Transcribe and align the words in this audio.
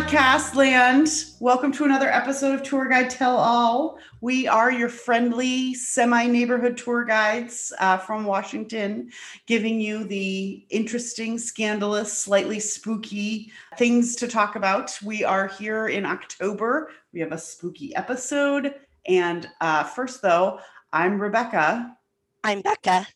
Podcast 0.00 0.54
land. 0.54 1.08
Welcome 1.40 1.72
to 1.72 1.84
another 1.84 2.08
episode 2.08 2.54
of 2.54 2.62
Tour 2.62 2.88
Guide 2.88 3.10
Tell 3.10 3.36
All. 3.36 3.98
We 4.22 4.48
are 4.48 4.72
your 4.72 4.88
friendly 4.88 5.74
semi 5.74 6.26
neighborhood 6.26 6.78
tour 6.78 7.04
guides 7.04 7.70
uh, 7.78 7.98
from 7.98 8.24
Washington, 8.24 9.10
giving 9.46 9.78
you 9.78 10.04
the 10.04 10.64
interesting, 10.70 11.36
scandalous, 11.36 12.16
slightly 12.16 12.58
spooky 12.60 13.52
things 13.76 14.16
to 14.16 14.26
talk 14.26 14.56
about. 14.56 14.98
We 15.04 15.22
are 15.22 15.48
here 15.48 15.88
in 15.88 16.06
October. 16.06 16.92
We 17.12 17.20
have 17.20 17.32
a 17.32 17.38
spooky 17.38 17.94
episode. 17.94 18.74
And 19.06 19.50
uh, 19.60 19.84
first, 19.84 20.22
though, 20.22 20.60
I'm 20.94 21.20
Rebecca. 21.20 21.94
I'm 22.42 22.62
Becca. 22.62 23.06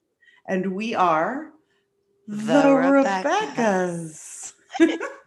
And 0.47 0.75
we 0.75 0.95
are 0.95 1.51
The, 2.29 2.37
the 2.37 2.63
Rebeccas. 2.63 4.53
Rebeccas. 4.79 4.99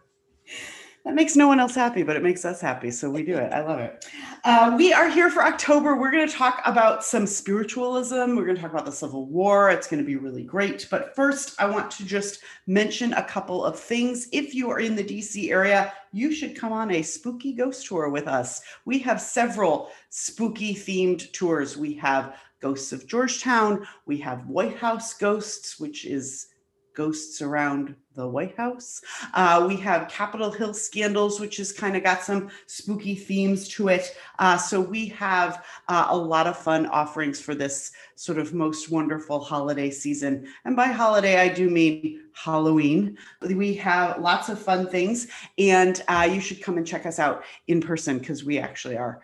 that 1.08 1.14
makes 1.14 1.36
no 1.36 1.48
one 1.48 1.58
else 1.58 1.74
happy, 1.74 2.02
but 2.02 2.16
it 2.16 2.22
makes 2.22 2.44
us 2.44 2.60
happy. 2.60 2.90
So 2.90 3.08
we 3.08 3.22
do 3.22 3.34
it. 3.34 3.50
I 3.50 3.62
love 3.62 3.80
it. 3.80 4.04
Uh, 4.44 4.74
we 4.76 4.92
are 4.92 5.08
here 5.08 5.30
for 5.30 5.42
October. 5.42 5.96
We're 5.96 6.10
going 6.10 6.28
to 6.28 6.34
talk 6.34 6.60
about 6.66 7.02
some 7.02 7.26
spiritualism. 7.26 8.36
We're 8.36 8.44
going 8.44 8.56
to 8.56 8.60
talk 8.60 8.72
about 8.72 8.84
the 8.84 8.92
Civil 8.92 9.24
War. 9.24 9.70
It's 9.70 9.86
going 9.86 10.02
to 10.02 10.06
be 10.06 10.16
really 10.16 10.44
great. 10.44 10.86
But 10.90 11.16
first, 11.16 11.58
I 11.58 11.64
want 11.64 11.90
to 11.92 12.04
just 12.04 12.40
mention 12.66 13.14
a 13.14 13.24
couple 13.24 13.64
of 13.64 13.80
things. 13.80 14.28
If 14.32 14.54
you 14.54 14.68
are 14.68 14.80
in 14.80 14.96
the 14.96 15.02
DC 15.02 15.50
area, 15.50 15.94
you 16.12 16.30
should 16.30 16.54
come 16.54 16.74
on 16.74 16.90
a 16.90 17.00
spooky 17.00 17.54
ghost 17.54 17.86
tour 17.86 18.10
with 18.10 18.28
us. 18.28 18.60
We 18.84 18.98
have 18.98 19.18
several 19.18 19.88
spooky 20.10 20.74
themed 20.74 21.32
tours. 21.32 21.78
We 21.78 21.94
have 21.94 22.36
Ghosts 22.60 22.92
of 22.92 23.06
Georgetown. 23.06 23.86
We 24.04 24.18
have 24.18 24.46
White 24.46 24.76
House 24.76 25.14
Ghosts, 25.14 25.80
which 25.80 26.04
is 26.04 26.48
ghosts 26.98 27.40
around 27.40 27.94
the 28.16 28.26
White 28.26 28.56
House. 28.56 29.00
Uh, 29.32 29.64
we 29.68 29.76
have 29.76 30.08
Capitol 30.08 30.50
Hill 30.50 30.74
Scandals, 30.74 31.38
which 31.38 31.58
has 31.58 31.70
kind 31.70 31.96
of 31.96 32.02
got 32.02 32.24
some 32.24 32.50
spooky 32.66 33.14
themes 33.14 33.68
to 33.68 33.86
it. 33.86 34.16
Uh, 34.40 34.56
so 34.56 34.80
we 34.80 35.06
have 35.10 35.64
uh, 35.86 36.08
a 36.10 36.16
lot 36.16 36.48
of 36.48 36.58
fun 36.58 36.86
offerings 36.86 37.40
for 37.40 37.54
this 37.54 37.92
sort 38.16 38.36
of 38.36 38.52
most 38.52 38.90
wonderful 38.90 39.38
holiday 39.38 39.90
season. 39.90 40.48
And 40.64 40.74
by 40.74 40.88
holiday, 40.88 41.38
I 41.40 41.48
do 41.48 41.70
mean 41.70 42.22
Halloween. 42.32 43.16
We 43.40 43.74
have 43.74 44.18
lots 44.18 44.48
of 44.48 44.58
fun 44.58 44.88
things, 44.88 45.28
and 45.56 46.02
uh, 46.08 46.28
you 46.28 46.40
should 46.40 46.60
come 46.60 46.78
and 46.78 46.86
check 46.86 47.06
us 47.06 47.20
out 47.20 47.44
in 47.68 47.80
person 47.80 48.18
because 48.18 48.42
we 48.42 48.58
actually 48.58 48.96
are 48.96 49.22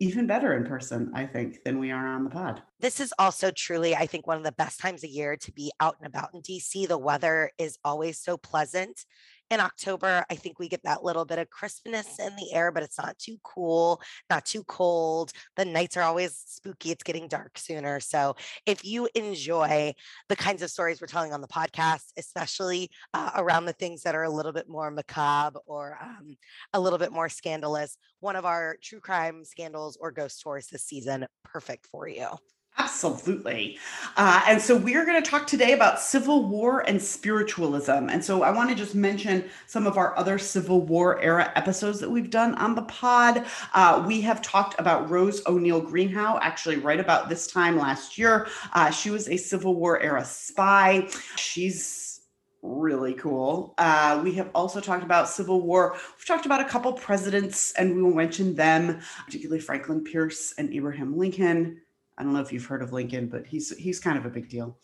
even 0.00 0.26
better 0.26 0.54
in 0.54 0.64
person, 0.64 1.12
I 1.14 1.26
think, 1.26 1.62
than 1.64 1.78
we 1.78 1.90
are 1.90 2.06
on 2.06 2.24
the 2.24 2.30
pod. 2.30 2.62
This 2.80 3.00
is 3.00 3.14
also 3.18 3.50
truly, 3.50 3.94
I 3.94 4.06
think, 4.06 4.26
one 4.26 4.36
of 4.36 4.44
the 4.44 4.52
best 4.52 4.80
times 4.80 5.04
of 5.04 5.10
year 5.10 5.36
to 5.36 5.52
be 5.52 5.72
out 5.80 5.96
and 5.98 6.06
about 6.06 6.30
in 6.34 6.42
DC. 6.42 6.86
The 6.88 6.98
weather 6.98 7.50
is 7.58 7.78
always 7.84 8.18
so 8.18 8.36
pleasant. 8.36 9.04
In 9.50 9.60
October, 9.60 10.24
I 10.30 10.34
think 10.34 10.58
we 10.58 10.68
get 10.68 10.82
that 10.84 11.04
little 11.04 11.24
bit 11.24 11.38
of 11.38 11.50
crispness 11.50 12.18
in 12.18 12.34
the 12.34 12.52
air, 12.52 12.72
but 12.72 12.82
it's 12.82 12.98
not 12.98 13.18
too 13.18 13.36
cool, 13.42 14.00
not 14.30 14.46
too 14.46 14.64
cold. 14.64 15.32
The 15.56 15.64
nights 15.64 15.96
are 15.96 16.02
always 16.02 16.42
spooky. 16.46 16.90
It's 16.90 17.02
getting 17.02 17.28
dark 17.28 17.58
sooner. 17.58 18.00
So, 18.00 18.36
if 18.66 18.84
you 18.84 19.08
enjoy 19.14 19.94
the 20.28 20.36
kinds 20.36 20.62
of 20.62 20.70
stories 20.70 21.00
we're 21.00 21.06
telling 21.08 21.32
on 21.32 21.42
the 21.42 21.48
podcast, 21.48 22.06
especially 22.16 22.90
uh, 23.12 23.32
around 23.36 23.66
the 23.66 23.74
things 23.74 24.02
that 24.02 24.14
are 24.14 24.24
a 24.24 24.30
little 24.30 24.52
bit 24.52 24.68
more 24.68 24.90
macabre 24.90 25.60
or 25.66 25.98
um, 26.02 26.36
a 26.72 26.80
little 26.80 26.98
bit 26.98 27.12
more 27.12 27.28
scandalous, 27.28 27.96
one 28.20 28.36
of 28.36 28.46
our 28.46 28.76
true 28.82 29.00
crime 29.00 29.44
scandals 29.44 29.98
or 30.00 30.10
ghost 30.10 30.40
tours 30.42 30.68
this 30.68 30.84
season, 30.84 31.26
perfect 31.44 31.86
for 31.86 32.08
you. 32.08 32.28
Absolutely. 32.76 33.78
Uh, 34.16 34.42
and 34.48 34.60
so 34.60 34.76
we're 34.76 35.06
going 35.06 35.22
to 35.22 35.30
talk 35.30 35.46
today 35.46 35.72
about 35.72 36.00
Civil 36.00 36.48
War 36.48 36.80
and 36.80 37.00
spiritualism. 37.00 38.08
And 38.10 38.24
so 38.24 38.42
I 38.42 38.50
want 38.50 38.68
to 38.70 38.74
just 38.74 38.96
mention 38.96 39.44
some 39.66 39.86
of 39.86 39.96
our 39.96 40.16
other 40.18 40.38
Civil 40.38 40.80
War 40.80 41.20
era 41.20 41.52
episodes 41.54 42.00
that 42.00 42.10
we've 42.10 42.30
done 42.30 42.56
on 42.56 42.74
the 42.74 42.82
pod. 42.82 43.46
Uh, 43.74 44.02
we 44.04 44.20
have 44.22 44.42
talked 44.42 44.78
about 44.80 45.08
Rose 45.08 45.40
O'Neill 45.46 45.80
Greenhow, 45.80 46.38
actually, 46.42 46.76
right 46.76 46.98
about 46.98 47.28
this 47.28 47.46
time 47.46 47.78
last 47.78 48.18
year. 48.18 48.48
Uh, 48.72 48.90
she 48.90 49.10
was 49.10 49.28
a 49.28 49.36
Civil 49.36 49.76
War 49.76 50.00
era 50.00 50.24
spy. 50.24 51.08
She's 51.36 52.22
really 52.62 53.14
cool. 53.14 53.74
Uh, 53.78 54.20
we 54.24 54.32
have 54.32 54.50
also 54.54 54.80
talked 54.80 55.04
about 55.04 55.28
Civil 55.28 55.60
War. 55.60 55.92
We've 55.92 56.26
talked 56.26 56.46
about 56.46 56.60
a 56.60 56.64
couple 56.64 56.92
presidents, 56.94 57.72
and 57.74 57.94
we 57.94 58.02
will 58.02 58.14
mention 58.14 58.54
them, 58.54 59.00
particularly 59.26 59.60
Franklin 59.60 60.02
Pierce 60.02 60.54
and 60.58 60.72
Abraham 60.72 61.16
Lincoln. 61.16 61.82
I 62.16 62.22
don't 62.22 62.32
know 62.32 62.40
if 62.40 62.52
you've 62.52 62.64
heard 62.64 62.82
of 62.82 62.92
Lincoln, 62.92 63.26
but 63.28 63.44
he's 63.44 63.76
he's 63.76 63.98
kind 63.98 64.16
of 64.16 64.24
a 64.24 64.30
big 64.30 64.48
deal. 64.48 64.78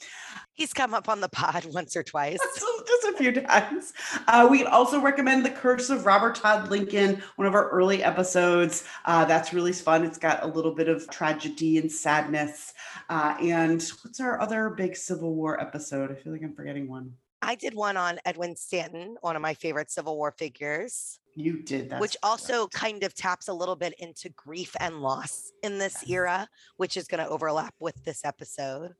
He's 0.53 0.73
come 0.73 0.95
up 0.95 1.09
on 1.09 1.21
the 1.21 1.29
pod 1.29 1.65
once 1.73 1.97
or 1.97 2.03
twice. 2.03 2.39
Just 2.87 3.05
a 3.05 3.17
few 3.17 3.33
times. 3.33 3.93
Uh, 4.27 4.49
we 4.51 4.65
also 4.65 5.01
recommend 5.01 5.45
The 5.45 5.51
Curse 5.51 5.91
of 5.91 6.07
Robert 6.07 6.35
Todd 6.35 6.71
Lincoln, 6.71 7.23
one 7.37 7.47
of 7.47 7.55
our 7.55 7.69
early 7.71 8.03
episodes. 8.03 8.85
Uh, 9.05 9.25
that's 9.25 9.53
really 9.53 9.73
fun. 9.73 10.05
It's 10.05 10.19
got 10.19 10.43
a 10.43 10.47
little 10.47 10.75
bit 10.75 10.89
of 10.89 11.09
tragedy 11.09 11.79
and 11.79 11.91
sadness. 11.91 12.75
Uh, 13.09 13.37
and 13.41 13.83
what's 14.03 14.21
our 14.21 14.41
other 14.41 14.71
big 14.71 14.97
Civil 14.97 15.35
War 15.35 15.61
episode? 15.61 16.11
I 16.11 16.15
feel 16.15 16.33
like 16.33 16.43
I'm 16.43 16.55
forgetting 16.55 16.89
one. 16.89 17.13
I 17.43 17.55
did 17.55 17.75
one 17.75 17.97
on 17.97 18.19
Edwin 18.25 18.55
Stanton, 18.56 19.17
one 19.23 19.37
of 19.37 19.43
my 19.43 19.55
favorite 19.55 19.91
Civil 19.91 20.17
War 20.17 20.31
figures. 20.31 21.19
You 21.37 21.62
did 21.62 21.91
that. 21.91 22.01
which 22.01 22.17
also 22.23 22.67
kind 22.69 23.03
of 23.05 23.15
taps 23.15 23.49
a 23.49 23.53
little 23.53 23.77
bit 23.77 23.95
into 23.99 24.31
grief 24.31 24.75
and 24.81 25.01
loss 25.01 25.53
in 25.62 25.78
this 25.78 26.09
era, 26.09 26.49
which 26.77 26.97
is 26.97 27.06
going 27.06 27.25
to 27.25 27.31
overlap 27.31 27.75
with 27.78 28.03
this 28.05 28.25
episode. 28.25 28.93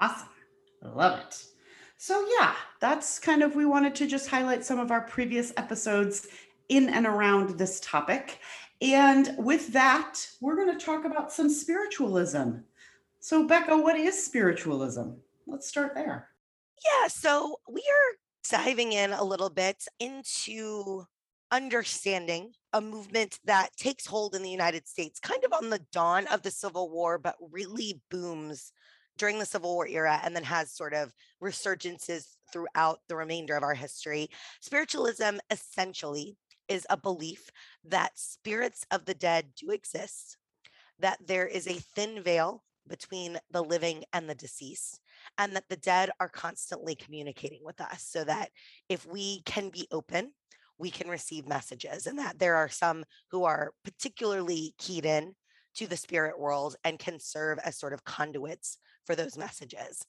Awesome. 0.00 0.28
I 0.84 0.88
love 0.88 1.18
it. 1.18 1.44
So, 1.98 2.26
yeah, 2.38 2.54
that's 2.80 3.18
kind 3.18 3.42
of, 3.42 3.54
we 3.54 3.66
wanted 3.66 3.94
to 3.96 4.06
just 4.06 4.28
highlight 4.28 4.64
some 4.64 4.78
of 4.78 4.90
our 4.90 5.02
previous 5.02 5.52
episodes 5.56 6.28
in 6.68 6.88
and 6.88 7.06
around 7.06 7.58
this 7.58 7.80
topic. 7.80 8.38
And 8.80 9.34
with 9.38 9.72
that, 9.72 10.24
we're 10.40 10.56
going 10.56 10.76
to 10.76 10.84
talk 10.84 11.04
about 11.04 11.32
some 11.32 11.48
spiritualism. 11.48 12.58
So, 13.20 13.46
Becca, 13.46 13.76
what 13.76 13.96
is 13.96 14.24
spiritualism? 14.24 15.10
Let's 15.46 15.68
start 15.68 15.94
there. 15.94 16.31
Yeah, 16.84 17.08
so 17.08 17.56
we 17.68 17.80
are 17.80 18.16
diving 18.50 18.92
in 18.92 19.12
a 19.12 19.24
little 19.24 19.50
bit 19.50 19.84
into 20.00 21.04
understanding 21.50 22.52
a 22.72 22.80
movement 22.80 23.38
that 23.44 23.76
takes 23.76 24.06
hold 24.06 24.34
in 24.34 24.42
the 24.42 24.50
United 24.50 24.88
States 24.88 25.20
kind 25.20 25.44
of 25.44 25.52
on 25.52 25.70
the 25.70 25.84
dawn 25.92 26.26
of 26.28 26.42
the 26.42 26.50
Civil 26.50 26.90
War, 26.90 27.18
but 27.18 27.36
really 27.50 28.00
booms 28.10 28.72
during 29.18 29.38
the 29.38 29.46
Civil 29.46 29.74
War 29.74 29.86
era 29.86 30.20
and 30.24 30.34
then 30.34 30.44
has 30.44 30.72
sort 30.72 30.94
of 30.94 31.12
resurgences 31.42 32.24
throughout 32.52 33.00
the 33.08 33.16
remainder 33.16 33.54
of 33.56 33.62
our 33.62 33.74
history. 33.74 34.28
Spiritualism 34.60 35.36
essentially 35.50 36.36
is 36.68 36.86
a 36.88 36.96
belief 36.96 37.50
that 37.84 38.18
spirits 38.18 38.86
of 38.90 39.04
the 39.04 39.14
dead 39.14 39.48
do 39.56 39.70
exist, 39.70 40.38
that 40.98 41.18
there 41.26 41.46
is 41.46 41.66
a 41.66 41.74
thin 41.94 42.22
veil 42.22 42.64
between 42.88 43.38
the 43.50 43.62
living 43.62 44.04
and 44.12 44.28
the 44.28 44.34
deceased, 44.34 45.00
and 45.38 45.54
that 45.54 45.68
the 45.68 45.76
dead 45.76 46.10
are 46.20 46.28
constantly 46.28 46.94
communicating 46.94 47.60
with 47.62 47.80
us 47.80 48.04
so 48.08 48.24
that 48.24 48.50
if 48.88 49.06
we 49.06 49.42
can 49.42 49.68
be 49.70 49.86
open 49.90 50.32
we 50.78 50.90
can 50.90 51.08
receive 51.08 51.46
messages 51.46 52.06
and 52.06 52.18
that 52.18 52.38
there 52.38 52.56
are 52.56 52.68
some 52.68 53.04
who 53.30 53.44
are 53.44 53.72
particularly 53.84 54.74
keyed 54.78 55.06
in 55.06 55.34
to 55.74 55.86
the 55.86 55.96
spirit 55.96 56.38
world 56.38 56.76
and 56.84 56.98
can 56.98 57.18
serve 57.20 57.58
as 57.64 57.78
sort 57.78 57.92
of 57.92 58.04
conduits 58.04 58.78
for 59.06 59.14
those 59.14 59.38
messages. 59.38 60.04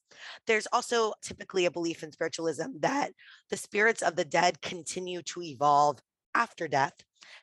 There's 0.45 0.67
also 0.73 1.13
typically 1.21 1.65
a 1.65 1.71
belief 1.71 2.03
in 2.03 2.11
spiritualism 2.11 2.79
that 2.79 3.11
the 3.49 3.57
spirits 3.57 4.01
of 4.01 4.15
the 4.15 4.25
dead 4.25 4.61
continue 4.61 5.21
to 5.23 5.41
evolve 5.41 5.99
after 6.35 6.67
death 6.67 6.93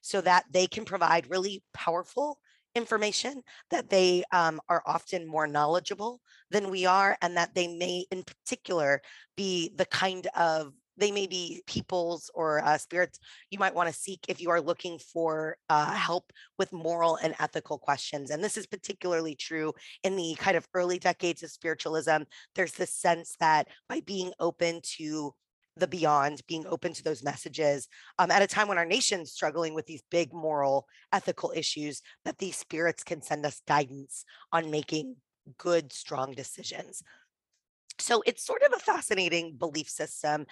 so 0.03 0.21
that 0.21 0.45
they 0.51 0.67
can 0.67 0.85
provide 0.85 1.31
really 1.31 1.63
powerful 1.73 2.39
information 2.75 3.43
that 3.71 3.91
they 3.91 4.23
um, 4.33 4.61
are 4.69 4.83
often 4.87 5.27
more 5.27 5.47
knowledgeable 5.47 6.21
than 6.51 6.71
we 6.71 6.87
are 6.87 7.17
and 7.23 7.37
that 7.37 7.55
they 7.55 7.69
may 7.69 8.05
in 8.11 8.23
particular 8.23 9.01
be 9.37 9.73
the 9.77 9.87
kind 9.87 10.27
of 10.37 10.73
they 10.97 11.11
may 11.11 11.27
be 11.27 11.63
peoples 11.67 12.31
or 12.35 12.63
uh, 12.63 12.77
spirits 12.77 13.19
you 13.51 13.59
might 13.59 13.75
want 13.75 13.89
to 13.89 13.95
seek 13.95 14.21
if 14.29 14.41
you 14.41 14.51
are 14.51 14.61
looking 14.61 14.99
for 14.99 15.57
uh, 15.71 15.93
help 15.93 16.31
with 16.59 16.73
moral 16.73 17.17
and 17.17 17.35
ethical 17.41 17.79
questions. 17.79 18.31
And 18.31 18.45
this 18.45 18.59
is 18.59 18.67
particularly 18.67 19.35
true 19.35 19.73
in 20.05 20.15
the 20.15 20.37
kind 20.39 20.57
of 20.57 20.69
early 20.75 20.99
decades 20.99 21.43
of 21.43 21.51
spiritualism. 21.51 22.23
There's 22.55 22.73
this 22.73 22.95
sense 22.95 23.35
that 23.41 23.69
by 23.89 24.01
being 24.01 24.33
open 24.39 24.81
to 24.99 25.35
the 25.77 25.87
beyond, 25.87 26.43
being 26.47 26.67
open 26.67 26.93
to 26.93 27.03
those 27.03 27.23
messages 27.23 27.89
um, 28.19 28.31
at 28.31 28.43
a 28.43 28.47
time 28.47 28.69
when 28.69 28.79
our 28.79 28.85
nation's 28.85 29.33
struggling 29.33 29.75
with 29.75 29.87
these 29.87 30.03
big 30.11 30.33
moral, 30.33 30.87
ethical 31.13 31.53
issues, 31.55 32.03
that 32.25 32.39
these 32.39 32.57
spirits 32.57 33.03
can 33.03 33.23
send 33.23 33.47
us 33.47 33.63
guidance 33.67 34.25
on 34.53 34.71
making 34.71 35.17
good, 35.59 35.93
strong 35.93 36.33
decisions. 36.33 37.03
So 37.99 38.23
it's 38.25 38.47
sort 38.47 38.63
of 38.63 38.73
a 38.73 38.79
fascinating 38.79 39.57
belief 39.59 39.89
system. 39.89 40.47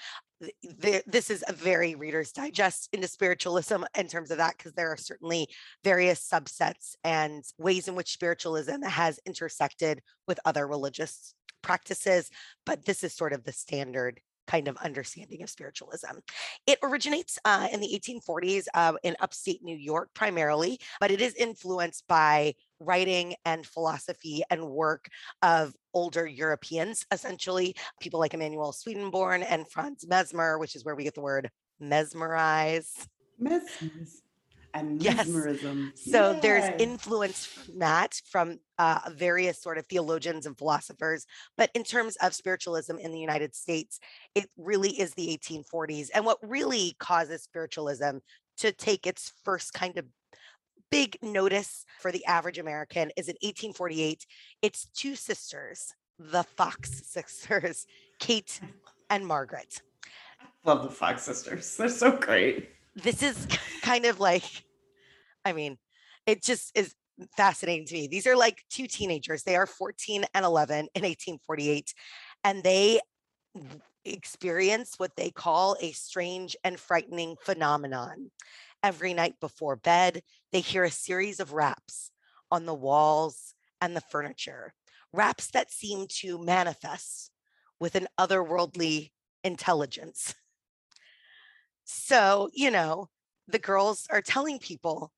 This 0.62 1.30
is 1.30 1.42
a 1.48 1.52
very 1.54 1.94
Reader's 1.94 2.30
Digest 2.30 2.90
into 2.92 3.08
spiritualism 3.08 3.84
in 3.96 4.06
terms 4.06 4.30
of 4.30 4.36
that, 4.36 4.56
because 4.58 4.74
there 4.74 4.92
are 4.92 4.98
certainly 4.98 5.48
various 5.82 6.26
subsets 6.28 6.94
and 7.04 7.42
ways 7.56 7.88
in 7.88 7.94
which 7.94 8.12
spiritualism 8.12 8.82
has 8.82 9.18
intersected 9.24 10.02
with 10.26 10.38
other 10.44 10.68
religious 10.68 11.32
practices. 11.62 12.30
But 12.66 12.84
this 12.84 13.02
is 13.02 13.14
sort 13.14 13.32
of 13.32 13.44
the 13.44 13.52
standard 13.52 14.20
kind 14.48 14.66
of 14.66 14.76
understanding 14.78 15.42
of 15.42 15.50
spiritualism. 15.50 16.18
It 16.66 16.78
originates 16.82 17.38
uh, 17.44 17.68
in 17.72 17.80
the 17.80 18.00
1840s 18.00 18.64
uh, 18.74 18.94
in 19.04 19.14
upstate 19.20 19.62
New 19.62 19.76
York 19.76 20.08
primarily, 20.14 20.80
but 21.00 21.10
it 21.10 21.20
is 21.20 21.34
influenced 21.34 22.08
by 22.08 22.54
writing 22.80 23.34
and 23.44 23.66
philosophy 23.66 24.42
and 24.50 24.68
work 24.68 25.08
of 25.42 25.74
older 25.94 26.26
Europeans, 26.26 27.04
essentially 27.12 27.76
people 28.00 28.20
like 28.20 28.34
Emanuel 28.34 28.72
Swedenborg 28.72 29.44
and 29.48 29.68
Franz 29.70 30.06
Mesmer, 30.08 30.58
which 30.58 30.74
is 30.74 30.84
where 30.84 30.96
we 30.96 31.04
get 31.04 31.14
the 31.14 31.20
word 31.20 31.50
mesmerize. 31.78 32.92
Mesmerize 33.38 34.22
and 34.78 35.02
mesmerism. 35.02 35.92
Yes. 35.94 36.12
So 36.12 36.32
Yay. 36.32 36.40
there's 36.40 36.80
influence 36.80 37.44
from 37.44 37.78
that 37.78 38.20
from 38.30 38.58
uh, 38.78 39.00
various 39.12 39.60
sort 39.60 39.78
of 39.78 39.86
theologians 39.86 40.46
and 40.46 40.56
philosophers. 40.56 41.26
But 41.56 41.70
in 41.74 41.84
terms 41.84 42.16
of 42.16 42.34
spiritualism 42.34 42.96
in 42.98 43.12
the 43.12 43.18
United 43.18 43.54
States, 43.54 44.00
it 44.34 44.48
really 44.56 44.90
is 44.90 45.14
the 45.14 45.38
1840s. 45.42 46.08
And 46.14 46.24
what 46.24 46.38
really 46.42 46.96
causes 46.98 47.42
spiritualism 47.42 48.18
to 48.58 48.72
take 48.72 49.06
its 49.06 49.32
first 49.44 49.72
kind 49.72 49.96
of 49.98 50.04
big 50.90 51.18
notice 51.22 51.84
for 52.00 52.12
the 52.12 52.24
average 52.26 52.58
American 52.58 53.10
is 53.16 53.28
in 53.28 53.36
1848. 53.42 54.26
It's 54.62 54.88
two 54.94 55.14
sisters, 55.14 55.94
the 56.18 56.42
Fox 56.42 57.02
sisters, 57.06 57.86
Kate 58.18 58.60
and 59.10 59.26
Margaret. 59.26 59.82
Love 60.64 60.82
the 60.82 60.90
Fox 60.90 61.22
sisters. 61.22 61.76
They're 61.76 61.88
so 61.88 62.16
great. 62.16 62.70
This 62.94 63.22
is 63.22 63.46
kind 63.82 64.06
of 64.06 64.18
like, 64.18 64.64
I 65.48 65.52
mean, 65.52 65.78
it 66.26 66.42
just 66.42 66.76
is 66.76 66.94
fascinating 67.36 67.86
to 67.86 67.94
me. 67.94 68.06
These 68.06 68.26
are 68.26 68.36
like 68.36 68.62
two 68.70 68.86
teenagers. 68.86 69.42
They 69.42 69.56
are 69.56 69.66
14 69.66 70.24
and 70.34 70.44
11 70.44 70.78
in 70.94 71.02
1848, 71.02 71.94
and 72.44 72.62
they 72.62 73.00
experience 74.04 74.94
what 74.98 75.16
they 75.16 75.30
call 75.30 75.76
a 75.80 75.92
strange 75.92 76.56
and 76.62 76.78
frightening 76.78 77.36
phenomenon. 77.42 78.30
Every 78.82 79.14
night 79.14 79.34
before 79.40 79.76
bed, 79.76 80.22
they 80.52 80.60
hear 80.60 80.84
a 80.84 80.90
series 80.90 81.40
of 81.40 81.52
raps 81.52 82.10
on 82.50 82.66
the 82.66 82.74
walls 82.74 83.54
and 83.80 83.96
the 83.96 84.00
furniture, 84.00 84.72
raps 85.12 85.50
that 85.50 85.72
seem 85.72 86.06
to 86.20 86.38
manifest 86.38 87.30
with 87.80 87.94
an 87.94 88.06
otherworldly 88.18 89.10
intelligence. 89.42 90.34
So, 91.84 92.50
you 92.52 92.70
know, 92.70 93.08
the 93.48 93.58
girls 93.58 94.06
are 94.10 94.22
telling 94.22 94.58
people 94.58 95.10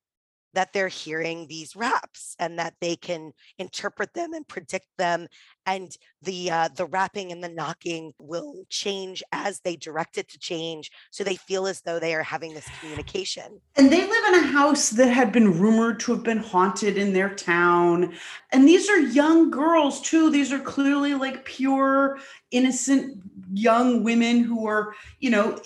that 0.55 0.73
they're 0.73 0.89
hearing 0.89 1.47
these 1.47 1.77
raps 1.77 2.35
and 2.39 2.59
that 2.59 2.75
they 2.81 2.97
can 2.97 3.33
interpret 3.59 4.13
them 4.15 4.33
and 4.33 4.47
predict 4.47 4.87
them 4.99 5.29
and 5.67 5.97
the 6.23 6.51
uh, 6.51 6.69
the 6.75 6.87
rapping 6.87 7.33
and 7.33 7.43
the 7.43 7.49
knocking 7.49 8.13
will 8.19 8.65
change 8.69 9.23
as 9.33 9.61
they 9.61 9.77
direct 9.77 10.19
it 10.19 10.29
to 10.29 10.39
change 10.39 10.91
so 11.11 11.23
they 11.23 11.37
feel 11.37 11.67
as 11.67 11.81
though 11.83 11.99
they 11.99 12.15
are 12.15 12.23
having 12.23 12.55
this 12.55 12.69
communication. 12.81 13.61
And 13.77 13.93
they 13.93 14.01
live 14.01 14.25
in 14.29 14.45
a 14.45 14.47
house 14.49 14.91
that 14.91 15.09
had 15.09 15.33
been 15.33 15.59
rumored 15.59 16.01
to 16.01 16.13
have 16.13 16.23
been 16.23 16.39
haunted 16.39 16.97
in 16.97 17.13
their 17.13 17.31
town 17.31 18.15
and 18.53 18.67
these 18.67 18.89
are 18.89 18.99
young 18.99 19.51
girls 19.51 20.01
too. 20.01 20.31
These 20.31 20.53
are 20.53 20.59
clearly 20.59 21.15
like 21.15 21.45
pure 21.45 22.19
innocent 22.51 23.23
young 23.53 24.03
women 24.03 24.43
who 24.43 24.67
are 24.67 24.95
you 25.21 25.31
know 25.31 25.61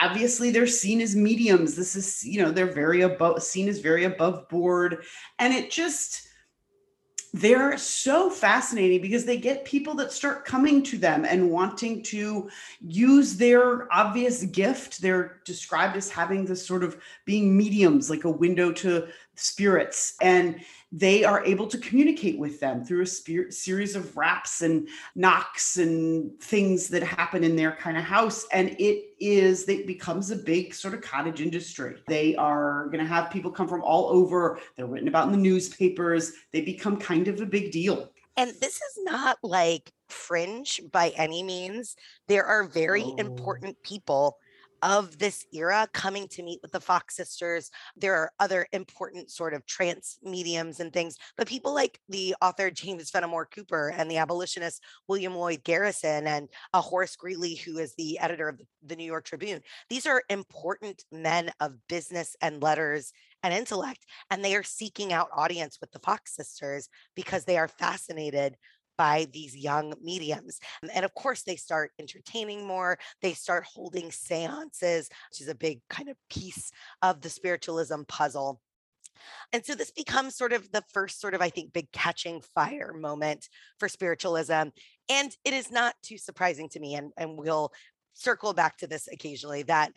obviously 0.00 0.50
they're 0.50 0.66
seen 0.66 1.00
as 1.00 1.14
mediums. 1.16 1.74
This 1.74 1.96
is 1.96 2.24
you 2.24 2.42
know 2.42 2.50
they're 2.50 2.72
very 2.72 3.02
above 3.02 3.42
seen 3.42 3.68
as 3.68 3.78
very 3.78 4.04
above 4.04 4.48
board. 4.48 5.04
And 5.38 5.52
it 5.52 5.70
just 5.70 6.28
they're 7.34 7.76
so 7.76 8.30
fascinating 8.30 9.00
because 9.00 9.24
they 9.24 9.36
get 9.36 9.64
people 9.64 9.94
that 9.94 10.12
start 10.12 10.44
coming 10.44 10.84
to 10.84 10.96
them 10.96 11.24
and 11.24 11.50
wanting 11.50 12.00
to 12.00 12.48
use 12.80 13.34
their 13.34 13.92
obvious 13.92 14.44
gift. 14.44 15.02
They're 15.02 15.40
described 15.44 15.96
as 15.96 16.08
having 16.08 16.44
this 16.44 16.64
sort 16.64 16.84
of 16.84 16.96
being 17.24 17.56
mediums 17.56 18.08
like 18.08 18.22
a 18.22 18.30
window 18.30 18.70
to 18.74 19.08
spirits. 19.34 20.14
And 20.20 20.60
they 20.96 21.24
are 21.24 21.44
able 21.44 21.66
to 21.66 21.76
communicate 21.78 22.38
with 22.38 22.60
them 22.60 22.84
through 22.84 23.02
a 23.02 23.06
spirit, 23.06 23.52
series 23.52 23.96
of 23.96 24.16
raps 24.16 24.62
and 24.62 24.88
knocks 25.16 25.76
and 25.76 26.38
things 26.40 26.86
that 26.86 27.02
happen 27.02 27.42
in 27.42 27.56
their 27.56 27.72
kind 27.72 27.96
of 27.96 28.04
house. 28.04 28.46
And 28.52 28.76
it 28.78 29.06
is 29.18 29.68
it 29.68 29.88
becomes 29.88 30.30
a 30.30 30.36
big 30.36 30.72
sort 30.72 30.94
of 30.94 31.00
cottage 31.00 31.40
industry. 31.40 31.96
They 32.06 32.36
are 32.36 32.86
going 32.86 33.00
to 33.00 33.06
have 33.06 33.30
people 33.32 33.50
come 33.50 33.66
from 33.66 33.82
all 33.82 34.08
over. 34.08 34.60
They're 34.76 34.86
written 34.86 35.08
about 35.08 35.26
in 35.26 35.32
the 35.32 35.38
newspapers. 35.38 36.32
They 36.52 36.60
become 36.60 36.96
kind 36.96 37.26
of 37.26 37.40
a 37.40 37.46
big 37.46 37.72
deal. 37.72 38.12
And 38.36 38.52
this 38.60 38.76
is 38.76 38.98
not 38.98 39.38
like 39.42 39.92
fringe 40.08 40.80
by 40.92 41.12
any 41.16 41.42
means. 41.42 41.96
There 42.28 42.44
are 42.44 42.68
very 42.68 43.02
oh. 43.02 43.16
important 43.16 43.82
people 43.82 44.36
of 44.84 45.18
this 45.18 45.46
era 45.52 45.88
coming 45.94 46.28
to 46.28 46.42
meet 46.42 46.60
with 46.60 46.70
the 46.70 46.80
Fox 46.80 47.16
sisters. 47.16 47.70
There 47.96 48.14
are 48.14 48.30
other 48.38 48.66
important 48.72 49.30
sort 49.30 49.54
of 49.54 49.64
trance 49.64 50.18
mediums 50.22 50.78
and 50.78 50.92
things, 50.92 51.16
but 51.38 51.48
people 51.48 51.74
like 51.74 51.98
the 52.10 52.36
author 52.42 52.70
James 52.70 53.08
Fenimore 53.10 53.46
Cooper 53.46 53.94
and 53.96 54.10
the 54.10 54.18
abolitionist 54.18 54.82
William 55.08 55.34
Lloyd 55.34 55.64
Garrison 55.64 56.26
and 56.26 56.50
uh, 56.74 56.82
Horace 56.82 57.16
Greeley, 57.16 57.54
who 57.54 57.78
is 57.78 57.94
the 57.94 58.18
editor 58.18 58.46
of 58.46 58.60
the 58.84 58.94
New 58.94 59.04
York 59.04 59.24
Tribune, 59.24 59.62
these 59.88 60.06
are 60.06 60.22
important 60.28 61.02
men 61.10 61.50
of 61.60 61.72
business 61.88 62.36
and 62.42 62.62
letters 62.62 63.12
and 63.42 63.54
intellect, 63.54 64.06
and 64.30 64.44
they 64.44 64.54
are 64.54 64.62
seeking 64.62 65.12
out 65.12 65.28
audience 65.34 65.78
with 65.80 65.92
the 65.92 65.98
Fox 65.98 66.34
sisters 66.34 66.88
because 67.14 67.44
they 67.44 67.56
are 67.56 67.68
fascinated 67.68 68.56
by 68.96 69.26
these 69.32 69.56
young 69.56 69.94
mediums. 70.02 70.60
Um, 70.82 70.90
and 70.94 71.04
of 71.04 71.14
course, 71.14 71.42
they 71.42 71.56
start 71.56 71.92
entertaining 71.98 72.66
more, 72.66 72.98
they 73.22 73.32
start 73.32 73.64
holding 73.64 74.10
seances, 74.10 75.08
which 75.30 75.40
is 75.40 75.48
a 75.48 75.54
big 75.54 75.80
kind 75.88 76.08
of 76.08 76.16
piece 76.30 76.70
of 77.02 77.20
the 77.20 77.30
spiritualism 77.30 78.02
puzzle. 78.08 78.60
And 79.52 79.64
so 79.64 79.74
this 79.74 79.90
becomes 79.90 80.36
sort 80.36 80.52
of 80.52 80.70
the 80.72 80.82
first 80.92 81.20
sort 81.20 81.34
of, 81.34 81.40
I 81.40 81.48
think, 81.48 81.72
big 81.72 81.90
catching 81.92 82.42
fire 82.54 82.92
moment 82.92 83.48
for 83.78 83.88
spiritualism. 83.88 84.68
And 85.08 85.36
it 85.44 85.54
is 85.54 85.70
not 85.70 85.94
too 86.02 86.18
surprising 86.18 86.68
to 86.70 86.80
me, 86.80 86.94
and, 86.96 87.12
and 87.16 87.38
we'll 87.38 87.72
circle 88.14 88.52
back 88.52 88.78
to 88.78 88.86
this 88.86 89.08
occasionally, 89.12 89.62
that 89.64 89.92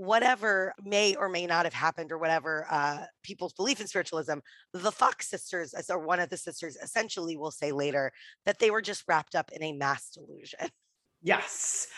whatever 0.00 0.72
may 0.82 1.14
or 1.14 1.28
may 1.28 1.46
not 1.46 1.66
have 1.66 1.74
happened 1.74 2.10
or 2.10 2.16
whatever 2.16 2.66
uh, 2.70 3.04
people's 3.22 3.52
belief 3.52 3.82
in 3.82 3.86
spiritualism, 3.86 4.38
the 4.72 4.90
Fox 4.90 5.28
sisters, 5.28 5.74
or 5.90 5.98
one 5.98 6.18
of 6.18 6.30
the 6.30 6.38
sisters, 6.38 6.78
essentially 6.82 7.36
will 7.36 7.50
say 7.50 7.70
later 7.70 8.10
that 8.46 8.58
they 8.58 8.70
were 8.70 8.80
just 8.80 9.04
wrapped 9.06 9.34
up 9.34 9.50
in 9.52 9.62
a 9.62 9.74
mass 9.74 10.08
delusion. 10.08 10.70
Yes. 11.22 11.88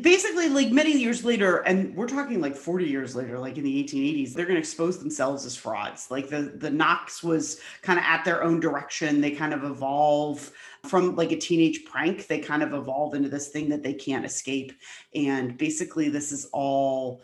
Basically, 0.00 0.48
like 0.48 0.70
many 0.70 0.92
years 0.92 1.24
later, 1.24 1.58
and 1.58 1.94
we're 1.96 2.06
talking 2.06 2.40
like 2.40 2.54
40 2.54 2.84
years 2.84 3.16
later, 3.16 3.38
like 3.38 3.58
in 3.58 3.64
the 3.64 3.84
1880s, 3.84 4.32
they're 4.32 4.46
going 4.46 4.54
to 4.54 4.60
expose 4.60 4.98
themselves 4.98 5.44
as 5.44 5.56
frauds. 5.56 6.10
Like 6.10 6.28
the, 6.28 6.54
the 6.56 6.70
knocks 6.70 7.24
was 7.24 7.60
kind 7.82 7.98
of 7.98 8.04
at 8.04 8.24
their 8.24 8.44
own 8.44 8.60
direction. 8.60 9.20
They 9.20 9.32
kind 9.32 9.52
of 9.52 9.64
evolve 9.64 10.52
from 10.84 11.16
like 11.16 11.32
a 11.32 11.36
teenage 11.36 11.84
prank. 11.84 12.28
They 12.28 12.38
kind 12.38 12.62
of 12.62 12.72
evolve 12.72 13.14
into 13.14 13.28
this 13.28 13.48
thing 13.48 13.68
that 13.70 13.82
they 13.82 13.94
can't 13.94 14.24
escape. 14.24 14.72
And 15.14 15.58
basically, 15.58 16.08
this 16.08 16.30
is 16.30 16.48
all 16.52 17.22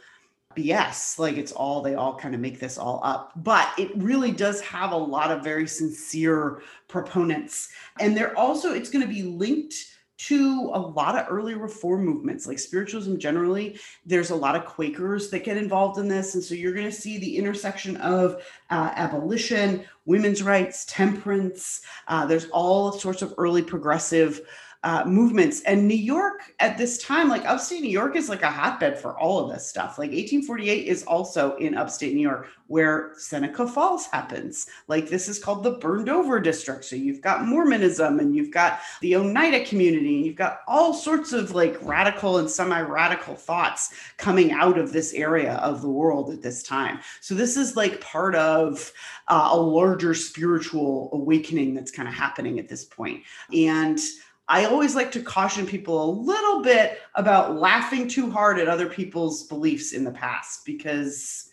BS. 0.57 1.21
Like 1.21 1.37
it's 1.37 1.53
all, 1.53 1.83
they 1.83 1.95
all 1.95 2.17
kind 2.17 2.35
of 2.35 2.41
make 2.41 2.59
this 2.59 2.79
all 2.79 3.01
up. 3.05 3.33
But 3.37 3.71
it 3.79 3.97
really 3.97 4.33
does 4.33 4.61
have 4.63 4.91
a 4.91 4.97
lot 4.97 5.31
of 5.31 5.45
very 5.45 5.69
sincere 5.69 6.63
proponents. 6.89 7.69
And 8.01 8.17
they're 8.17 8.37
also, 8.37 8.75
it's 8.75 8.91
going 8.91 9.07
to 9.07 9.13
be 9.13 9.23
linked 9.23 9.98
to 10.19 10.71
a 10.75 10.79
lot 10.79 11.17
of 11.17 11.27
early 11.31 11.55
reform 11.55 12.05
movements 12.05 12.47
like 12.47 12.59
spiritualism 12.59 13.17
generally 13.17 13.79
there's 14.05 14.31
a 14.31 14.37
lot 14.37 14.57
of 14.57 14.65
quakers 14.65 15.31
that 15.31 15.45
get 15.45 15.57
involved 15.57 15.99
in 15.99 16.09
this 16.09 16.35
and 16.35 16.43
so 16.43 16.55
you're 16.55 16.75
going 16.75 16.85
to 16.85 16.93
see 16.93 17.19
the 17.19 17.37
intersection 17.37 17.97
of 17.99 18.43
uh, 18.71 18.93
abolition 18.97 19.85
women's 20.07 20.43
rights 20.43 20.85
temperance 20.87 21.83
uh, 22.09 22.27
there's 22.27 22.47
all 22.51 22.93
sorts 22.93 23.23
of 23.23 23.33
early 23.39 23.63
progressive 23.63 24.43
uh, 24.85 25.05
movements. 25.05 25.61
And 25.63 25.89
New 25.89 25.97
York 25.97 26.55
at 26.61 26.79
this 26.79 27.03
time, 27.03 27.29
like 27.29 27.45
upstate 27.45 27.83
New 27.83 27.91
York, 27.91 28.17
is 28.17 28.29
like 28.29 28.43
a 28.43 28.51
hotbed 28.51 28.99
for 28.99 29.19
all 29.19 29.39
of 29.41 29.53
this 29.53 29.67
stuff. 29.67 29.99
Like 29.99 30.11
1848 30.11 30.87
is 30.87 31.03
also 31.05 31.57
in 31.57 31.77
upstate 31.77 32.15
New 32.15 32.23
York 32.23 32.49
where 32.69 33.13
Seneca 33.17 33.67
Falls 33.67 34.07
happens. 34.07 34.69
Like 34.87 35.09
this 35.09 35.29
is 35.29 35.39
called 35.39 35.65
the 35.65 35.73
burned 35.73 36.09
over 36.09 36.39
district. 36.39 36.85
So 36.85 36.97
you've 36.97 37.21
got 37.21 37.47
Mormonism 37.47 38.21
and 38.21 38.37
you've 38.37 38.53
got 38.53 38.81
the 39.01 39.17
Oneida 39.17 39.65
community, 39.65 40.17
and 40.17 40.27
you've 40.27 40.37
got 40.37 40.61
all 40.69 40.95
sorts 40.95 41.33
of 41.33 41.53
like 41.53 41.77
radical 41.83 42.39
and 42.39 42.49
semi 42.49 42.81
radical 42.81 43.35
thoughts 43.35 43.95
coming 44.17 44.53
out 44.53 44.79
of 44.79 44.93
this 44.93 45.13
area 45.15 45.55
of 45.55 45.83
the 45.83 45.89
world 45.89 46.31
at 46.31 46.43
this 46.43 46.63
time. 46.63 47.01
So 47.21 47.35
this 47.35 47.57
is 47.57 47.75
like 47.75 48.01
part 48.01 48.35
of 48.35 48.93
uh, 49.29 49.49
a 49.53 49.57
larger 49.57 50.15
spiritual 50.15 51.09
awakening 51.13 51.75
that's 51.75 51.91
kind 51.91 52.09
of 52.09 52.15
happening 52.15 52.59
at 52.59 52.69
this 52.69 52.85
point. 52.85 53.23
And 53.53 53.99
I 54.49 54.65
always 54.65 54.95
like 54.95 55.13
to 55.13 55.23
caution 55.23 55.67
people 55.67 56.03
a 56.03 56.11
little 56.11 56.63
bit 56.63 57.01
about 57.15 57.57
laughing 57.57 58.09
too 58.09 58.31
hard 58.31 58.59
at 58.59 58.69
other 58.69 58.89
people's 58.89 59.45
beliefs 59.45 59.93
in 59.93 60.05
the 60.05 60.11
past 60.11 60.65
because 60.65 61.51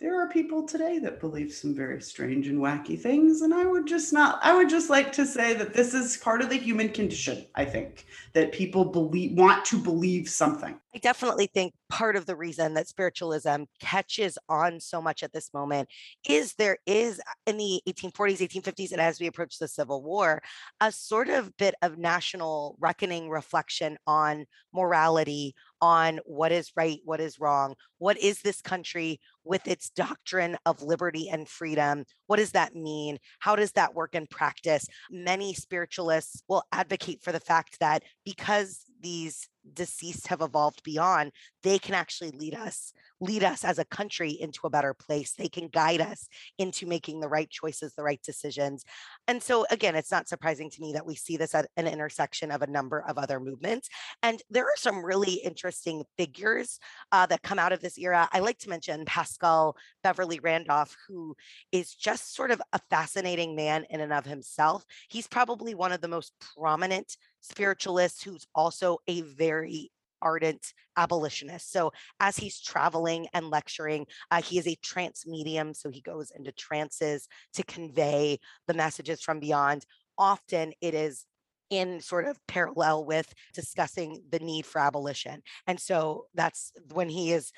there 0.00 0.20
are 0.20 0.28
people 0.28 0.66
today 0.66 0.98
that 0.98 1.20
believe 1.20 1.52
some 1.52 1.74
very 1.74 2.00
strange 2.00 2.48
and 2.48 2.58
wacky 2.58 2.98
things 2.98 3.42
and 3.42 3.52
i 3.52 3.66
would 3.66 3.86
just 3.86 4.14
not 4.14 4.40
i 4.42 4.56
would 4.56 4.68
just 4.68 4.88
like 4.88 5.12
to 5.12 5.26
say 5.26 5.52
that 5.52 5.74
this 5.74 5.92
is 5.92 6.16
part 6.16 6.40
of 6.40 6.48
the 6.48 6.56
human 6.56 6.88
condition 6.88 7.46
i 7.54 7.64
think 7.66 8.06
that 8.32 8.50
people 8.50 8.84
believe 8.84 9.36
want 9.36 9.64
to 9.66 9.78
believe 9.78 10.28
something. 10.28 10.78
I 10.94 10.98
definitely 10.98 11.46
think 11.46 11.74
part 11.90 12.16
of 12.16 12.24
the 12.24 12.36
reason 12.36 12.74
that 12.74 12.88
spiritualism 12.88 13.64
catches 13.80 14.38
on 14.48 14.80
so 14.80 15.02
much 15.02 15.22
at 15.22 15.32
this 15.32 15.52
moment 15.52 15.88
is 16.28 16.54
there 16.54 16.78
is 16.86 17.18
uh, 17.18 17.32
in 17.46 17.58
the 17.58 17.82
1840s, 17.88 18.38
1850s, 18.38 18.92
and 18.92 19.00
as 19.00 19.20
we 19.20 19.26
approach 19.26 19.58
the 19.58 19.68
Civil 19.68 20.02
War, 20.02 20.40
a 20.80 20.90
sort 20.92 21.28
of 21.28 21.56
bit 21.56 21.74
of 21.82 21.98
national 21.98 22.76
reckoning 22.80 23.28
reflection 23.28 23.98
on 24.06 24.46
morality, 24.72 25.54
on 25.82 26.20
what 26.24 26.52
is 26.52 26.70
right, 26.76 27.00
what 27.04 27.20
is 27.20 27.40
wrong, 27.40 27.74
what 27.98 28.18
is 28.18 28.40
this 28.40 28.62
country 28.62 29.20
with 29.44 29.66
its 29.66 29.90
doctrine 29.90 30.56
of 30.66 30.82
liberty 30.82 31.28
and 31.28 31.48
freedom? 31.48 32.04
What 32.26 32.36
does 32.36 32.52
that 32.52 32.74
mean? 32.74 33.18
How 33.40 33.56
does 33.56 33.72
that 33.72 33.94
work 33.94 34.14
in 34.14 34.26
practice? 34.26 34.86
Many 35.10 35.54
spiritualists 35.54 36.42
will 36.48 36.62
advocate 36.72 37.22
for 37.22 37.32
the 37.32 37.40
fact 37.40 37.78
that 37.80 38.02
because 38.24 38.84
these 39.02 39.48
deceased 39.74 40.28
have 40.28 40.40
evolved 40.40 40.82
beyond 40.82 41.32
they 41.62 41.78
can 41.78 41.94
actually 41.94 42.30
lead 42.30 42.54
us 42.54 42.92
lead 43.20 43.44
us 43.44 43.64
as 43.64 43.78
a 43.78 43.84
country 43.84 44.30
into 44.30 44.60
a 44.64 44.70
better 44.70 44.94
place. 44.94 45.34
They 45.34 45.48
can 45.48 45.68
guide 45.68 46.00
us 46.00 46.26
into 46.58 46.86
making 46.86 47.20
the 47.20 47.28
right 47.28 47.50
choices 47.50 47.94
the 47.94 48.02
right 48.02 48.20
decisions. 48.22 48.84
And 49.28 49.42
so 49.42 49.66
again 49.70 49.94
it's 49.94 50.10
not 50.10 50.28
surprising 50.28 50.70
to 50.70 50.80
me 50.80 50.94
that 50.94 51.06
we 51.06 51.14
see 51.14 51.36
this 51.36 51.54
at 51.54 51.68
an 51.76 51.86
intersection 51.86 52.50
of 52.50 52.62
a 52.62 52.66
number 52.66 53.04
of 53.06 53.18
other 53.18 53.38
movements. 53.38 53.88
And 54.22 54.42
there 54.48 54.64
are 54.64 54.76
some 54.76 55.04
really 55.04 55.34
interesting 55.34 56.04
figures 56.16 56.78
uh, 57.12 57.26
that 57.26 57.42
come 57.42 57.58
out 57.58 57.72
of 57.72 57.80
this 57.80 57.98
era. 57.98 58.28
I 58.32 58.40
like 58.40 58.58
to 58.60 58.70
mention 58.70 59.04
paschal 59.04 59.76
beverly 60.02 60.40
randolph 60.40 60.96
who 61.06 61.36
is 61.72 61.94
just 61.94 62.34
sort 62.34 62.50
of 62.50 62.62
a 62.72 62.80
fascinating 62.90 63.54
man 63.54 63.84
in 63.90 64.00
and 64.00 64.12
of 64.12 64.24
himself. 64.24 64.84
He's 65.08 65.26
probably 65.26 65.74
one 65.74 65.92
of 65.92 66.00
the 66.00 66.08
most 66.08 66.32
prominent 66.56 67.16
spiritualists 67.40 68.22
who's 68.22 68.46
also 68.54 68.98
a 69.06 69.22
very 69.22 69.90
ardent 70.22 70.72
abolitionist. 70.96 71.72
So 71.72 71.92
as 72.18 72.36
he's 72.36 72.60
traveling 72.60 73.26
and 73.32 73.50
lecturing, 73.50 74.06
uh, 74.30 74.42
he 74.42 74.58
is 74.58 74.66
a 74.66 74.76
trance 74.76 75.26
medium. 75.26 75.74
So 75.74 75.90
he 75.90 76.00
goes 76.00 76.30
into 76.30 76.52
trances 76.52 77.28
to 77.54 77.62
convey 77.64 78.38
the 78.66 78.74
messages 78.74 79.22
from 79.22 79.40
beyond. 79.40 79.84
Often 80.18 80.72
it 80.80 80.94
is 80.94 81.24
in 81.70 82.00
sort 82.00 82.26
of 82.26 82.36
parallel 82.48 83.04
with 83.04 83.32
discussing 83.54 84.22
the 84.30 84.40
need 84.40 84.66
for 84.66 84.80
abolition. 84.80 85.40
And 85.66 85.78
so 85.78 86.26
that's 86.34 86.72
when 86.92 87.08
he 87.08 87.32
is 87.32 87.52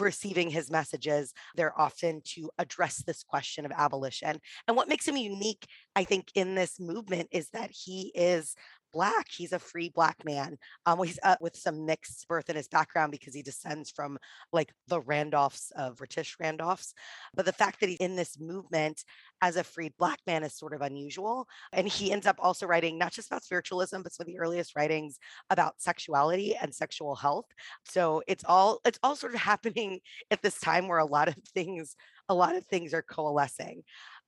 receiving 0.00 0.50
his 0.50 0.70
messages, 0.70 1.32
they're 1.54 1.78
often 1.80 2.20
to 2.24 2.50
address 2.58 3.02
this 3.06 3.22
question 3.22 3.64
of 3.64 3.72
abolition. 3.76 4.40
And 4.66 4.76
what 4.76 4.88
makes 4.88 5.06
him 5.06 5.16
unique, 5.16 5.66
I 5.94 6.04
think, 6.04 6.30
in 6.34 6.54
this 6.54 6.80
movement 6.80 7.28
is 7.30 7.50
that 7.50 7.70
he 7.70 8.12
is 8.14 8.54
black. 8.92 9.26
He's 9.30 9.52
a 9.52 9.58
free 9.58 9.90
black 9.94 10.16
man. 10.24 10.58
Um, 10.86 11.02
he's 11.02 11.18
uh, 11.22 11.36
with 11.40 11.56
some 11.56 11.86
mixed 11.86 12.26
birth 12.28 12.50
in 12.50 12.56
his 12.56 12.68
background 12.68 13.12
because 13.12 13.34
he 13.34 13.42
descends 13.42 13.90
from 13.90 14.18
like 14.52 14.72
the 14.88 15.00
Randolphs 15.00 15.70
of 15.76 15.96
British 15.96 16.36
Randolphs. 16.40 16.92
But 17.34 17.46
the 17.46 17.52
fact 17.52 17.80
that 17.80 17.88
he's 17.88 17.98
in 17.98 18.16
this 18.16 18.38
movement 18.38 19.04
as 19.40 19.56
a 19.56 19.64
freed 19.64 19.92
black 19.98 20.18
man 20.26 20.42
is 20.42 20.54
sort 20.54 20.74
of 20.74 20.82
unusual. 20.82 21.46
And 21.72 21.88
he 21.88 22.12
ends 22.12 22.26
up 22.26 22.36
also 22.38 22.66
writing 22.66 22.98
not 22.98 23.12
just 23.12 23.28
about 23.28 23.44
spiritualism, 23.44 24.02
but 24.02 24.12
some 24.12 24.24
of 24.24 24.28
the 24.28 24.38
earliest 24.38 24.74
writings 24.76 25.18
about 25.50 25.80
sexuality 25.80 26.56
and 26.56 26.74
sexual 26.74 27.14
health. 27.14 27.46
So 27.84 28.22
it's 28.26 28.44
all 28.44 28.80
it's 28.84 28.98
all 29.02 29.16
sort 29.16 29.34
of 29.34 29.40
happening 29.48 30.00
at 30.30 30.42
this 30.42 30.58
time 30.58 30.88
where 30.88 30.98
a 30.98 31.04
lot 31.04 31.28
of 31.28 31.36
things 31.54 31.94
a 32.28 32.34
lot 32.34 32.56
of 32.56 32.66
things 32.66 32.92
are 32.92 33.02
coalescing. 33.02 33.82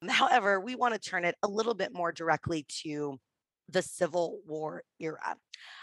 However, 0.09 0.61
we 0.61 0.75
want 0.75 0.95
to 0.95 1.00
turn 1.00 1.25
it 1.25 1.37
a 1.43 1.49
little 1.49 1.75
bit 1.75 1.93
more 1.93 2.12
directly 2.12 2.64
to 2.83 3.19
the 3.72 3.82
Civil 3.82 4.40
War 4.46 4.82
era 4.98 5.36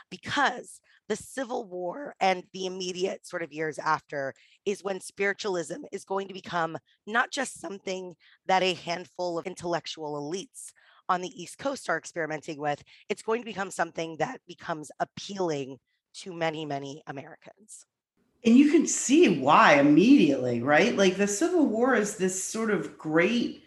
because 0.10 0.80
the 1.08 1.16
Civil 1.16 1.66
War 1.66 2.16
and 2.20 2.44
the 2.54 2.66
immediate 2.66 3.26
sort 3.26 3.44
of 3.44 3.54
years 3.54 3.80
after 3.80 4.34
is 4.66 4.84
when 4.84 5.00
spiritualism 5.00 5.84
is 5.92 6.04
going 6.04 6.28
to 6.28 6.34
become 6.34 6.78
not 7.06 7.32
just 7.32 7.60
something 7.60 8.16
that 8.46 8.64
a 8.64 8.74
handful 8.74 9.38
of 9.38 9.48
intellectual 9.48 10.22
elites 10.22 10.72
on 11.10 11.22
the 11.22 11.42
East 11.42 11.58
Coast 11.58 11.90
are 11.90 11.98
experimenting 11.98 12.60
with, 12.60 12.84
it's 13.08 13.22
going 13.22 13.42
to 13.42 13.46
become 13.46 13.72
something 13.72 14.18
that 14.18 14.42
becomes 14.48 14.92
appealing 15.00 15.78
to 16.16 16.34
many, 16.34 16.66
many 16.66 17.02
Americans. 17.08 17.86
And 18.44 18.58
you 18.58 18.72
can 18.72 18.86
see 18.86 19.40
why 19.40 19.76
immediately, 19.76 20.62
right? 20.62 20.96
Like 20.96 21.16
the 21.16 21.28
Civil 21.28 21.66
War 21.66 21.96
is 21.96 22.18
this 22.18 22.44
sort 22.44 22.72
of 22.72 22.98
great 22.98 23.64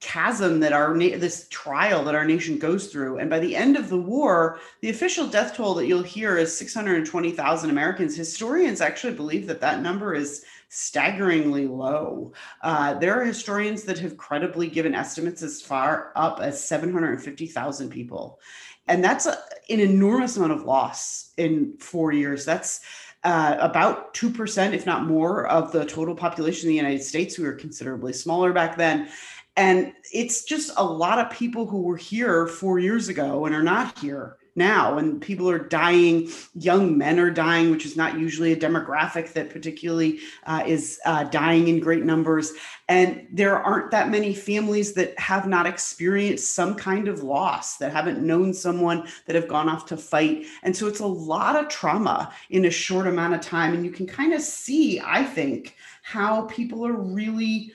chasm 0.00 0.60
that 0.60 0.72
our 0.74 0.94
na- 0.94 1.16
this 1.16 1.48
trial 1.48 2.04
that 2.04 2.14
our 2.14 2.24
nation 2.24 2.58
goes 2.58 2.88
through 2.88 3.18
and 3.18 3.30
by 3.30 3.38
the 3.38 3.56
end 3.56 3.76
of 3.76 3.88
the 3.88 3.96
war 3.96 4.60
the 4.82 4.90
official 4.90 5.26
death 5.26 5.56
toll 5.56 5.72
that 5.74 5.86
you'll 5.86 6.02
hear 6.02 6.36
is 6.36 6.56
620,000 6.56 7.70
Americans 7.70 8.14
historians 8.14 8.82
actually 8.82 9.14
believe 9.14 9.46
that 9.46 9.60
that 9.60 9.80
number 9.80 10.14
is 10.14 10.44
staggeringly 10.68 11.66
low 11.66 12.30
uh, 12.62 12.92
there 12.94 13.18
are 13.18 13.24
historians 13.24 13.84
that 13.84 13.98
have 13.98 14.18
credibly 14.18 14.68
given 14.68 14.94
estimates 14.94 15.42
as 15.42 15.62
far 15.62 16.12
up 16.14 16.40
as 16.40 16.62
750,000 16.62 17.88
people 17.88 18.38
and 18.88 19.02
that's 19.02 19.24
a, 19.24 19.38
an 19.70 19.80
enormous 19.80 20.36
amount 20.36 20.52
of 20.52 20.64
loss 20.64 21.32
in 21.38 21.74
4 21.78 22.12
years 22.12 22.44
that's 22.44 22.82
uh, 23.26 23.56
about 23.58 24.14
2%, 24.14 24.72
if 24.72 24.86
not 24.86 25.04
more, 25.04 25.48
of 25.48 25.72
the 25.72 25.84
total 25.84 26.14
population 26.14 26.68
of 26.68 26.70
the 26.70 26.76
United 26.76 27.02
States. 27.02 27.36
We 27.36 27.44
were 27.44 27.54
considerably 27.54 28.12
smaller 28.12 28.52
back 28.52 28.76
then. 28.76 29.08
And 29.56 29.94
it's 30.12 30.44
just 30.44 30.72
a 30.76 30.84
lot 30.84 31.18
of 31.18 31.30
people 31.30 31.66
who 31.66 31.82
were 31.82 31.96
here 31.96 32.46
four 32.46 32.78
years 32.78 33.08
ago 33.08 33.46
and 33.46 33.54
are 33.54 33.62
not 33.62 33.98
here 33.98 34.36
now. 34.54 34.98
And 34.98 35.20
people 35.20 35.48
are 35.48 35.58
dying. 35.58 36.30
Young 36.54 36.96
men 36.96 37.18
are 37.18 37.30
dying, 37.30 37.70
which 37.70 37.86
is 37.86 37.96
not 37.96 38.18
usually 38.18 38.52
a 38.52 38.56
demographic 38.56 39.32
that 39.34 39.50
particularly 39.50 40.20
uh, 40.44 40.62
is 40.66 40.98
uh, 41.04 41.24
dying 41.24 41.68
in 41.68 41.80
great 41.80 42.04
numbers. 42.04 42.52
And 42.88 43.26
there 43.30 43.58
aren't 43.58 43.90
that 43.92 44.10
many 44.10 44.34
families 44.34 44.94
that 44.94 45.18
have 45.18 45.46
not 45.46 45.66
experienced 45.66 46.52
some 46.52 46.74
kind 46.74 47.08
of 47.08 47.22
loss, 47.22 47.76
that 47.78 47.92
haven't 47.92 48.26
known 48.26 48.52
someone 48.52 49.08
that 49.26 49.36
have 49.36 49.48
gone 49.48 49.68
off 49.68 49.86
to 49.86 49.96
fight. 49.96 50.46
And 50.62 50.76
so 50.76 50.86
it's 50.86 51.00
a 51.00 51.06
lot 51.06 51.56
of 51.56 51.68
trauma 51.68 52.32
in 52.50 52.64
a 52.64 52.70
short 52.70 53.06
amount 53.06 53.34
of 53.34 53.40
time. 53.40 53.74
And 53.74 53.84
you 53.84 53.90
can 53.90 54.06
kind 54.06 54.32
of 54.32 54.40
see, 54.40 55.00
I 55.00 55.24
think, 55.24 55.76
how 56.02 56.42
people 56.42 56.86
are 56.86 56.92
really 56.92 57.72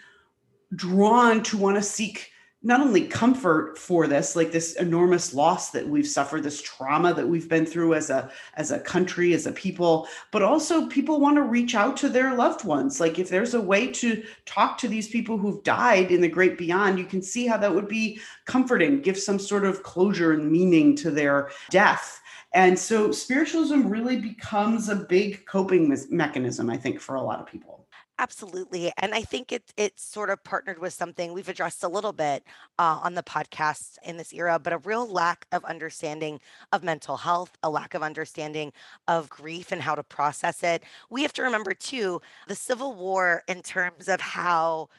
drawn 0.76 1.44
to 1.44 1.58
want 1.58 1.78
to 1.78 1.84
seek 1.84 2.32
not 2.64 2.80
only 2.80 3.08
comfort 3.08 3.76
for 3.78 4.06
this 4.06 4.36
like 4.36 4.52
this 4.52 4.76
enormous 4.76 5.34
loss 5.34 5.72
that 5.72 5.88
we've 5.88 6.08
suffered 6.08 6.44
this 6.44 6.62
trauma 6.62 7.12
that 7.14 7.28
we've 7.28 7.50
been 7.50 7.66
through 7.66 7.96
as 7.96 8.12
a 8.12 8.32
as 8.54 8.70
a 8.70 8.80
country 8.80 9.34
as 9.34 9.48
a 9.48 9.52
people 9.52 10.08
but 10.30 10.44
also 10.44 10.88
people 10.88 11.20
want 11.20 11.36
to 11.36 11.42
reach 11.42 11.74
out 11.74 11.98
to 11.98 12.08
their 12.08 12.36
loved 12.36 12.64
ones. 12.64 13.00
Like 13.00 13.18
if 13.18 13.30
there's 13.30 13.56
a 13.56 13.62
way 13.62 13.88
to 13.88 14.24
talk 14.46 14.78
to 14.80 14.88
these 14.88 15.08
people 15.08 15.38
who've 15.38 15.64
died 15.64 16.12
in 16.12 16.22
the 16.22 16.30
great 16.30 16.58
beyond 16.58 17.00
you 17.00 17.06
can 17.06 17.22
see 17.22 17.48
how 17.48 17.58
that 17.58 17.74
would 17.74 17.88
be 17.88 18.20
comforting 18.46 19.02
give 19.02 19.18
some 19.18 19.40
sort 19.40 19.66
of 19.66 19.82
closure 19.82 20.34
and 20.34 20.52
meaning 20.52 20.96
to 20.98 21.10
their 21.10 21.50
death. 21.72 22.22
And 22.54 22.78
so 22.78 23.12
spiritualism 23.12 23.88
really 23.88 24.18
becomes 24.18 24.90
a 24.90 24.96
big 24.96 25.46
coping 25.46 25.98
mechanism 26.10 26.70
i 26.70 26.78
think 26.78 27.00
for 27.00 27.16
a 27.16 27.22
lot 27.22 27.40
of 27.40 27.48
people 27.48 27.81
Absolutely. 28.22 28.92
And 29.00 29.16
I 29.16 29.24
think 29.24 29.52
it, 29.52 29.74
it's 29.78 30.04
sort 30.04 30.30
of 30.30 30.44
partnered 30.44 30.78
with 30.78 30.94
something 30.94 31.34
we've 31.34 31.50
addressed 31.50 31.84
a 31.84 31.88
little 31.88 32.14
bit 32.14 32.44
uh, 32.78 33.00
on 33.02 33.16
the 33.16 33.24
podcast 33.24 33.98
in 34.04 34.18
this 34.18 34.32
era, 34.32 34.60
but 34.60 34.74
a 34.74 34.78
real 34.78 35.08
lack 35.12 35.48
of 35.52 35.66
understanding 35.66 36.40
of 36.72 36.84
mental 36.84 37.18
health, 37.18 37.58
a 37.64 37.70
lack 37.72 37.96
of 37.96 38.04
understanding 38.04 38.74
of 39.08 39.28
grief 39.28 39.72
and 39.72 39.82
how 39.82 39.96
to 39.96 40.04
process 40.04 40.62
it. 40.62 40.84
We 41.10 41.24
have 41.24 41.34
to 41.34 41.42
remember, 41.42 41.74
too, 41.74 42.22
the 42.48 42.54
Civil 42.56 42.94
War, 42.94 43.42
in 43.48 43.64
terms 43.64 44.08
of 44.08 44.22
how 44.22 44.90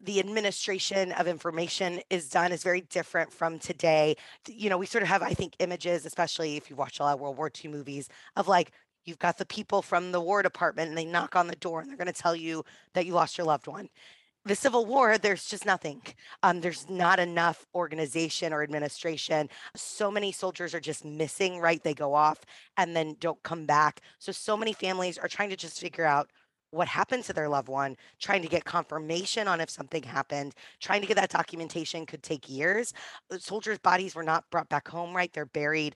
the 0.00 0.18
administration 0.18 1.12
of 1.12 1.28
information 1.28 2.00
is 2.10 2.28
done 2.28 2.50
is 2.50 2.64
very 2.64 2.80
different 2.82 3.32
from 3.32 3.60
today. 3.60 4.16
You 4.48 4.68
know, 4.68 4.76
we 4.76 4.86
sort 4.86 5.02
of 5.02 5.08
have, 5.08 5.22
I 5.22 5.32
think, 5.32 5.54
images, 5.60 6.04
especially 6.04 6.56
if 6.56 6.68
you 6.68 6.74
watch 6.74 6.98
a 6.98 7.04
lot 7.04 7.14
of 7.14 7.20
World 7.20 7.36
War 7.36 7.48
II 7.50 7.70
movies, 7.70 8.08
of 8.34 8.48
like 8.48 8.72
You've 9.04 9.18
got 9.18 9.38
the 9.38 9.46
people 9.46 9.82
from 9.82 10.12
the 10.12 10.20
War 10.20 10.42
Department 10.42 10.88
and 10.88 10.98
they 10.98 11.04
knock 11.04 11.34
on 11.36 11.46
the 11.46 11.56
door 11.56 11.80
and 11.80 11.88
they're 11.88 11.96
going 11.96 12.06
to 12.06 12.12
tell 12.12 12.36
you 12.36 12.64
that 12.94 13.06
you 13.06 13.14
lost 13.14 13.36
your 13.36 13.46
loved 13.46 13.66
one. 13.66 13.88
The 14.44 14.56
Civil 14.56 14.86
War, 14.86 15.18
there's 15.18 15.46
just 15.46 15.64
nothing. 15.64 16.02
Um, 16.42 16.60
there's 16.60 16.90
not 16.90 17.20
enough 17.20 17.64
organization 17.76 18.52
or 18.52 18.64
administration. 18.64 19.48
So 19.76 20.10
many 20.10 20.32
soldiers 20.32 20.74
are 20.74 20.80
just 20.80 21.04
missing, 21.04 21.60
right? 21.60 21.82
They 21.82 21.94
go 21.94 22.12
off 22.12 22.40
and 22.76 22.96
then 22.96 23.16
don't 23.20 23.40
come 23.44 23.66
back. 23.66 24.00
So, 24.18 24.32
so 24.32 24.56
many 24.56 24.72
families 24.72 25.16
are 25.16 25.28
trying 25.28 25.50
to 25.50 25.56
just 25.56 25.78
figure 25.78 26.04
out 26.04 26.28
what 26.72 26.88
happened 26.88 27.22
to 27.24 27.32
their 27.32 27.48
loved 27.48 27.68
one, 27.68 27.96
trying 28.18 28.42
to 28.42 28.48
get 28.48 28.64
confirmation 28.64 29.46
on 29.46 29.60
if 29.60 29.70
something 29.70 30.02
happened, 30.02 30.54
trying 30.80 31.02
to 31.02 31.06
get 31.06 31.16
that 31.16 31.30
documentation 31.30 32.04
could 32.04 32.22
take 32.22 32.50
years. 32.50 32.92
Soldiers' 33.38 33.78
bodies 33.78 34.14
were 34.14 34.22
not 34.24 34.50
brought 34.50 34.70
back 34.70 34.88
home, 34.88 35.14
right? 35.14 35.32
They're 35.32 35.46
buried 35.46 35.94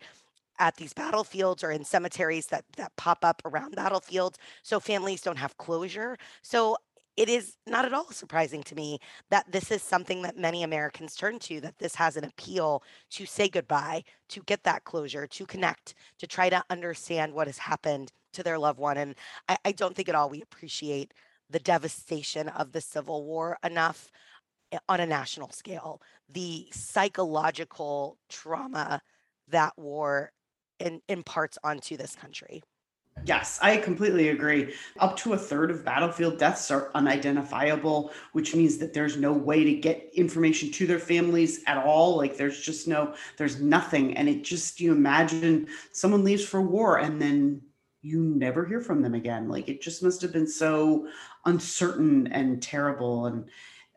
at 0.59 0.77
these 0.77 0.93
battlefields 0.93 1.63
or 1.63 1.71
in 1.71 1.85
cemeteries 1.85 2.47
that 2.47 2.65
that 2.77 2.95
pop 2.97 3.25
up 3.25 3.43
around 3.45 3.75
battlefields 3.75 4.39
so 4.63 4.81
families 4.81 5.21
don't 5.21 5.39
have 5.39 5.57
closure 5.57 6.17
so 6.43 6.77
it 7.17 7.29
is 7.29 7.57
not 7.67 7.85
at 7.85 7.95
all 7.95 8.11
surprising 8.11 8.63
to 8.65 8.75
me 8.75 8.99
that 9.31 9.51
this 9.51 9.71
is 9.71 9.83
something 9.83 10.23
that 10.23 10.37
many 10.37 10.63
Americans 10.63 11.15
turn 11.17 11.39
to, 11.41 11.61
that 11.63 11.79
this 11.79 11.95
has 11.95 12.17
an 12.17 12.25
appeal 12.25 12.83
to 13.11 13.25
say 13.25 13.49
goodbye, 13.49 14.05
to 14.29 14.43
get 14.43 14.63
that 14.65 14.85
closure, 14.85 15.27
to 15.27 15.47
connect, 15.47 15.95
to 16.19 16.27
try 16.27 16.51
to 16.51 16.63
understand 16.69 17.33
what 17.33 17.47
has 17.47 17.59
happened 17.59 18.13
to 18.35 18.43
their 18.43 18.59
loved 18.59 18.79
one. 18.79 18.99
And 18.99 19.15
I, 19.49 19.57
I 19.65 19.73
don't 19.73 19.97
think 19.97 20.09
at 20.09 20.15
all 20.15 20.29
we 20.29 20.43
appreciate 20.43 21.15
the 21.49 21.59
devastation 21.59 22.49
of 22.51 22.73
the 22.73 22.81
Civil 22.81 23.25
War 23.25 23.57
enough 23.65 24.11
eh, 24.73 24.79
on 24.89 25.01
a 25.01 25.07
national 25.07 25.51
scale, 25.53 26.03
the 26.29 26.67
psychological 26.71 28.19
trauma 28.29 29.01
that 29.49 29.73
war 29.79 30.33
in, 30.79 31.01
imparts 31.09 31.59
onto 31.63 31.97
this 31.97 32.15
country. 32.15 32.63
Yes, 33.25 33.59
I 33.63 33.79
completely 33.79 34.29
agree. 34.29 34.75
Up 35.01 35.17
to 35.19 35.33
a 35.33 35.39
third 35.39 35.71
of 35.71 35.85
battlefield 35.85 36.39
deaths 36.39 36.71
are 36.71 36.91
unidentifiable, 36.95 38.13
which 38.33 38.55
means 38.55 38.77
that 38.79 38.93
there's 38.93 39.17
no 39.17 39.33
way 39.33 39.65
to 39.65 39.75
get 39.75 40.11
information 40.15 40.71
to 40.73 40.87
their 40.87 40.99
families 40.99 41.61
at 41.67 41.79
all. 41.79 42.17
Like 42.17 42.37
there's 42.37 42.61
just 42.61 42.87
no, 42.87 43.15
there's 43.39 43.61
nothing. 43.61 44.17
And 44.17 44.29
it 44.29 44.45
just, 44.45 44.81
you 44.81 44.93
imagine 44.93 45.67
someone 45.93 46.25
leaves 46.25 46.45
for 46.45 46.61
war 46.61 46.99
and 46.99 47.21
then 47.21 47.63
you 48.03 48.21
never 48.21 48.65
hear 48.65 48.81
from 48.81 49.03
them 49.03 49.15
again. 49.15 49.49
Like 49.49 49.69
it 49.69 49.81
just 49.81 50.03
must 50.03 50.21
have 50.23 50.33
been 50.33 50.47
so 50.47 51.09
uncertain 51.47 52.29
and 52.29 52.63
terrible 52.63 53.27
and 53.27 53.49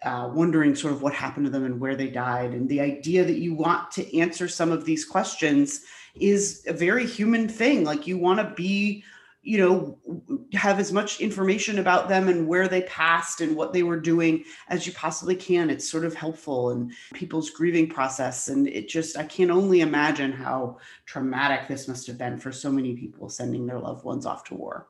uh, 0.01 0.29
wondering 0.33 0.75
sort 0.75 0.93
of 0.93 1.01
what 1.01 1.13
happened 1.13 1.45
to 1.45 1.51
them 1.51 1.65
and 1.65 1.79
where 1.79 1.95
they 1.95 2.09
died. 2.09 2.51
And 2.51 2.67
the 2.69 2.79
idea 2.79 3.25
that 3.25 3.37
you 3.37 3.53
want 3.53 3.91
to 3.91 4.17
answer 4.17 4.47
some 4.47 4.71
of 4.71 4.85
these 4.85 5.05
questions 5.05 5.81
is 6.15 6.63
a 6.67 6.73
very 6.73 7.05
human 7.05 7.47
thing. 7.47 7.83
Like 7.83 8.07
you 8.07 8.17
want 8.17 8.39
to 8.39 8.53
be 8.55 9.03
you 9.41 9.57
know 9.57 9.97
have 10.53 10.79
as 10.79 10.91
much 10.91 11.21
information 11.21 11.79
about 11.79 12.09
them 12.09 12.27
and 12.27 12.47
where 12.47 12.67
they 12.67 12.81
passed 12.83 13.39
and 13.39 13.55
what 13.55 13.71
they 13.71 13.83
were 13.83 13.99
doing 13.99 14.43
as 14.67 14.85
you 14.85 14.93
possibly 14.93 15.35
can. 15.35 15.69
It's 15.69 15.89
sort 15.89 16.03
of 16.05 16.13
helpful 16.13 16.71
in 16.71 16.91
people's 17.13 17.49
grieving 17.49 17.87
process. 17.87 18.49
And 18.49 18.67
it 18.67 18.89
just 18.89 19.17
i 19.17 19.23
can 19.23 19.49
only 19.49 19.81
imagine 19.81 20.31
how 20.31 20.77
traumatic 21.05 21.67
this 21.67 21.87
must 21.87 22.05
have 22.07 22.17
been 22.17 22.37
for 22.37 22.51
so 22.51 22.71
many 22.71 22.95
people 22.95 23.29
sending 23.29 23.65
their 23.65 23.79
loved 23.79 24.03
ones 24.03 24.25
off 24.25 24.43
to 24.45 24.55
war. 24.55 24.87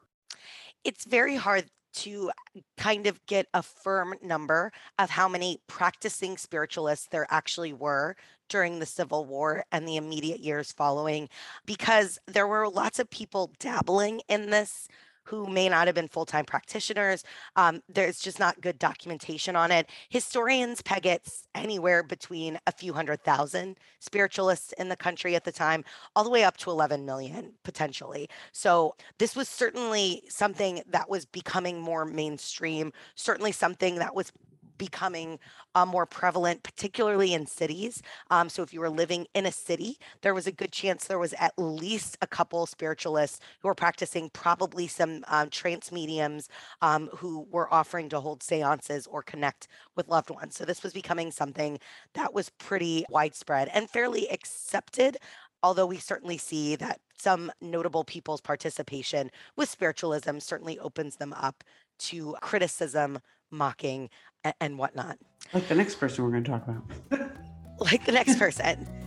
It's 0.84 1.06
very 1.06 1.36
hard 1.36 1.66
to 1.94 2.32
kind 2.78 3.08
of 3.08 3.26
get 3.26 3.48
a 3.54 3.64
firm 3.64 4.14
number 4.22 4.72
of 4.98 5.10
how 5.10 5.28
many 5.28 5.60
practicing 5.68 6.38
spiritualists 6.38 7.08
there 7.12 7.28
actually 7.30 7.74
were 7.74 8.16
during 8.48 8.80
the 8.80 8.86
Civil 8.86 9.26
War 9.26 9.64
and 9.72 9.88
the 9.88 9.96
immediate 9.96 10.40
years 10.40 10.72
following, 10.72 11.30
because 11.66 12.18
there 12.28 12.48
were 12.48 12.68
lots 12.68 13.00
of 13.00 13.10
people 13.10 13.52
dabbling 13.60 14.22
in 14.28 14.50
this 14.50 14.88
who 15.30 15.46
may 15.46 15.70
not 15.70 15.86
have 15.88 15.96
been 15.96 16.08
full 16.08 16.26
time 16.26 16.44
practitioners. 16.44 17.24
Um, 17.56 17.82
there's 17.88 18.20
just 18.20 18.40
not 18.40 18.60
good 18.62 18.80
documentation 18.80 19.56
on 19.56 19.72
it. 19.72 19.88
Historians 20.10 20.82
peg 20.82 21.06
it 21.06 21.30
anywhere 21.54 22.02
between 22.02 22.60
a 22.66 22.72
few 22.72 22.94
hundred 22.94 23.24
thousand 23.24 23.78
spiritualists 24.00 24.74
in 24.74 24.90
the 24.90 24.96
country 24.96 25.36
at 25.36 25.44
the 25.44 25.52
time, 25.52 25.86
all 26.16 26.24
the 26.24 26.30
way 26.32 26.44
up 26.44 26.58
to 26.58 26.72
11 26.72 27.06
million 27.06 27.54
potentially. 27.64 28.28
So 28.52 28.96
this 29.20 29.36
was 29.36 29.48
certainly 29.48 30.24
something 30.30 30.82
that 30.90 31.10
was 31.10 31.26
becoming 31.26 31.80
more 31.80 32.06
mainstream, 32.06 32.92
certainly 33.16 33.52
something 33.52 33.96
that 33.96 34.16
was 34.16 34.32
becoming 34.80 35.38
uh, 35.76 35.86
more 35.86 36.08
prevalent, 36.08 36.64
particularly 36.64 37.34
in 37.34 37.46
cities. 37.46 38.02
Um, 38.32 38.50
so 38.50 38.64
if 38.64 38.74
you 38.74 38.80
were 38.80 38.90
living 38.90 39.28
in 39.36 39.46
a 39.46 39.52
city, 39.52 40.00
there 40.22 40.34
was 40.34 40.48
a 40.48 40.52
good 40.52 40.72
chance 40.72 41.06
there 41.06 41.20
was 41.20 41.34
at 41.34 41.54
least 41.58 42.18
a 42.24 42.28
couple 42.28 42.66
spiritualists 42.66 43.40
who 43.62 43.68
were 43.68 43.76
practicing, 43.76 44.32
probably 44.32 44.88
some 44.88 45.24
um, 45.28 45.52
trance 45.52 45.92
mediums 45.92 46.50
um, 46.82 47.10
who 47.16 47.46
were 47.52 47.72
offering 47.72 48.10
to 48.10 48.20
hold 48.20 48.42
seances 48.42 49.06
or 49.06 49.22
connect 49.22 49.68
with 49.96 50.08
loved 50.08 50.32
ones. 50.32 50.56
So 50.56 50.66
this 50.66 50.82
was 50.82 50.94
becoming 50.94 51.30
something 51.30 51.78
that 52.16 52.34
was 52.34 52.50
pretty 52.58 53.06
widespread 53.10 53.70
and 53.72 53.88
fairly 53.88 54.28
accepted 54.32 55.18
although 55.62 55.86
we 55.86 55.98
certainly 55.98 56.38
see 56.38 56.76
that 56.78 57.00
some 57.18 57.52
notable 57.62 58.04
people's 58.04 58.42
participation 58.42 59.30
with 59.58 59.70
spiritualism 59.70 60.40
certainly 60.40 60.80
opens 60.80 61.18
them 61.18 61.34
up 61.34 61.64
to 62.00 62.36
criticism, 62.42 63.20
mocking, 63.52 64.10
and, 64.44 64.54
and 64.62 64.78
whatnot. 64.78 65.18
Like 65.54 65.68
the 65.68 65.76
next 65.76 65.96
person 65.96 66.24
we're 66.24 66.32
going 66.32 66.44
to 66.44 66.52
talk 66.52 66.68
about. 66.68 67.32
like 67.80 68.06
the 68.06 68.12
next 68.12 68.38
person. 68.38 68.88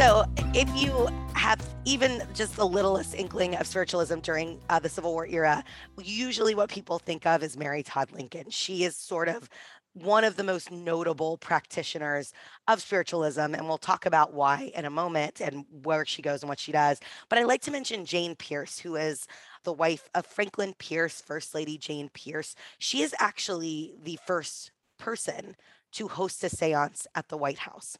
So, 0.00 0.24
if 0.54 0.66
you 0.74 1.08
have 1.34 1.60
even 1.84 2.22
just 2.34 2.56
the 2.56 2.66
littlest 2.66 3.14
inkling 3.14 3.54
of 3.56 3.66
spiritualism 3.66 4.20
during 4.20 4.58
uh, 4.70 4.78
the 4.78 4.88
Civil 4.88 5.12
War 5.12 5.26
era, 5.26 5.62
usually 6.02 6.54
what 6.54 6.70
people 6.70 6.98
think 6.98 7.26
of 7.26 7.42
is 7.42 7.58
Mary 7.58 7.82
Todd 7.82 8.10
Lincoln. 8.10 8.48
She 8.48 8.84
is 8.84 8.96
sort 8.96 9.28
of 9.28 9.50
one 9.94 10.24
of 10.24 10.36
the 10.36 10.44
most 10.44 10.70
notable 10.70 11.36
practitioners 11.38 12.32
of 12.68 12.80
spiritualism. 12.80 13.40
And 13.40 13.66
we'll 13.66 13.78
talk 13.78 14.06
about 14.06 14.32
why 14.32 14.70
in 14.74 14.84
a 14.84 14.90
moment 14.90 15.40
and 15.40 15.64
where 15.82 16.06
she 16.06 16.22
goes 16.22 16.42
and 16.42 16.48
what 16.48 16.60
she 16.60 16.72
does. 16.72 17.00
But 17.28 17.38
I'd 17.38 17.46
like 17.46 17.62
to 17.62 17.70
mention 17.70 18.04
Jane 18.04 18.36
Pierce, 18.36 18.78
who 18.78 18.96
is 18.96 19.26
the 19.64 19.72
wife 19.72 20.08
of 20.14 20.26
Franklin 20.26 20.74
Pierce, 20.78 21.20
First 21.20 21.54
Lady 21.54 21.76
Jane 21.76 22.08
Pierce. 22.14 22.54
She 22.78 23.02
is 23.02 23.14
actually 23.18 23.94
the 24.02 24.18
first 24.26 24.70
person 24.98 25.56
to 25.92 26.08
host 26.08 26.44
a 26.44 26.48
seance 26.48 27.06
at 27.14 27.28
the 27.28 27.36
White 27.36 27.58
House. 27.58 27.98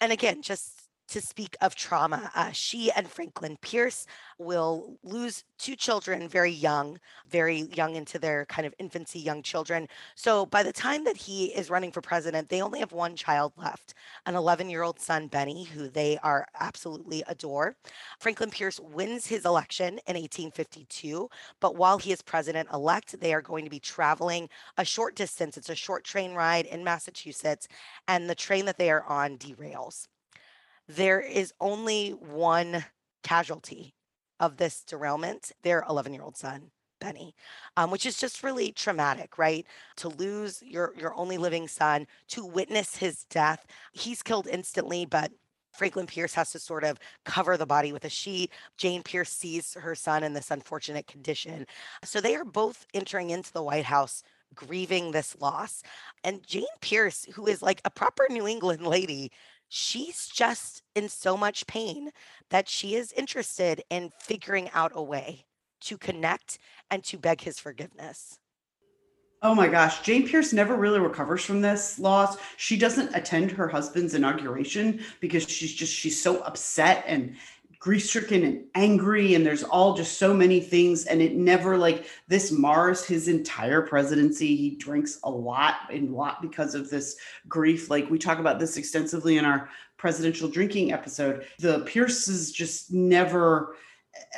And 0.00 0.12
again, 0.12 0.42
just 0.42 0.77
to 1.08 1.20
speak 1.20 1.56
of 1.60 1.74
trauma. 1.74 2.30
Uh, 2.34 2.50
she 2.52 2.90
and 2.92 3.08
Franklin 3.08 3.56
Pierce 3.60 4.06
will 4.38 4.98
lose 5.02 5.44
two 5.58 5.74
children 5.74 6.28
very 6.28 6.52
young, 6.52 6.98
very 7.28 7.62
young 7.74 7.96
into 7.96 8.18
their 8.18 8.44
kind 8.46 8.66
of 8.66 8.74
infancy, 8.78 9.18
young 9.18 9.42
children. 9.42 9.88
So 10.14 10.46
by 10.46 10.62
the 10.62 10.72
time 10.72 11.04
that 11.04 11.16
he 11.16 11.46
is 11.46 11.70
running 11.70 11.92
for 11.92 12.00
president, 12.00 12.48
they 12.48 12.62
only 12.62 12.80
have 12.80 12.92
one 12.92 13.16
child 13.16 13.52
left 13.56 13.94
an 14.26 14.34
11 14.34 14.68
year 14.68 14.82
old 14.82 15.00
son, 15.00 15.26
Benny, 15.28 15.64
who 15.64 15.88
they 15.88 16.18
are 16.22 16.46
absolutely 16.60 17.22
adore. 17.26 17.76
Franklin 18.18 18.50
Pierce 18.50 18.78
wins 18.80 19.26
his 19.26 19.44
election 19.44 19.98
in 20.06 20.16
1852, 20.16 21.28
but 21.60 21.76
while 21.76 21.98
he 21.98 22.12
is 22.12 22.22
president 22.22 22.68
elect, 22.72 23.18
they 23.20 23.32
are 23.32 23.42
going 23.42 23.64
to 23.64 23.70
be 23.70 23.80
traveling 23.80 24.48
a 24.76 24.84
short 24.84 25.14
distance. 25.14 25.56
It's 25.56 25.70
a 25.70 25.74
short 25.74 26.04
train 26.04 26.34
ride 26.34 26.66
in 26.66 26.84
Massachusetts, 26.84 27.68
and 28.06 28.28
the 28.28 28.34
train 28.34 28.66
that 28.66 28.78
they 28.78 28.90
are 28.90 29.04
on 29.04 29.38
derails 29.38 30.06
there 30.88 31.20
is 31.20 31.52
only 31.60 32.10
one 32.10 32.84
casualty 33.22 33.94
of 34.40 34.56
this 34.56 34.82
derailment 34.82 35.52
their 35.62 35.84
11 35.88 36.14
year 36.14 36.22
old 36.22 36.36
son 36.36 36.70
benny 37.00 37.34
um, 37.76 37.90
which 37.90 38.06
is 38.06 38.18
just 38.18 38.42
really 38.42 38.72
traumatic 38.72 39.38
right 39.38 39.66
to 39.96 40.08
lose 40.08 40.62
your 40.62 40.94
your 40.96 41.14
only 41.14 41.38
living 41.38 41.68
son 41.68 42.06
to 42.26 42.44
witness 42.44 42.96
his 42.96 43.24
death 43.24 43.66
he's 43.92 44.22
killed 44.22 44.48
instantly 44.48 45.04
but 45.04 45.30
Franklin 45.78 46.06
Pierce 46.06 46.34
has 46.34 46.50
to 46.52 46.58
sort 46.58 46.82
of 46.82 46.98
cover 47.24 47.56
the 47.56 47.66
body 47.66 47.92
with 47.92 48.04
a 48.04 48.10
sheet. 48.10 48.50
Jane 48.76 49.02
Pierce 49.02 49.30
sees 49.30 49.74
her 49.74 49.94
son 49.94 50.24
in 50.24 50.32
this 50.32 50.50
unfortunate 50.50 51.06
condition. 51.06 51.66
So 52.02 52.20
they 52.20 52.34
are 52.34 52.44
both 52.44 52.84
entering 52.94 53.30
into 53.30 53.52
the 53.52 53.62
White 53.62 53.84
House 53.84 54.24
grieving 54.54 55.12
this 55.12 55.36
loss. 55.40 55.82
And 56.24 56.44
Jane 56.44 56.64
Pierce, 56.80 57.26
who 57.34 57.46
is 57.46 57.62
like 57.62 57.80
a 57.84 57.90
proper 57.90 58.26
New 58.28 58.48
England 58.48 58.86
lady, 58.86 59.30
she's 59.68 60.26
just 60.26 60.82
in 60.94 61.08
so 61.08 61.36
much 61.36 61.66
pain 61.66 62.10
that 62.50 62.68
she 62.68 62.94
is 62.94 63.12
interested 63.12 63.82
in 63.90 64.10
figuring 64.20 64.70
out 64.72 64.92
a 64.94 65.02
way 65.02 65.44
to 65.80 65.96
connect 65.96 66.58
and 66.90 67.04
to 67.04 67.18
beg 67.18 67.40
his 67.42 67.58
forgiveness. 67.58 68.38
Oh 69.40 69.54
my 69.54 69.68
gosh, 69.68 70.02
Jane 70.02 70.26
Pierce 70.26 70.52
never 70.52 70.74
really 70.74 70.98
recovers 70.98 71.44
from 71.44 71.60
this 71.60 72.00
loss. 72.00 72.38
She 72.56 72.76
doesn't 72.76 73.14
attend 73.14 73.52
her 73.52 73.68
husband's 73.68 74.14
inauguration 74.14 75.00
because 75.20 75.48
she's 75.48 75.72
just 75.72 75.94
she's 75.94 76.20
so 76.20 76.40
upset 76.40 77.04
and 77.06 77.36
grief 77.80 78.04
stricken 78.04 78.42
and 78.42 78.64
angry 78.74 79.34
and 79.34 79.46
there's 79.46 79.62
all 79.62 79.94
just 79.94 80.18
so 80.18 80.34
many 80.34 80.60
things 80.60 81.06
and 81.06 81.22
it 81.22 81.36
never 81.36 81.78
like 81.78 82.06
this 82.26 82.50
mars 82.50 83.04
his 83.04 83.28
entire 83.28 83.82
presidency 83.82 84.56
he 84.56 84.70
drinks 84.70 85.20
a 85.22 85.30
lot 85.30 85.76
and 85.92 86.08
a 86.08 86.12
lot 86.12 86.42
because 86.42 86.74
of 86.74 86.90
this 86.90 87.16
grief. 87.48 87.88
Like 87.88 88.10
we 88.10 88.18
talk 88.18 88.38
about 88.38 88.58
this 88.58 88.76
extensively 88.76 89.38
in 89.38 89.44
our 89.44 89.68
presidential 89.96 90.48
drinking 90.48 90.92
episode. 90.92 91.46
The 91.58 91.80
pierces 91.80 92.52
just 92.52 92.92
never 92.92 93.76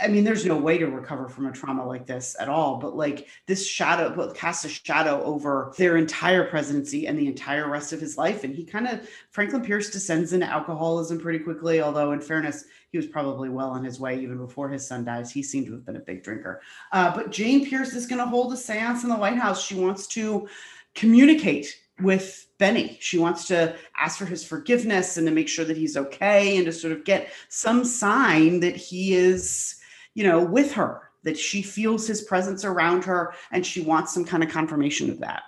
I 0.00 0.08
mean, 0.08 0.24
there's 0.24 0.44
no 0.44 0.56
way 0.56 0.78
to 0.78 0.86
recover 0.86 1.28
from 1.28 1.46
a 1.46 1.52
trauma 1.52 1.86
like 1.86 2.06
this 2.06 2.36
at 2.38 2.48
all. 2.48 2.78
But 2.78 2.96
like 2.96 3.28
this 3.46 3.66
shadow 3.66 4.32
casts 4.32 4.64
a 4.64 4.68
shadow 4.68 5.22
over 5.22 5.72
their 5.76 5.96
entire 5.96 6.44
presidency 6.44 7.06
and 7.06 7.18
the 7.18 7.26
entire 7.26 7.68
rest 7.68 7.92
of 7.92 8.00
his 8.00 8.18
life. 8.18 8.44
And 8.44 8.54
he 8.54 8.64
kind 8.64 8.86
of 8.86 9.08
Franklin 9.30 9.62
Pierce 9.62 9.90
descends 9.90 10.32
into 10.32 10.46
alcoholism 10.46 11.20
pretty 11.20 11.38
quickly. 11.38 11.80
Although, 11.80 12.12
in 12.12 12.20
fairness, 12.20 12.64
he 12.90 12.98
was 12.98 13.06
probably 13.06 13.48
well 13.48 13.70
on 13.70 13.84
his 13.84 14.00
way 14.00 14.20
even 14.20 14.38
before 14.38 14.68
his 14.68 14.86
son 14.86 15.04
dies. 15.04 15.30
He 15.30 15.42
seemed 15.42 15.66
to 15.66 15.72
have 15.72 15.86
been 15.86 15.96
a 15.96 16.00
big 16.00 16.22
drinker. 16.22 16.60
Uh, 16.92 17.14
but 17.14 17.30
Jane 17.30 17.68
Pierce 17.68 17.92
is 17.94 18.06
going 18.06 18.18
to 18.18 18.26
hold 18.26 18.52
a 18.52 18.56
séance 18.56 19.02
in 19.02 19.08
the 19.08 19.16
White 19.16 19.38
House. 19.38 19.64
She 19.64 19.76
wants 19.76 20.06
to 20.08 20.48
communicate 20.94 21.80
with 22.02 22.46
Benny. 22.58 22.98
She 23.00 23.18
wants 23.18 23.46
to 23.48 23.74
ask 23.96 24.18
for 24.18 24.26
his 24.26 24.44
forgiveness 24.44 25.16
and 25.16 25.26
to 25.26 25.32
make 25.32 25.48
sure 25.48 25.64
that 25.64 25.76
he's 25.76 25.96
okay 25.96 26.56
and 26.56 26.66
to 26.66 26.72
sort 26.72 26.92
of 26.92 27.04
get 27.04 27.30
some 27.48 27.84
sign 27.84 28.60
that 28.60 28.76
he 28.76 29.14
is, 29.14 29.76
you 30.14 30.24
know, 30.24 30.42
with 30.42 30.72
her, 30.72 31.10
that 31.22 31.38
she 31.38 31.62
feels 31.62 32.06
his 32.06 32.22
presence 32.22 32.64
around 32.64 33.04
her 33.04 33.34
and 33.50 33.64
she 33.64 33.80
wants 33.80 34.12
some 34.12 34.24
kind 34.24 34.42
of 34.42 34.50
confirmation 34.50 35.10
of 35.10 35.18
that. 35.20 35.42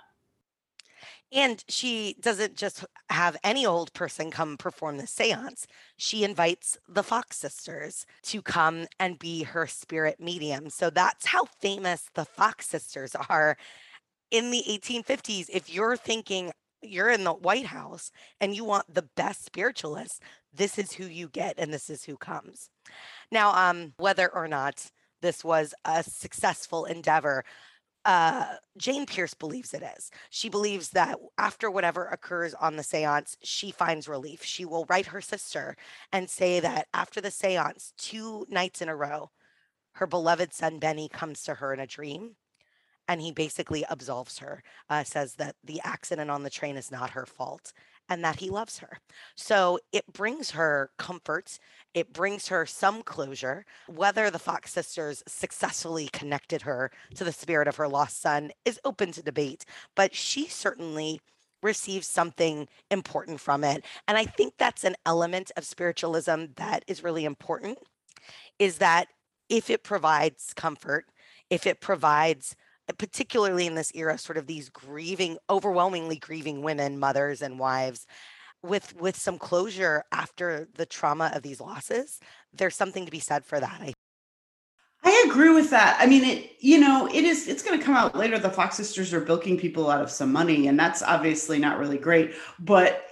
And 1.33 1.63
she 1.67 2.15
doesn't 2.19 2.55
just 2.55 2.85
have 3.09 3.35
any 3.43 3.65
old 3.65 3.91
person 3.93 4.29
come 4.29 4.55
perform 4.55 4.97
the 4.97 5.07
seance. 5.07 5.65
She 5.97 6.23
invites 6.23 6.77
the 6.87 7.01
Fox 7.01 7.37
sisters 7.37 8.05
to 8.23 8.43
come 8.43 8.85
and 8.99 9.17
be 9.17 9.41
her 9.41 9.65
spirit 9.65 10.19
medium. 10.19 10.69
So 10.69 10.91
that's 10.91 11.25
how 11.25 11.45
famous 11.59 12.07
the 12.13 12.25
Fox 12.25 12.67
sisters 12.67 13.15
are 13.29 13.57
in 14.33 14.49
the 14.49 14.63
1850s. 14.67 15.45
If 15.53 15.73
you're 15.73 15.95
thinking 15.95 16.51
you're 16.81 17.11
in 17.11 17.23
the 17.23 17.31
White 17.31 17.67
House 17.67 18.11
and 18.41 18.53
you 18.53 18.65
want 18.65 18.93
the 18.93 19.07
best 19.15 19.45
spiritualists, 19.45 20.19
this 20.51 20.77
is 20.77 20.91
who 20.91 21.05
you 21.05 21.29
get 21.29 21.55
and 21.57 21.71
this 21.71 21.89
is 21.89 22.03
who 22.03 22.17
comes. 22.17 22.69
Now, 23.31 23.53
um, 23.53 23.93
whether 23.97 24.27
or 24.33 24.47
not 24.47 24.91
this 25.21 25.43
was 25.43 25.73
a 25.85 26.03
successful 26.03 26.85
endeavor, 26.85 27.45
uh, 28.05 28.55
Jane 28.75 29.05
Pierce 29.05 29.35
believes 29.35 29.73
it 29.73 29.83
is. 29.97 30.09
She 30.31 30.49
believes 30.49 30.89
that 30.89 31.19
after 31.37 31.69
whatever 31.69 32.07
occurs 32.07 32.55
on 32.55 32.75
the 32.75 32.83
seance, 32.83 33.37
she 33.43 33.69
finds 33.69 34.09
relief. 34.09 34.43
She 34.43 34.65
will 34.65 34.85
write 34.89 35.05
her 35.05 35.21
sister 35.21 35.77
and 36.11 36.27
say 36.27 36.59
that 36.59 36.87
after 36.93 37.21
the 37.21 37.31
seance, 37.31 37.93
two 37.97 38.47
nights 38.49 38.81
in 38.81 38.89
a 38.89 38.95
row, 38.95 39.29
her 39.93 40.07
beloved 40.07 40.53
son 40.53 40.79
Benny 40.79 41.07
comes 41.07 41.43
to 41.43 41.53
her 41.53 41.71
in 41.71 41.79
a 41.79 41.87
dream 41.87 42.35
and 43.07 43.21
he 43.21 43.31
basically 43.31 43.85
absolves 43.89 44.39
her, 44.39 44.63
uh, 44.89 45.03
says 45.03 45.35
that 45.35 45.55
the 45.63 45.81
accident 45.83 46.31
on 46.31 46.43
the 46.43 46.49
train 46.49 46.77
is 46.77 46.91
not 46.91 47.11
her 47.11 47.25
fault 47.25 47.73
and 48.09 48.23
that 48.23 48.39
he 48.39 48.49
loves 48.49 48.79
her. 48.79 48.99
So 49.35 49.79
it 49.91 50.11
brings 50.11 50.51
her 50.51 50.91
comfort. 50.97 51.57
It 51.93 52.11
brings 52.11 52.47
her 52.49 52.65
some 52.65 53.01
closure. 53.01 53.65
Whether 53.87 54.29
the 54.29 54.39
Fox 54.39 54.73
sisters 54.73 55.23
successfully 55.27 56.09
connected 56.11 56.63
her 56.63 56.91
to 57.15 57.23
the 57.23 57.31
spirit 57.31 57.67
of 57.67 57.77
her 57.77 57.87
lost 57.87 58.21
son 58.21 58.51
is 58.65 58.79
open 58.83 59.11
to 59.13 59.23
debate, 59.23 59.65
but 59.95 60.13
she 60.13 60.47
certainly 60.47 61.21
receives 61.61 62.07
something 62.07 62.67
important 62.91 63.39
from 63.39 63.63
it. 63.63 63.85
And 64.07 64.17
I 64.17 64.25
think 64.25 64.55
that's 64.57 64.83
an 64.83 64.95
element 65.05 65.51
of 65.55 65.63
spiritualism 65.63 66.45
that 66.55 66.83
is 66.87 67.03
really 67.03 67.23
important 67.23 67.77
is 68.59 68.77
that 68.79 69.07
if 69.49 69.69
it 69.69 69.83
provides 69.83 70.53
comfort, 70.53 71.05
if 71.49 71.65
it 71.65 71.79
provides 71.79 72.55
particularly 72.97 73.65
in 73.65 73.75
this 73.75 73.91
era, 73.95 74.17
sort 74.17 74.37
of 74.37 74.47
these 74.47 74.69
grieving, 74.69 75.37
overwhelmingly 75.49 76.17
grieving 76.17 76.61
women, 76.61 76.99
mothers 76.99 77.41
and 77.41 77.59
wives, 77.59 78.05
with 78.61 78.95
with 78.99 79.15
some 79.15 79.37
closure 79.37 80.03
after 80.11 80.67
the 80.75 80.85
trauma 80.85 81.31
of 81.33 81.43
these 81.43 81.61
losses. 81.61 82.19
There's 82.53 82.75
something 82.75 83.05
to 83.05 83.11
be 83.11 83.19
said 83.19 83.45
for 83.45 83.59
that. 83.59 83.81
I 83.81 83.93
I 85.05 85.25
agree 85.27 85.53
with 85.53 85.69
that. 85.71 85.97
I 85.99 86.05
mean, 86.05 86.23
it 86.23 86.51
you 86.59 86.79
know, 86.79 87.07
it 87.07 87.23
is 87.23 87.47
it's 87.47 87.63
going 87.63 87.77
to 87.77 87.85
come 87.85 87.95
out 87.95 88.15
later 88.15 88.39
the 88.39 88.49
Fox 88.49 88.77
sisters 88.77 89.13
are 89.13 89.19
bilking 89.19 89.57
people 89.57 89.89
out 89.89 90.01
of 90.01 90.09
some 90.09 90.31
money 90.31 90.67
and 90.67 90.79
that's 90.79 91.03
obviously 91.03 91.59
not 91.59 91.77
really 91.77 91.97
great, 91.97 92.33
but 92.59 93.05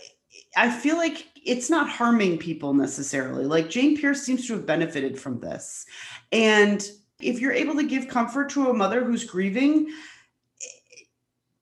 I 0.56 0.70
feel 0.72 0.98
like 0.98 1.28
it's 1.44 1.70
not 1.70 1.90
harming 1.90 2.38
people 2.38 2.74
necessarily. 2.74 3.46
Like 3.46 3.70
Jane 3.70 3.98
Pierce 3.98 4.22
seems 4.22 4.48
to 4.48 4.54
have 4.54 4.66
benefited 4.66 5.20
from 5.20 5.40
this. 5.40 5.86
And 6.32 6.88
if 7.24 7.40
you're 7.40 7.54
able 7.54 7.76
to 7.76 7.84
give 7.84 8.08
comfort 8.08 8.50
to 8.52 8.70
a 8.70 8.74
mother 8.74 9.04
who's 9.04 9.24
grieving, 9.24 9.92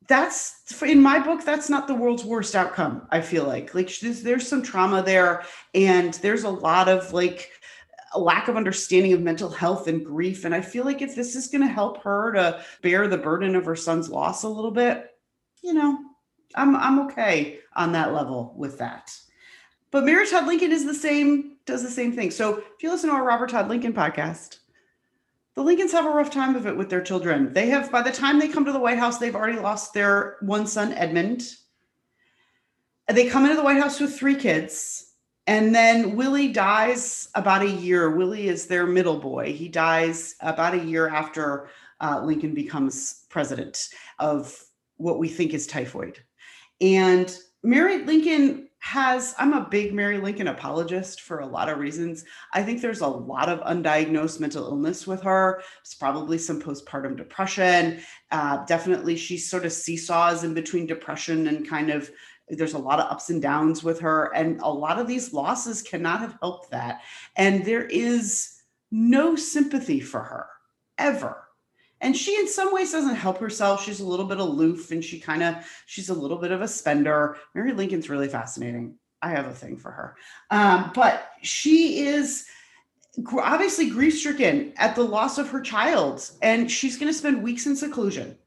that's 0.10 0.82
in 0.82 1.00
my 1.00 1.20
book 1.20 1.46
that's 1.46 1.70
not 1.70 1.88
the 1.88 1.94
world's 1.94 2.26
worst 2.26 2.56
outcome 2.56 3.08
i 3.12 3.22
feel 3.22 3.46
like. 3.46 3.74
Like 3.76 3.98
there's, 4.00 4.24
there's 4.24 4.48
some 4.48 4.64
trauma 4.64 5.04
there 5.04 5.44
and 5.76 6.16
there's 6.16 6.44
a 6.44 6.50
lot 6.50 6.90
of 6.90 7.14
like 7.14 7.52
a 8.14 8.20
lack 8.20 8.48
of 8.48 8.58
understanding 8.58 9.14
of 9.14 9.22
mental 9.22 9.50
health 9.50 9.88
and 9.88 10.04
grief 10.04 10.44
and 10.46 10.54
i 10.54 10.62
feel 10.62 10.84
like 10.84 11.04
if 11.04 11.16
this 11.16 11.36
is 11.36 11.48
going 11.48 11.62
to 11.62 11.68
help 11.68 12.04
her 12.04 12.34
to 12.34 12.64
bear 12.82 13.08
the 13.08 13.18
burden 13.18 13.56
of 13.56 13.66
her 13.66 13.76
son's 13.76 14.10
loss 14.10 14.44
a 14.44 14.50
little 14.50 14.72
bit 14.72 15.12
you 15.64 15.74
know 15.74 16.00
i'm 16.56 16.76
i'm 16.76 17.00
okay 17.00 17.60
on 17.76 17.92
that 17.92 18.14
level 18.14 18.54
with 18.58 18.78
that. 18.80 19.16
But 19.92 20.06
mary 20.06 20.28
todd 20.28 20.48
lincoln 20.48 20.72
is 20.72 20.86
the 20.86 20.94
same 20.94 21.58
does 21.66 21.84
the 21.84 21.90
same 21.90 22.14
thing. 22.14 22.32
So 22.32 22.58
if 22.58 22.82
you 22.82 22.90
listen 22.90 23.12
to 23.12 23.16
our 23.16 23.24
robert 23.24 23.52
todd 23.52 23.70
lincoln 23.70 23.94
podcast 23.94 24.58
the 25.60 25.66
Lincolns 25.66 25.92
have 25.92 26.06
a 26.06 26.10
rough 26.10 26.32
time 26.32 26.56
of 26.56 26.68
it 26.68 26.78
with 26.78 26.90
their 26.90 27.02
children. 27.02 27.52
They 27.52 27.68
have, 27.68 27.92
by 27.92 28.02
the 28.02 28.14
time 28.14 28.40
they 28.40 28.48
come 28.48 28.64
to 28.64 28.72
the 28.72 28.80
White 28.80 28.98
House, 28.98 29.18
they've 29.18 29.36
already 29.36 29.60
lost 29.60 29.94
their 29.94 30.38
one 30.40 30.66
son, 30.66 30.94
Edmund. 30.94 31.54
They 33.10 33.28
come 33.28 33.44
into 33.44 33.58
the 33.58 33.64
White 33.64 33.82
House 33.82 34.00
with 34.00 34.18
three 34.18 34.36
kids. 34.36 35.16
And 35.48 35.76
then 35.76 36.16
Willie 36.16 36.54
dies 36.54 37.28
about 37.36 37.62
a 37.62 37.70
year. 37.70 38.10
Willie 38.10 38.48
is 38.48 38.68
their 38.68 38.88
middle 38.88 39.20
boy. 39.20 39.52
He 39.52 39.68
dies 39.68 40.36
about 40.40 40.76
a 40.76 40.86
year 40.86 41.10
after 41.10 41.68
uh, 42.00 42.22
Lincoln 42.24 42.54
becomes 42.54 43.26
president 43.28 43.90
of 44.18 44.58
what 44.96 45.20
we 45.20 45.28
think 45.28 45.54
is 45.54 45.68
typhoid. 45.68 46.20
And 46.80 47.38
Mary 47.64 48.06
Lincoln 48.06 48.69
has 48.80 49.36
i'm 49.38 49.54
a 49.54 49.68
big 49.70 49.94
mary 49.94 50.18
lincoln 50.18 50.48
apologist 50.48 51.22
for 51.22 51.40
a 51.40 51.46
lot 51.46 51.70
of 51.70 51.80
reasons. 51.80 52.26
I 52.54 52.64
think 52.64 52.82
there's 52.82 53.02
a 53.02 53.08
lot 53.08 53.50
of 53.50 53.60
undiagnosed 53.62 54.40
mental 54.40 54.66
illness 54.66 55.06
with 55.06 55.22
her. 55.24 55.62
It's 55.82 55.96
probably 55.96 56.38
some 56.38 56.62
postpartum 56.62 57.18
depression. 57.18 58.02
Uh, 58.32 58.66
definitely 58.66 59.16
she 59.16 59.38
sort 59.38 59.66
of 59.66 59.74
seesaws 59.74 60.44
in 60.44 60.54
between 60.54 60.86
depression 60.86 61.48
and 61.48 61.68
kind 61.68 61.90
of 61.90 62.10
there's 62.50 62.74
a 62.74 62.80
lot 62.80 63.00
of 63.00 63.12
ups 63.12 63.30
and 63.30 63.42
downs 63.42 63.84
with 63.84 64.00
her 64.00 64.34
and 64.34 64.60
a 64.62 64.70
lot 64.70 65.00
of 65.00 65.08
these 65.08 65.34
losses 65.34 65.82
cannot 65.82 66.20
have 66.20 66.38
helped 66.42 66.72
that. 66.72 67.02
And 67.36 67.64
there 67.64 67.86
is 67.86 68.62
no 68.92 69.36
sympathy 69.36 70.00
for 70.00 70.22
her 70.22 70.48
ever 70.98 71.49
and 72.02 72.16
she 72.16 72.38
in 72.38 72.48
some 72.48 72.74
ways 72.74 72.92
doesn't 72.92 73.16
help 73.16 73.40
herself. 73.40 73.84
She's 73.84 74.00
a 74.00 74.06
little 74.06 74.26
bit 74.26 74.40
aloof 74.40 74.92
and 74.92 75.04
she 75.04 75.20
kind 75.20 75.44
of 75.44 75.56
she's 75.86 76.10
a 76.10 76.14
little 76.14 76.38
bit 76.38 76.52
of 76.52 76.62
a 76.62 76.68
spender. 76.68 77.38
Mary 77.54 77.74
lincoln's 77.74 78.10
really 78.10 78.30
fascinating. 78.30 78.96
I 79.22 79.30
have 79.32 79.48
a 79.48 79.54
thing 79.54 79.78
for 79.78 79.92
her. 79.92 80.16
Um, 80.50 80.92
but 80.96 81.32
she 81.42 82.06
is 82.06 82.46
obviously 83.42 83.90
grief 83.90 84.18
stricken 84.18 84.74
at 84.78 84.96
the 84.96 85.04
loss 85.04 85.38
of 85.38 85.50
her 85.50 85.60
child 85.60 86.30
and 86.42 86.72
she's 86.72 86.98
going 86.98 87.12
to 87.12 87.18
spend 87.18 87.44
weeks 87.44 87.66
in 87.66 87.76
seclusion. 87.76 88.38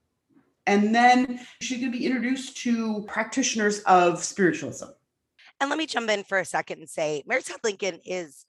And 0.67 0.95
then 0.95 1.41
she's 1.61 1.81
going 1.81 1.93
to 1.93 1.99
be 1.99 2.07
introduced 2.07 2.57
to 2.59 3.03
practitioners 3.09 3.81
of 3.81 4.23
spiritualism. 4.23 4.87
And 5.61 5.69
let 5.69 5.79
me 5.79 5.87
jump 5.87 6.09
in 6.09 6.25
for 6.25 6.39
a 6.39 6.45
second 6.45 6.79
and 6.79 6.89
say 6.89 7.23
mary 7.27 7.43
todd 7.43 7.61
lincoln 7.63 8.01
is 8.05 8.47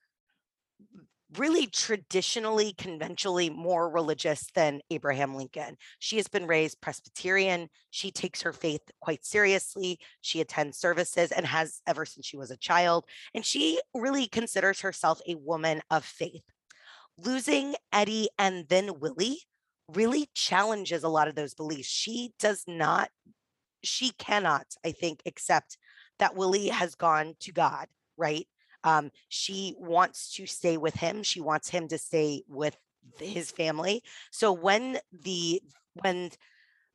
really 1.38 1.68
traditionally, 1.68 2.74
conventionally 2.74 3.50
more 3.50 3.90
religious 3.90 4.48
than 4.54 4.82
Abraham 4.90 5.36
Lincoln. 5.36 5.78
She 6.00 6.18
has 6.18 6.28
been 6.28 6.48
raised 6.48 6.82
Presbyterian. 6.82 7.70
She 7.92 8.12
takes 8.12 8.42
her 8.42 8.54
faith 8.54 8.82
quite 9.00 9.26
seriously. 9.26 10.00
She 10.22 10.42
attends 10.42 10.78
services 10.78 11.32
and 11.32 11.46
has 11.46 11.82
ever 11.88 12.06
since 12.06 12.26
she 12.26 12.38
was 12.38 12.52
a 12.52 12.58
child. 12.58 13.06
And 13.34 13.46
she 13.46 13.80
really 13.94 14.28
considers 14.28 14.82
herself 14.82 15.22
a 15.28 15.36
woman 15.36 15.82
of 15.90 16.04
faith. 16.04 16.44
Losing 17.18 17.76
Eddie 17.92 18.30
and 18.38 18.68
then 18.70 19.00
Willie 19.00 19.40
really 19.94 20.30
challenges 20.34 21.04
a 21.04 21.10
lot 21.10 21.28
of 21.28 21.36
those 21.36 21.54
beliefs. 21.54 21.90
She 21.90 22.34
does 22.40 22.64
not, 22.68 23.10
she 23.84 24.12
cannot, 24.12 24.66
I 24.86 24.92
think, 24.92 25.22
accept 25.26 25.78
that 26.20 26.36
Willie 26.36 26.70
has 26.70 26.96
gone 26.96 27.36
to 27.42 27.52
God, 27.52 27.88
right? 28.18 28.48
Um, 28.84 29.12
she 29.30 29.76
wants 29.78 30.34
to 30.36 30.46
stay 30.46 30.78
with 30.78 30.96
him. 30.96 31.24
She 31.24 31.42
wants 31.42 31.70
him 31.70 31.88
to 31.88 31.98
stay 31.98 32.44
with 32.48 32.78
his 33.20 33.52
family. 33.52 34.04
So 34.32 34.52
when 34.52 35.00
the 35.12 35.62
when 36.02 36.32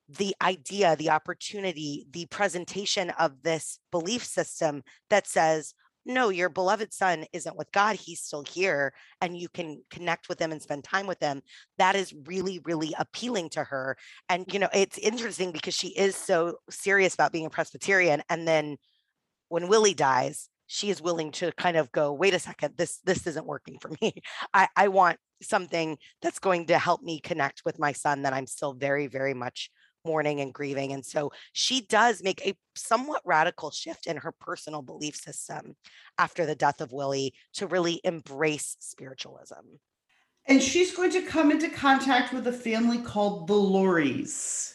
the 0.09 0.35
idea, 0.40 0.96
the 0.96 1.11
opportunity, 1.11 2.07
the 2.11 2.27
presentation 2.27 3.11
of 3.11 3.42
this 3.42 3.79
belief 3.90 4.24
system 4.24 4.83
that 5.11 5.27
says, 5.27 5.74
no, 6.07 6.31
your 6.31 6.48
beloved 6.48 6.94
son 6.94 7.27
isn't 7.35 7.59
with 7.59 7.70
God. 7.72 7.96
He's 7.96 8.22
still 8.22 8.42
here, 8.42 8.94
and 9.20 9.37
you 9.37 9.51
can 9.51 9.83
connect 9.90 10.31
with 10.31 10.40
him 10.40 10.51
and 10.51 10.62
spend 10.62 10.83
time 10.85 11.07
with 11.07 11.20
him. 11.20 11.42
That 11.77 11.94
is 11.94 12.14
really, 12.24 12.61
really 12.64 12.94
appealing 12.98 13.51
to 13.51 13.64
her. 13.64 13.98
And, 14.31 14.46
you 14.51 14.59
know, 14.59 14.70
it's 14.72 14.96
interesting 14.96 15.53
because 15.53 15.74
she 15.74 15.88
is 15.88 16.16
so 16.16 16.57
serious 16.70 17.12
about 17.12 17.33
being 17.33 17.44
a 17.44 17.51
Presbyterian. 17.51 18.22
And 18.31 18.48
then 18.48 18.79
when 19.51 19.68
Willie 19.68 19.92
dies, 19.92 20.48
she 20.69 20.91
is 20.91 21.03
willing 21.03 21.33
to 21.33 21.51
kind 21.53 21.77
of 21.77 21.91
go 21.91 22.13
wait 22.13 22.35
a 22.35 22.39
second 22.39 22.75
this 22.77 23.01
this 23.05 23.27
isn't 23.27 23.47
working 23.47 23.79
for 23.81 23.91
me. 24.01 24.15
I 24.55 24.69
i 24.77 24.89
want 24.89 25.19
something 25.43 25.99
that's 26.23 26.39
going 26.39 26.67
to 26.67 26.79
help 26.79 27.03
me 27.03 27.19
connect 27.21 27.63
with 27.65 27.79
my 27.79 27.93
son 27.93 28.23
that 28.23 28.33
i'm 28.33 28.47
still 28.47 28.73
very 28.73 29.07
very 29.07 29.35
much 29.35 29.71
mourning 30.05 30.41
and 30.41 30.55
grieving 30.55 30.93
and 30.93 31.05
so 31.05 31.31
she 31.53 31.81
does 31.83 32.23
make 32.23 32.41
a 32.47 32.57
somewhat 32.77 33.21
radical 33.25 33.71
shift 33.71 34.07
in 34.07 34.17
her 34.17 34.33
personal 34.41 34.81
belief 34.81 35.17
system 35.17 35.75
after 36.19 36.47
the 36.47 36.55
death 36.55 36.81
of 36.81 36.93
willie 36.93 37.35
to 37.53 37.67
really 37.67 38.01
embrace 38.05 38.77
spiritualism. 38.79 39.79
And 40.47 40.63
she's 40.63 40.97
going 40.97 41.11
to 41.11 41.21
come 41.23 41.51
into 41.51 41.69
contact 41.69 42.33
with 42.33 42.47
a 42.47 42.53
family 42.53 42.99
called 42.99 43.49
the 43.49 43.55
Lauries 43.55 44.75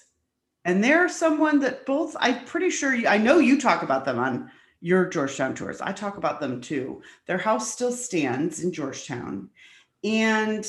And 0.66 0.84
they're 0.84 1.10
someone 1.10 1.60
that 1.60 1.86
both, 1.88 2.16
I'm 2.20 2.46
pretty 2.46 2.70
sure, 2.70 2.94
you, 2.94 3.08
I 3.08 3.18
know 3.18 3.40
you 3.40 3.60
talk 3.60 3.82
about 3.82 4.06
them 4.06 4.20
on 4.20 4.52
your 4.84 5.06
Georgetown 5.08 5.56
tours. 5.56 5.80
I 5.80 5.94
talk 5.94 6.18
about 6.18 6.42
them 6.42 6.60
too. 6.60 7.02
Their 7.26 7.38
house 7.38 7.72
still 7.72 7.94
stands 7.94 8.62
in 8.62 8.74
Georgetown. 8.74 9.50
And 10.04 10.66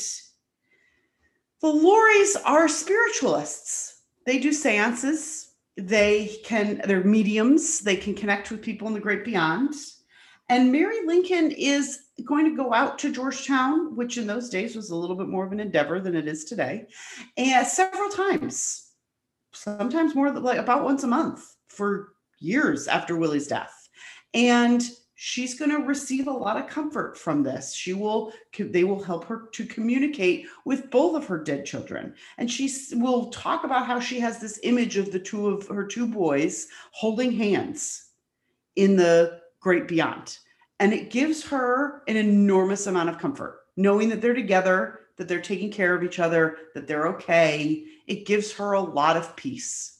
the 1.61 1.67
Lauries 1.67 2.37
are 2.45 2.69
spiritualists. 2.69 4.03
They 4.25 4.39
do 4.39 4.53
seances. 4.53 5.51
They 5.75 6.37
can, 6.45 6.81
they're 6.85 7.03
mediums. 7.03 7.81
They 7.81 7.97
can 7.97 8.15
connect 8.15 8.49
with 8.49 8.61
people 8.61 8.87
in 8.87 8.93
the 8.93 9.01
great 9.01 9.25
beyond. 9.25 9.73
And 10.47 10.71
Mary 10.71 11.05
Lincoln 11.05 11.51
is 11.51 12.05
going 12.23 12.45
to 12.45 12.55
go 12.55 12.73
out 12.73 12.97
to 12.99 13.11
Georgetown, 13.11 13.97
which 13.97 14.17
in 14.17 14.27
those 14.27 14.47
days 14.47 14.77
was 14.77 14.91
a 14.91 14.95
little 14.95 15.17
bit 15.17 15.27
more 15.27 15.45
of 15.45 15.51
an 15.51 15.59
endeavor 15.59 15.99
than 15.99 16.15
it 16.15 16.25
is 16.27 16.45
today, 16.45 16.87
and 17.35 17.67
several 17.67 18.09
times, 18.09 18.91
sometimes 19.51 20.15
more 20.15 20.31
than 20.31 20.43
like 20.43 20.59
about 20.59 20.85
once 20.85 21.03
a 21.03 21.07
month 21.07 21.55
for 21.67 22.13
years 22.39 22.87
after 22.87 23.17
Willie's 23.17 23.47
death. 23.47 23.74
And 24.35 24.83
she's 25.15 25.57
going 25.57 25.71
to 25.71 25.87
receive 25.87 26.27
a 26.27 26.31
lot 26.31 26.57
of 26.57 26.67
comfort 26.67 27.17
from 27.17 27.41
this. 27.41 27.73
She 27.73 27.93
will, 27.93 28.33
they 28.59 28.83
will 28.83 29.01
help 29.01 29.23
her 29.25 29.47
to 29.53 29.65
communicate 29.65 30.45
with 30.65 30.91
both 30.91 31.15
of 31.15 31.25
her 31.27 31.41
dead 31.41 31.65
children. 31.65 32.13
And 32.37 32.51
she 32.51 32.69
will 32.91 33.27
talk 33.27 33.63
about 33.63 33.87
how 33.87 33.99
she 33.99 34.19
has 34.19 34.39
this 34.39 34.59
image 34.63 34.97
of 34.97 35.11
the 35.11 35.19
two 35.19 35.47
of 35.47 35.67
her 35.69 35.85
two 35.85 36.05
boys 36.05 36.67
holding 36.91 37.31
hands 37.31 38.09
in 38.75 38.97
the 38.97 39.39
great 39.61 39.87
beyond. 39.87 40.37
And 40.81 40.93
it 40.93 41.09
gives 41.09 41.47
her 41.47 42.03
an 42.09 42.17
enormous 42.17 42.85
amount 42.87 43.07
of 43.07 43.17
comfort, 43.17 43.61
knowing 43.77 44.09
that 44.09 44.21
they're 44.21 44.33
together, 44.33 44.99
that 45.15 45.29
they're 45.29 45.39
taking 45.39 45.71
care 45.71 45.95
of 45.95 46.03
each 46.03 46.19
other, 46.19 46.57
that 46.73 46.87
they're 46.87 47.07
okay. 47.07 47.85
It 48.05 48.25
gives 48.25 48.51
her 48.51 48.73
a 48.73 48.81
lot 48.81 49.15
of 49.15 49.33
peace. 49.37 49.94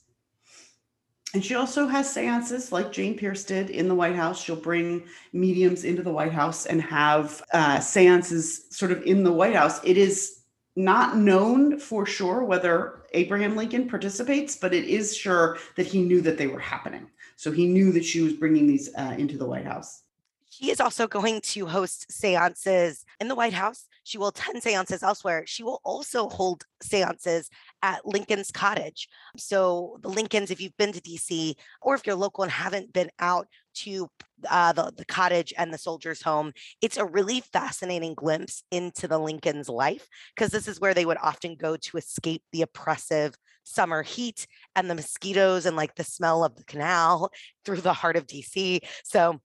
And 1.35 1.43
she 1.43 1.53
also 1.53 1.85
has 1.87 2.09
seances 2.09 2.71
like 2.71 2.93
Jane 2.93 3.17
Pierce 3.17 3.43
did 3.43 3.69
in 3.69 3.89
the 3.89 3.93
White 3.93 4.15
House. 4.15 4.41
She'll 4.41 4.55
bring 4.55 5.03
mediums 5.33 5.83
into 5.83 6.01
the 6.01 6.13
White 6.13 6.31
House 6.31 6.65
and 6.65 6.81
have 6.81 7.43
uh, 7.51 7.81
seances 7.81 8.67
sort 8.69 8.93
of 8.93 9.03
in 9.03 9.21
the 9.25 9.33
White 9.33 9.53
House. 9.53 9.83
It 9.83 9.97
is 9.97 10.43
not 10.77 11.17
known 11.17 11.77
for 11.77 12.05
sure 12.05 12.45
whether 12.45 13.01
Abraham 13.11 13.57
Lincoln 13.57 13.89
participates, 13.89 14.55
but 14.55 14.73
it 14.73 14.85
is 14.85 15.13
sure 15.13 15.57
that 15.75 15.85
he 15.85 16.01
knew 16.03 16.21
that 16.21 16.37
they 16.37 16.47
were 16.47 16.57
happening. 16.57 17.05
So 17.35 17.51
he 17.51 17.67
knew 17.67 17.91
that 17.91 18.05
she 18.05 18.21
was 18.21 18.31
bringing 18.31 18.65
these 18.65 18.95
uh, 18.95 19.15
into 19.17 19.37
the 19.37 19.45
White 19.45 19.65
House. 19.65 20.03
She 20.49 20.71
is 20.71 20.79
also 20.79 21.05
going 21.05 21.41
to 21.41 21.65
host 21.65 22.09
seances 22.09 23.03
in 23.19 23.27
the 23.27 23.35
White 23.35 23.51
House. 23.51 23.89
She 24.05 24.17
will 24.17 24.29
attend 24.29 24.63
seances 24.63 25.03
elsewhere. 25.03 25.43
She 25.45 25.63
will 25.63 25.81
also 25.83 26.29
hold 26.29 26.63
seances 26.81 27.49
at 27.85 28.03
Lincoln's 28.03 28.49
Cottage. 28.49 29.07
So, 29.37 29.99
the 30.01 30.09
Lincolns, 30.09 30.49
if 30.49 30.59
you've 30.59 30.75
been 30.75 30.91
to 30.91 31.01
DC 31.01 31.53
or 31.83 31.93
if 31.93 32.07
you're 32.07 32.15
local 32.15 32.43
and 32.43 32.51
haven't 32.51 32.91
been 32.91 33.11
out 33.19 33.47
to 33.75 34.09
uh, 34.49 34.73
the, 34.73 34.91
the 34.97 35.05
cottage 35.05 35.53
and 35.55 35.71
the 35.71 35.77
soldier's 35.77 36.23
home, 36.23 36.51
it's 36.81 36.97
a 36.97 37.05
really 37.05 37.41
fascinating 37.41 38.15
glimpse 38.15 38.63
into 38.71 39.07
the 39.07 39.19
Lincoln's 39.19 39.69
life 39.69 40.07
because 40.35 40.51
this 40.51 40.67
is 40.67 40.81
where 40.81 40.95
they 40.95 41.05
would 41.05 41.19
often 41.21 41.55
go 41.55 41.77
to 41.77 41.97
escape 41.97 42.41
the 42.51 42.63
oppressive 42.63 43.35
summer 43.63 44.01
heat 44.01 44.47
and 44.75 44.89
the 44.89 44.95
mosquitoes 44.95 45.67
and 45.67 45.75
like 45.75 45.93
the 45.93 46.03
smell 46.03 46.43
of 46.43 46.55
the 46.55 46.63
canal 46.63 47.29
through 47.65 47.81
the 47.81 47.93
heart 47.93 48.17
of 48.17 48.25
DC. 48.25 48.79
So 49.03 49.39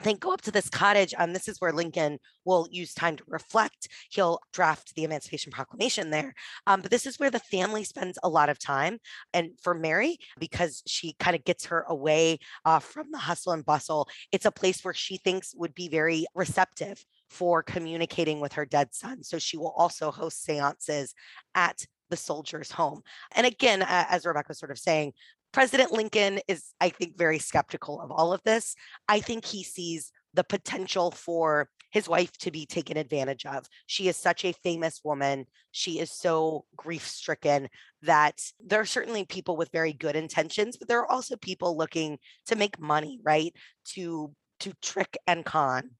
then 0.00 0.16
go 0.16 0.32
up 0.32 0.42
to 0.42 0.50
this 0.50 0.68
cottage. 0.68 1.14
Um, 1.18 1.32
this 1.32 1.48
is 1.48 1.60
where 1.60 1.72
Lincoln 1.72 2.18
will 2.44 2.66
use 2.70 2.94
time 2.94 3.16
to 3.16 3.24
reflect. 3.26 3.88
He'll 4.10 4.40
draft 4.52 4.94
the 4.94 5.04
Emancipation 5.04 5.52
Proclamation 5.52 6.10
there. 6.10 6.34
Um, 6.66 6.80
but 6.80 6.90
this 6.90 7.06
is 7.06 7.18
where 7.18 7.30
the 7.30 7.38
family 7.38 7.84
spends 7.84 8.18
a 8.22 8.28
lot 8.28 8.48
of 8.48 8.58
time. 8.58 8.98
And 9.32 9.50
for 9.62 9.74
Mary, 9.74 10.18
because 10.38 10.82
she 10.86 11.14
kind 11.18 11.36
of 11.36 11.44
gets 11.44 11.66
her 11.66 11.84
away 11.88 12.38
uh, 12.64 12.80
from 12.80 13.10
the 13.10 13.18
hustle 13.18 13.52
and 13.52 13.64
bustle, 13.64 14.08
it's 14.32 14.46
a 14.46 14.50
place 14.50 14.84
where 14.84 14.94
she 14.94 15.16
thinks 15.16 15.54
would 15.54 15.74
be 15.74 15.88
very 15.88 16.26
receptive 16.34 17.04
for 17.30 17.62
communicating 17.62 18.40
with 18.40 18.54
her 18.54 18.66
dead 18.66 18.94
son. 18.94 19.22
So 19.22 19.38
she 19.38 19.56
will 19.56 19.74
also 19.76 20.10
host 20.10 20.44
seances 20.44 21.14
at 21.54 21.86
the 22.10 22.16
soldier's 22.16 22.70
home. 22.70 23.02
And 23.34 23.46
again, 23.46 23.82
as 23.86 24.26
Rebecca 24.26 24.48
was 24.48 24.58
sort 24.58 24.70
of 24.70 24.78
saying, 24.78 25.14
President 25.54 25.92
Lincoln 25.92 26.40
is, 26.48 26.74
I 26.80 26.88
think, 26.88 27.16
very 27.16 27.38
skeptical 27.38 28.00
of 28.00 28.10
all 28.10 28.32
of 28.32 28.42
this. 28.42 28.74
I 29.08 29.20
think 29.20 29.44
he 29.44 29.62
sees 29.62 30.10
the 30.34 30.42
potential 30.42 31.12
for 31.12 31.68
his 31.92 32.08
wife 32.08 32.32
to 32.38 32.50
be 32.50 32.66
taken 32.66 32.96
advantage 32.96 33.46
of. 33.46 33.64
She 33.86 34.08
is 34.08 34.16
such 34.16 34.44
a 34.44 34.52
famous 34.64 35.00
woman. 35.04 35.46
She 35.70 36.00
is 36.00 36.10
so 36.10 36.64
grief 36.74 37.06
stricken 37.06 37.68
that 38.02 38.42
there 38.58 38.80
are 38.80 38.84
certainly 38.84 39.26
people 39.26 39.56
with 39.56 39.70
very 39.70 39.92
good 39.92 40.16
intentions, 40.16 40.76
but 40.76 40.88
there 40.88 40.98
are 40.98 41.10
also 41.10 41.36
people 41.36 41.78
looking 41.78 42.18
to 42.46 42.56
make 42.56 42.80
money, 42.80 43.20
right? 43.22 43.54
To 43.94 44.34
to 44.58 44.72
trick 44.82 45.16
and 45.28 45.44
con 45.44 45.90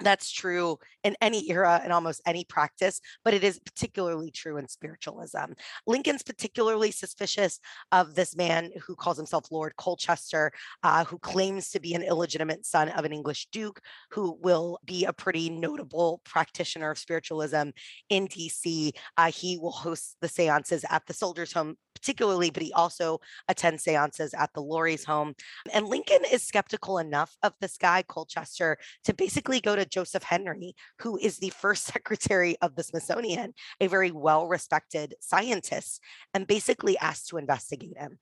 that's 0.00 0.30
true 0.30 0.78
in 1.04 1.16
any 1.20 1.50
era 1.50 1.80
and 1.82 1.92
almost 1.92 2.20
any 2.26 2.44
practice, 2.44 3.00
but 3.24 3.34
it 3.34 3.44
is 3.44 3.58
particularly 3.60 4.30
true 4.30 4.56
in 4.56 4.68
spiritualism. 4.68 5.52
Lincoln's 5.86 6.22
particularly 6.22 6.90
suspicious 6.90 7.60
of 7.92 8.14
this 8.14 8.36
man 8.36 8.70
who 8.86 8.94
calls 8.94 9.16
himself 9.16 9.46
Lord 9.50 9.74
Colchester, 9.76 10.52
uh, 10.82 11.04
who 11.04 11.18
claims 11.18 11.70
to 11.70 11.80
be 11.80 11.94
an 11.94 12.02
illegitimate 12.02 12.66
son 12.66 12.88
of 12.90 13.04
an 13.04 13.12
English 13.12 13.48
duke, 13.52 13.80
who 14.10 14.38
will 14.42 14.78
be 14.84 15.04
a 15.04 15.12
pretty 15.12 15.48
notable 15.48 16.20
practitioner 16.24 16.90
of 16.90 16.98
spiritualism 16.98 17.70
in 18.10 18.28
DC. 18.28 18.92
Uh, 19.16 19.30
he 19.30 19.58
will 19.58 19.70
host 19.70 20.16
the 20.20 20.28
seances 20.28 20.84
at 20.90 21.06
the 21.06 21.14
Soldiers' 21.14 21.52
Home 21.52 21.76
particularly, 21.96 22.50
but 22.50 22.62
he 22.62 22.72
also 22.74 23.20
attends 23.48 23.82
seances 23.84 24.34
at 24.34 24.52
the 24.52 24.60
Laurie's 24.60 25.04
home. 25.04 25.34
And 25.72 25.88
Lincoln 25.88 26.20
is 26.30 26.42
skeptical 26.42 26.98
enough 26.98 27.34
of 27.42 27.54
this 27.60 27.78
guy, 27.78 28.02
Colchester, 28.02 28.76
to 29.04 29.14
basically 29.14 29.60
go 29.60 29.74
to 29.74 29.86
Joseph 29.86 30.22
Henry, 30.22 30.74
who 31.00 31.16
is 31.16 31.38
the 31.38 31.50
first 31.50 31.84
secretary 31.94 32.56
of 32.60 32.76
the 32.76 32.82
Smithsonian, 32.82 33.54
a 33.80 33.86
very 33.86 34.10
well 34.10 34.46
respected 34.46 35.14
scientist, 35.20 36.02
and 36.34 36.46
basically 36.46 36.98
asked 36.98 37.28
to 37.28 37.38
investigate 37.38 37.96
him. 37.96 38.18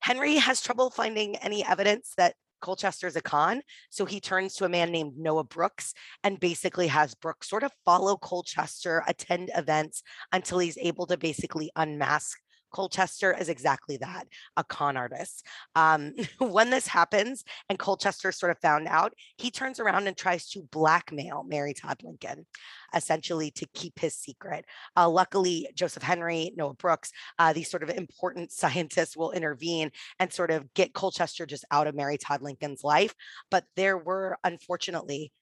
Henry 0.00 0.36
has 0.36 0.62
trouble 0.62 0.88
finding 0.88 1.36
any 1.36 1.62
evidence 1.64 2.14
that 2.16 2.34
Colchester's 2.60 3.16
a 3.16 3.20
con. 3.20 3.62
So 3.90 4.04
he 4.04 4.20
turns 4.20 4.54
to 4.54 4.64
a 4.64 4.68
man 4.68 4.90
named 4.92 5.18
Noah 5.18 5.44
Brooks 5.44 5.94
and 6.22 6.40
basically 6.40 6.86
has 6.88 7.14
Brooks 7.14 7.48
sort 7.48 7.64
of 7.64 7.72
follow 7.84 8.16
Colchester, 8.16 9.02
attend 9.08 9.50
events 9.56 10.02
until 10.32 10.58
he's 10.58 10.78
able 10.78 11.06
to 11.06 11.16
basically 11.16 11.70
unmask 11.76 12.38
Colchester 12.70 13.32
is 13.32 13.48
exactly 13.48 13.96
that 13.98 14.24
a 14.56 14.64
con 14.64 14.96
artist. 14.96 15.46
Um, 15.74 16.14
when 16.38 16.70
this 16.70 16.86
happens 16.86 17.44
and 17.68 17.78
Colchester 17.78 18.32
sort 18.32 18.50
of 18.50 18.58
found 18.58 18.88
out, 18.88 19.12
he 19.36 19.50
turns 19.50 19.80
around 19.80 20.06
and 20.06 20.16
tries 20.16 20.48
to 20.50 20.62
blackmail 20.70 21.44
Mary 21.46 21.74
Todd 21.74 21.98
Lincoln, 22.02 22.46
essentially 22.94 23.50
to 23.52 23.66
keep 23.74 23.98
his 23.98 24.14
secret. 24.14 24.64
Uh, 24.96 25.08
luckily, 25.08 25.68
Joseph 25.74 26.02
Henry, 26.02 26.52
Noah 26.56 26.74
Brooks, 26.74 27.12
uh, 27.38 27.52
these 27.52 27.70
sort 27.70 27.82
of 27.82 27.90
important 27.90 28.52
scientists 28.60 29.16
will 29.16 29.32
intervene 29.32 29.90
and 30.18 30.32
sort 30.32 30.50
of 30.50 30.72
get 30.74 30.94
Colchester 30.94 31.46
just 31.46 31.64
out 31.70 31.86
of 31.86 31.94
Mary 31.94 32.18
Todd 32.18 32.42
Lincoln's 32.42 32.84
life. 32.84 33.14
But 33.50 33.64
there 33.76 33.98
were, 33.98 34.38
unfortunately, 34.44 35.32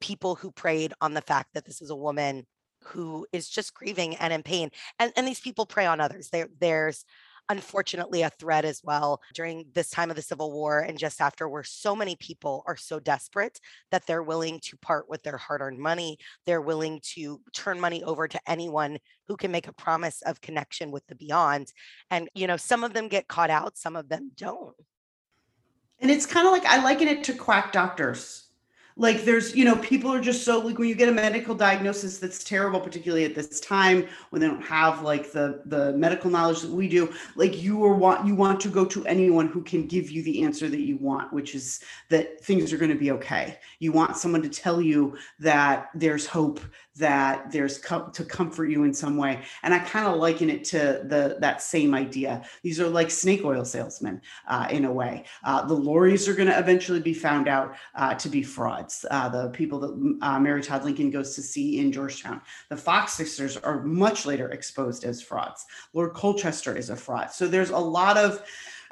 people 0.00 0.34
who 0.34 0.50
preyed 0.50 0.92
on 1.00 1.14
the 1.14 1.20
fact 1.22 1.54
that 1.54 1.64
this 1.64 1.80
is 1.80 1.90
a 1.90 1.96
woman 1.96 2.46
who 2.86 3.26
is 3.32 3.48
just 3.48 3.74
grieving 3.74 4.16
and 4.16 4.32
in 4.32 4.42
pain. 4.42 4.70
And, 4.98 5.12
and 5.16 5.26
these 5.26 5.40
people 5.40 5.66
prey 5.66 5.86
on 5.86 6.00
others. 6.00 6.28
There, 6.30 6.48
there's 6.60 7.04
unfortunately 7.48 8.22
a 8.22 8.30
threat 8.30 8.64
as 8.64 8.80
well 8.82 9.20
during 9.34 9.66
this 9.74 9.90
time 9.90 10.10
of 10.10 10.16
the 10.16 10.22
Civil 10.22 10.52
War 10.52 10.80
and 10.80 10.98
just 10.98 11.20
after, 11.20 11.48
where 11.48 11.62
so 11.62 11.94
many 11.94 12.16
people 12.16 12.62
are 12.66 12.76
so 12.76 12.98
desperate 12.98 13.60
that 13.90 14.06
they're 14.06 14.22
willing 14.22 14.60
to 14.60 14.76
part 14.78 15.08
with 15.08 15.22
their 15.22 15.36
hard 15.36 15.60
earned 15.60 15.78
money. 15.78 16.16
They're 16.46 16.62
willing 16.62 17.00
to 17.14 17.40
turn 17.52 17.78
money 17.80 18.02
over 18.02 18.28
to 18.28 18.40
anyone 18.46 18.98
who 19.28 19.36
can 19.36 19.50
make 19.50 19.68
a 19.68 19.72
promise 19.74 20.22
of 20.22 20.40
connection 20.40 20.90
with 20.90 21.06
the 21.06 21.14
beyond. 21.14 21.72
And, 22.10 22.28
you 22.34 22.46
know, 22.46 22.56
some 22.56 22.84
of 22.84 22.94
them 22.94 23.08
get 23.08 23.28
caught 23.28 23.50
out, 23.50 23.76
some 23.76 23.96
of 23.96 24.08
them 24.08 24.30
don't. 24.36 24.74
And 26.00 26.10
it's 26.10 26.26
kind 26.26 26.46
of 26.46 26.52
like 26.52 26.64
I 26.64 26.82
liken 26.82 27.08
it 27.08 27.24
to 27.24 27.34
quack 27.34 27.72
doctors 27.72 28.43
like 28.96 29.24
there's 29.24 29.56
you 29.56 29.64
know 29.64 29.76
people 29.76 30.12
are 30.12 30.20
just 30.20 30.44
so 30.44 30.58
like 30.58 30.78
when 30.78 30.88
you 30.88 30.94
get 30.94 31.08
a 31.08 31.12
medical 31.12 31.54
diagnosis 31.54 32.18
that's 32.18 32.44
terrible 32.44 32.78
particularly 32.80 33.24
at 33.24 33.34
this 33.34 33.60
time 33.60 34.06
when 34.30 34.40
they 34.40 34.46
don't 34.46 34.64
have 34.64 35.02
like 35.02 35.32
the 35.32 35.62
the 35.66 35.92
medical 35.94 36.30
knowledge 36.30 36.60
that 36.60 36.70
we 36.70 36.88
do 36.88 37.12
like 37.34 37.60
you 37.60 37.84
are 37.84 37.94
want 37.94 38.24
you 38.26 38.34
want 38.34 38.60
to 38.60 38.68
go 38.68 38.84
to 38.84 39.04
anyone 39.06 39.48
who 39.48 39.62
can 39.62 39.86
give 39.86 40.10
you 40.10 40.22
the 40.22 40.42
answer 40.42 40.68
that 40.68 40.80
you 40.80 40.96
want 40.98 41.32
which 41.32 41.54
is 41.54 41.80
that 42.08 42.42
things 42.44 42.72
are 42.72 42.78
going 42.78 42.90
to 42.90 42.98
be 42.98 43.10
okay. 43.10 43.58
You 43.78 43.92
want 43.92 44.16
someone 44.16 44.42
to 44.42 44.48
tell 44.48 44.80
you 44.80 45.16
that 45.38 45.88
there's 45.94 46.26
hope 46.26 46.60
that 46.96 47.50
there's 47.50 47.78
com- 47.78 48.10
to 48.12 48.24
comfort 48.24 48.66
you 48.66 48.84
in 48.84 48.92
some 48.92 49.16
way 49.16 49.42
and 49.62 49.74
i 49.74 49.78
kind 49.78 50.06
of 50.06 50.18
liken 50.18 50.50
it 50.50 50.64
to 50.64 51.02
the 51.04 51.36
that 51.40 51.62
same 51.62 51.94
idea 51.94 52.42
these 52.62 52.80
are 52.80 52.88
like 52.88 53.10
snake 53.10 53.44
oil 53.44 53.64
salesmen 53.64 54.20
uh, 54.48 54.66
in 54.70 54.84
a 54.84 54.92
way 54.92 55.24
uh, 55.44 55.64
the 55.66 55.74
Lauries 55.74 56.28
are 56.28 56.34
going 56.34 56.48
to 56.48 56.58
eventually 56.58 57.00
be 57.00 57.14
found 57.14 57.48
out 57.48 57.76
uh, 57.94 58.14
to 58.14 58.28
be 58.28 58.42
frauds. 58.42 59.04
Uh, 59.10 59.28
the 59.28 59.48
people 59.50 59.78
that 59.80 60.18
uh, 60.22 60.38
Mary 60.40 60.62
Todd 60.62 60.84
Lincoln 60.84 61.10
goes 61.10 61.34
to 61.34 61.42
see 61.42 61.78
in 61.78 61.92
Georgetown, 61.92 62.40
the 62.68 62.76
Fox 62.76 63.12
sisters 63.12 63.56
are 63.56 63.82
much 63.82 64.26
later 64.26 64.50
exposed 64.50 65.04
as 65.04 65.22
frauds. 65.22 65.64
Lord 65.92 66.14
Colchester 66.14 66.76
is 66.76 66.90
a 66.90 66.96
fraud. 66.96 67.30
So 67.30 67.46
there's 67.46 67.70
a 67.70 67.78
lot 67.78 68.16
of 68.16 68.42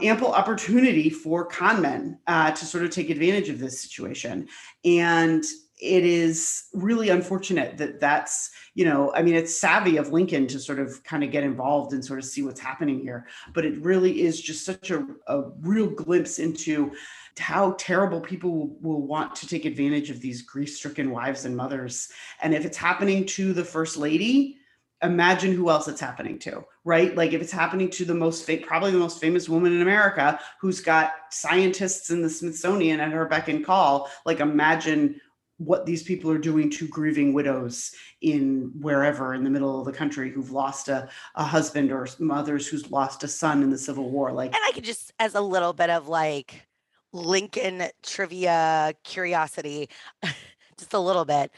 ample 0.00 0.32
opportunity 0.32 1.10
for 1.10 1.44
con 1.44 1.80
men 1.80 2.18
uh, 2.26 2.50
to 2.50 2.64
sort 2.64 2.84
of 2.84 2.90
take 2.90 3.10
advantage 3.10 3.48
of 3.48 3.58
this 3.58 3.80
situation. 3.80 4.48
And 4.84 5.44
it 5.82 6.04
is 6.04 6.66
really 6.72 7.08
unfortunate 7.08 7.76
that 7.76 7.98
that's 7.98 8.50
you 8.74 8.84
know 8.84 9.12
i 9.14 9.22
mean 9.22 9.34
it's 9.34 9.58
savvy 9.58 9.96
of 9.96 10.12
lincoln 10.12 10.46
to 10.46 10.60
sort 10.60 10.78
of 10.78 11.02
kind 11.02 11.24
of 11.24 11.32
get 11.32 11.42
involved 11.42 11.92
and 11.92 12.04
sort 12.04 12.20
of 12.20 12.24
see 12.24 12.42
what's 12.42 12.60
happening 12.60 13.00
here 13.00 13.26
but 13.52 13.64
it 13.64 13.82
really 13.82 14.22
is 14.22 14.40
just 14.40 14.64
such 14.64 14.92
a, 14.92 15.04
a 15.26 15.42
real 15.60 15.88
glimpse 15.88 16.38
into 16.38 16.92
how 17.38 17.74
terrible 17.78 18.20
people 18.20 18.50
will, 18.50 18.76
will 18.80 19.06
want 19.06 19.34
to 19.34 19.48
take 19.48 19.64
advantage 19.64 20.08
of 20.08 20.20
these 20.20 20.42
grief-stricken 20.42 21.10
wives 21.10 21.44
and 21.44 21.56
mothers 21.56 22.08
and 22.42 22.54
if 22.54 22.64
it's 22.64 22.76
happening 22.76 23.26
to 23.26 23.52
the 23.52 23.64
first 23.64 23.96
lady 23.96 24.56
imagine 25.02 25.52
who 25.52 25.68
else 25.68 25.88
it's 25.88 26.00
happening 26.00 26.38
to, 26.38 26.64
right? 26.84 27.16
Like 27.16 27.32
if 27.32 27.42
it's 27.42 27.50
happening 27.50 27.90
to 27.90 28.04
the 28.04 28.14
most 28.14 28.46
fa- 28.46 28.58
probably 28.64 28.92
the 28.92 28.98
most 28.98 29.20
famous 29.20 29.48
woman 29.48 29.72
in 29.72 29.82
America 29.82 30.38
who's 30.60 30.80
got 30.80 31.12
scientists 31.30 32.10
in 32.10 32.22
the 32.22 32.30
Smithsonian 32.30 33.00
at 33.00 33.10
her 33.10 33.26
beck 33.26 33.48
and 33.48 33.66
call, 33.66 34.08
like 34.24 34.38
imagine 34.38 35.20
what 35.64 35.86
these 35.86 36.02
people 36.02 36.30
are 36.30 36.38
doing 36.38 36.70
to 36.70 36.88
grieving 36.88 37.32
widows 37.32 37.94
in 38.20 38.72
wherever 38.80 39.34
in 39.34 39.44
the 39.44 39.50
middle 39.50 39.78
of 39.78 39.86
the 39.86 39.92
country 39.92 40.30
who've 40.30 40.50
lost 40.50 40.88
a, 40.88 41.08
a 41.34 41.44
husband 41.44 41.92
or 41.92 42.06
mothers 42.18 42.66
who's 42.66 42.90
lost 42.90 43.22
a 43.24 43.28
son 43.28 43.62
in 43.62 43.70
the 43.70 43.78
Civil 43.78 44.10
War. 44.10 44.32
Like, 44.32 44.54
and 44.54 44.62
I 44.66 44.72
could 44.72 44.84
just, 44.84 45.12
as 45.18 45.34
a 45.34 45.40
little 45.40 45.72
bit 45.72 45.90
of 45.90 46.08
like 46.08 46.66
Lincoln 47.12 47.84
trivia 48.02 48.94
curiosity, 49.04 49.88
just 50.78 50.94
a 50.94 50.98
little 50.98 51.24
bit. 51.24 51.50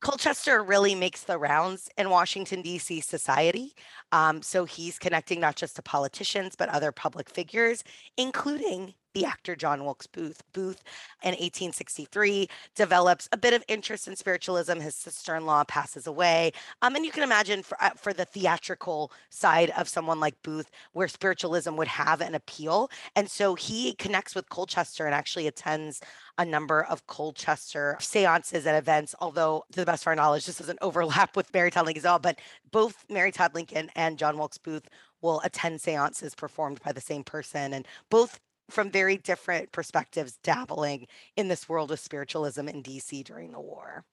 Colchester 0.00 0.64
really 0.64 0.96
makes 0.96 1.22
the 1.22 1.38
rounds 1.38 1.88
in 1.96 2.10
Washington, 2.10 2.60
D.C. 2.60 3.00
society. 3.02 3.72
Um, 4.10 4.42
so 4.42 4.64
he's 4.64 4.98
connecting 4.98 5.38
not 5.38 5.54
just 5.54 5.76
to 5.76 5.82
politicians, 5.82 6.56
but 6.56 6.68
other 6.70 6.90
public 6.90 7.30
figures, 7.30 7.84
including 8.16 8.94
the 9.14 9.24
actor 9.24 9.54
John 9.54 9.84
Wilkes 9.84 10.06
Booth. 10.06 10.42
Booth 10.52 10.82
in 11.22 11.30
1863 11.30 12.48
develops 12.74 13.28
a 13.32 13.36
bit 13.36 13.54
of 13.54 13.64
interest 13.68 14.08
in 14.08 14.16
spiritualism. 14.16 14.80
His 14.80 14.94
sister 14.94 15.36
in 15.36 15.46
law 15.46 15.64
passes 15.64 16.06
away. 16.06 16.52
Um, 16.80 16.96
and 16.96 17.04
you 17.04 17.12
can 17.12 17.22
imagine 17.22 17.62
for, 17.62 17.82
uh, 17.82 17.90
for 17.90 18.12
the 18.12 18.24
theatrical 18.24 19.12
side 19.30 19.70
of 19.70 19.88
someone 19.88 20.20
like 20.20 20.42
Booth, 20.42 20.70
where 20.92 21.08
spiritualism 21.08 21.76
would 21.76 21.88
have 21.88 22.20
an 22.20 22.34
appeal. 22.34 22.90
And 23.16 23.30
so 23.30 23.54
he 23.54 23.94
connects 23.94 24.34
with 24.34 24.48
Colchester 24.48 25.06
and 25.06 25.14
actually 25.14 25.46
attends 25.46 26.00
a 26.38 26.44
number 26.44 26.84
of 26.84 27.06
Colchester 27.06 27.96
seances 28.00 28.66
and 28.66 28.76
events, 28.76 29.14
although 29.20 29.64
to 29.72 29.80
the 29.80 29.86
best 29.86 30.04
of 30.04 30.08
our 30.08 30.16
knowledge, 30.16 30.46
this 30.46 30.58
doesn't 30.58 30.78
overlap 30.82 31.36
with 31.36 31.52
Mary 31.52 31.70
Todd 31.70 31.86
Lincoln 31.86 32.06
at 32.06 32.10
all. 32.10 32.18
But 32.18 32.38
both 32.70 33.04
Mary 33.08 33.32
Todd 33.32 33.54
Lincoln 33.54 33.90
and 33.94 34.18
John 34.18 34.38
Wilkes 34.38 34.58
Booth 34.58 34.88
will 35.20 35.40
attend 35.44 35.80
seances 35.80 36.34
performed 36.34 36.80
by 36.84 36.92
the 36.92 37.00
same 37.00 37.22
person 37.22 37.74
and 37.74 37.86
both 38.10 38.40
from 38.72 38.90
very 38.90 39.16
different 39.16 39.70
perspectives 39.70 40.38
dabbling 40.42 41.06
in 41.36 41.48
this 41.48 41.68
world 41.68 41.92
of 41.92 42.00
spiritualism 42.00 42.68
in 42.68 42.82
DC 42.82 43.22
during 43.24 43.52
the 43.52 43.60
war. 43.60 44.04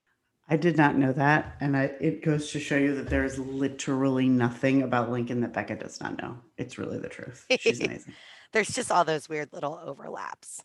I 0.49 0.57
did 0.57 0.77
not 0.77 0.95
know 0.95 1.13
that. 1.13 1.55
And 1.61 1.77
I, 1.77 1.91
it 2.01 2.23
goes 2.23 2.51
to 2.51 2.59
show 2.59 2.75
you 2.77 2.95
that 2.95 3.09
there 3.09 3.23
is 3.23 3.37
literally 3.37 4.27
nothing 4.27 4.81
about 4.81 5.11
Lincoln 5.11 5.41
that 5.41 5.53
Becca 5.53 5.75
does 5.75 6.01
not 6.01 6.17
know. 6.21 6.37
It's 6.57 6.77
really 6.77 6.99
the 6.99 7.07
truth. 7.07 7.45
She's 7.59 7.79
amazing. 7.83 8.13
There's 8.51 8.69
just 8.69 8.91
all 8.91 9.05
those 9.05 9.29
weird 9.29 9.53
little 9.53 9.79
overlaps. 9.83 10.63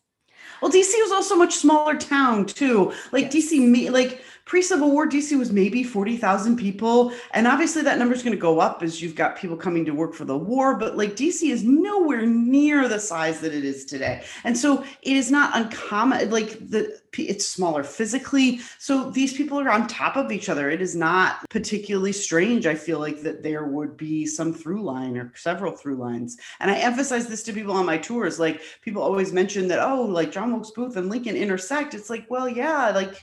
Well, 0.60 0.70
DC 0.70 0.92
was 1.02 1.12
also 1.12 1.34
a 1.34 1.38
much 1.38 1.54
smaller 1.56 1.96
town 1.96 2.46
too. 2.46 2.92
Like 3.12 3.32
yes. 3.34 3.50
DC, 3.50 3.90
like 3.90 4.22
pre-Civil 4.44 4.90
War, 4.90 5.08
DC 5.08 5.38
was 5.38 5.52
maybe 5.52 5.82
forty 5.82 6.16
thousand 6.16 6.56
people, 6.56 7.12
and 7.32 7.46
obviously 7.46 7.82
that 7.82 7.98
number 7.98 8.14
is 8.14 8.22
going 8.22 8.36
to 8.36 8.40
go 8.40 8.60
up 8.60 8.82
as 8.82 9.02
you've 9.02 9.14
got 9.14 9.36
people 9.36 9.56
coming 9.56 9.84
to 9.84 9.92
work 9.92 10.14
for 10.14 10.24
the 10.24 10.36
war. 10.36 10.76
But 10.76 10.96
like 10.96 11.16
DC 11.16 11.50
is 11.50 11.64
nowhere 11.64 12.26
near 12.26 12.88
the 12.88 12.98
size 12.98 13.40
that 13.40 13.54
it 13.54 13.64
is 13.64 13.84
today, 13.84 14.24
and 14.44 14.56
so 14.56 14.82
it 15.02 15.16
is 15.16 15.30
not 15.30 15.56
uncommon. 15.56 16.30
Like 16.30 16.50
the 16.70 16.98
it's 17.22 17.46
smaller 17.46 17.82
physically, 17.82 18.60
so 18.78 19.10
these 19.10 19.32
people 19.32 19.58
are 19.60 19.70
on 19.70 19.86
top 19.86 20.16
of 20.16 20.30
each 20.30 20.48
other. 20.48 20.70
It 20.70 20.82
is 20.82 20.94
not 20.94 21.48
particularly 21.48 22.12
strange. 22.12 22.66
I 22.66 22.74
feel 22.74 22.98
like 22.98 23.22
that 23.22 23.42
there 23.42 23.64
would 23.64 23.96
be 23.96 24.26
some 24.26 24.52
through 24.52 24.82
line 24.82 25.16
or 25.16 25.32
several 25.36 25.72
through 25.72 25.96
lines, 25.96 26.36
and 26.60 26.70
I 26.70 26.76
emphasize 26.76 27.26
this 27.28 27.42
to 27.44 27.52
people 27.52 27.74
on 27.74 27.86
my 27.86 27.98
tours. 27.98 28.38
Like 28.38 28.62
people 28.82 29.02
always 29.02 29.32
mention 29.32 29.68
that 29.68 29.80
oh, 29.80 30.02
like 30.02 30.32
John 30.32 30.52
Wilkes 30.52 30.72
Booth 30.72 30.96
and 30.96 31.08
Lincoln 31.08 31.36
intersect. 31.36 31.94
It's 31.94 32.10
like 32.10 32.26
well, 32.28 32.48
yeah, 32.48 32.90
like 32.90 33.14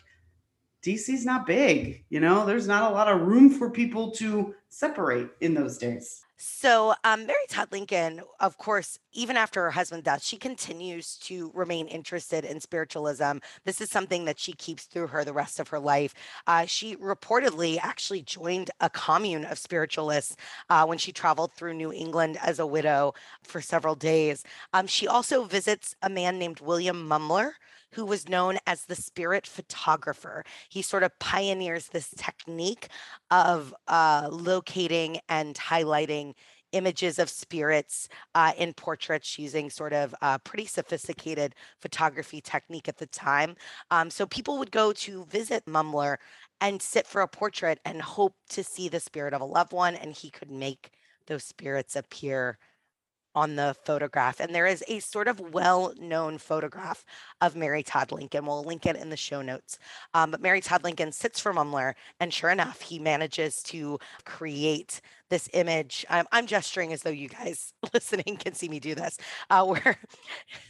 DC's 0.84 1.25
not 1.25 1.45
big, 1.45 2.04
you 2.10 2.19
know, 2.19 2.45
there's 2.45 2.67
not 2.67 2.91
a 2.91 2.93
lot 2.93 3.08
of 3.08 3.21
room 3.21 3.49
for 3.49 3.69
people 3.69 4.12
to 4.12 4.56
separate 4.69 5.30
in 5.39 5.54
those 5.54 5.77
days. 5.77 6.23
So, 6.43 6.95
um, 7.04 7.27
Mary 7.27 7.45
Todd 7.49 7.67
Lincoln, 7.71 8.21
of 8.39 8.58
course, 8.58 8.97
even 9.13 9.38
after 9.38 9.62
her 9.62 9.69
husband's 9.69 10.06
death, 10.06 10.23
she 10.23 10.38
continues 10.38 11.17
to 11.17 11.51
remain 11.54 11.86
interested 11.86 12.45
in 12.45 12.60
spiritualism. 12.60 13.38
This 13.63 13.80
is 13.80 13.91
something 13.91 14.25
that 14.25 14.39
she 14.39 14.54
keeps 14.54 14.86
through 14.86 15.06
her 15.08 15.23
the 15.23 15.34
rest 15.34 15.60
of 15.60 15.67
her 15.67 15.80
life. 15.80 16.15
Uh, 16.47 16.65
she 16.65 16.95
reportedly 16.95 17.77
actually 17.80 18.23
joined 18.23 18.71
a 18.80 18.89
commune 18.89 19.45
of 19.45 19.60
spiritualists 19.60 20.36
uh, 20.71 20.84
when 20.84 20.97
she 20.97 21.12
traveled 21.12 21.54
through 21.54 21.75
New 21.75 21.93
England 21.93 22.39
as 22.41 22.58
a 22.58 22.65
widow 22.65 23.13
for 23.43 23.62
several 23.62 23.93
days. 23.93 24.43
Um, 24.73 24.88
she 24.88 25.08
also 25.08 25.43
visits 25.43 25.95
a 26.01 26.10
man 26.10 26.39
named 26.39 26.60
William 26.60 27.08
Mumler, 27.08 27.51
who 27.93 28.06
was 28.06 28.30
known 28.30 28.58
as 28.65 28.86
the 28.86 28.95
spirit 28.95 29.45
photographer. 29.45 30.43
He 30.69 30.82
sort 30.82 31.04
of 31.04 31.17
pioneers 31.19 31.88
this 31.88 32.10
technique 32.17 32.88
of 33.30 33.73
uh, 33.88 34.30
locating 34.32 35.19
and 35.30 35.56
highlighting 35.56 36.34
images 36.71 37.19
of 37.19 37.30
spirits 37.30 38.08
uh, 38.36 38.54
in 38.58 38.73
portraits 38.73 39.38
using 39.38 39.69
sort 39.69 39.93
of 39.93 40.15
uh, 40.21 40.38
pretty 40.39 40.65
sophisticated 40.65 41.56
photography 41.80 42.41
technique 42.41 42.88
at 42.88 42.97
the 42.97 43.08
time. 43.08 43.56
Um, 43.91 44.10
so 44.10 44.25
people 44.25 44.58
would 44.58 44.71
go 44.71 44.93
to 44.93 45.25
visit 45.25 45.65
Mumler 45.65 46.17
and 46.62 46.82
sit 46.82 47.08
for 47.08 47.21
a 47.21 47.27
portrait 47.27 47.80
and 47.86 48.01
hope 48.01 48.36
to 48.49 48.63
see 48.63 48.88
the 48.88 48.99
spirit 48.99 49.34
of 49.34 49.41
a 49.41 49.45
loved 49.45 49.73
one, 49.73 49.95
and 49.95 50.13
he 50.13 50.30
could 50.30 50.51
make 50.51 50.91
those 51.27 51.43
spirits 51.43 51.95
appear 51.95 52.58
on 53.36 53.56
the 53.56 53.76
photograph. 53.86 54.39
And 54.39 54.54
there 54.54 54.67
is 54.67 54.84
a 54.88 55.00
sort 55.00 55.28
of 55.28 55.39
well 55.39 55.94
known 56.00 56.38
photograph 56.38 57.06
of 57.39 57.56
Mary 57.56 57.84
Todd 57.84 58.12
Lincoln. 58.12 58.46
We'll 58.46 58.63
link 58.63 58.86
it 58.86 58.96
in 58.96 59.10
the 59.10 59.17
show 59.17 59.41
notes. 59.41 59.80
Um, 60.13 60.32
but 60.32 60.41
Mary 60.41 60.62
Todd 60.62 60.84
Lincoln 60.84 61.12
sits 61.12 61.39
for 61.39 61.54
Mumler, 61.54 61.94
and 62.20 62.34
sure 62.34 62.50
enough, 62.50 62.82
he 62.82 63.00
manages 63.00 63.63
to 63.63 64.00
create 64.26 65.02
this 65.30 65.50
image. 65.54 66.06
I'm, 66.10 66.26
I'm 66.32 66.46
gesturing 66.46 66.94
as 66.94 67.02
though 67.02 67.10
you 67.10 67.30
guys 67.30 67.74
listening 67.94 68.38
can 68.38 68.54
see 68.54 68.70
me 68.70 68.80
do 68.80 68.94
this, 68.94 69.17
uh, 69.50 69.65
where 69.65 69.98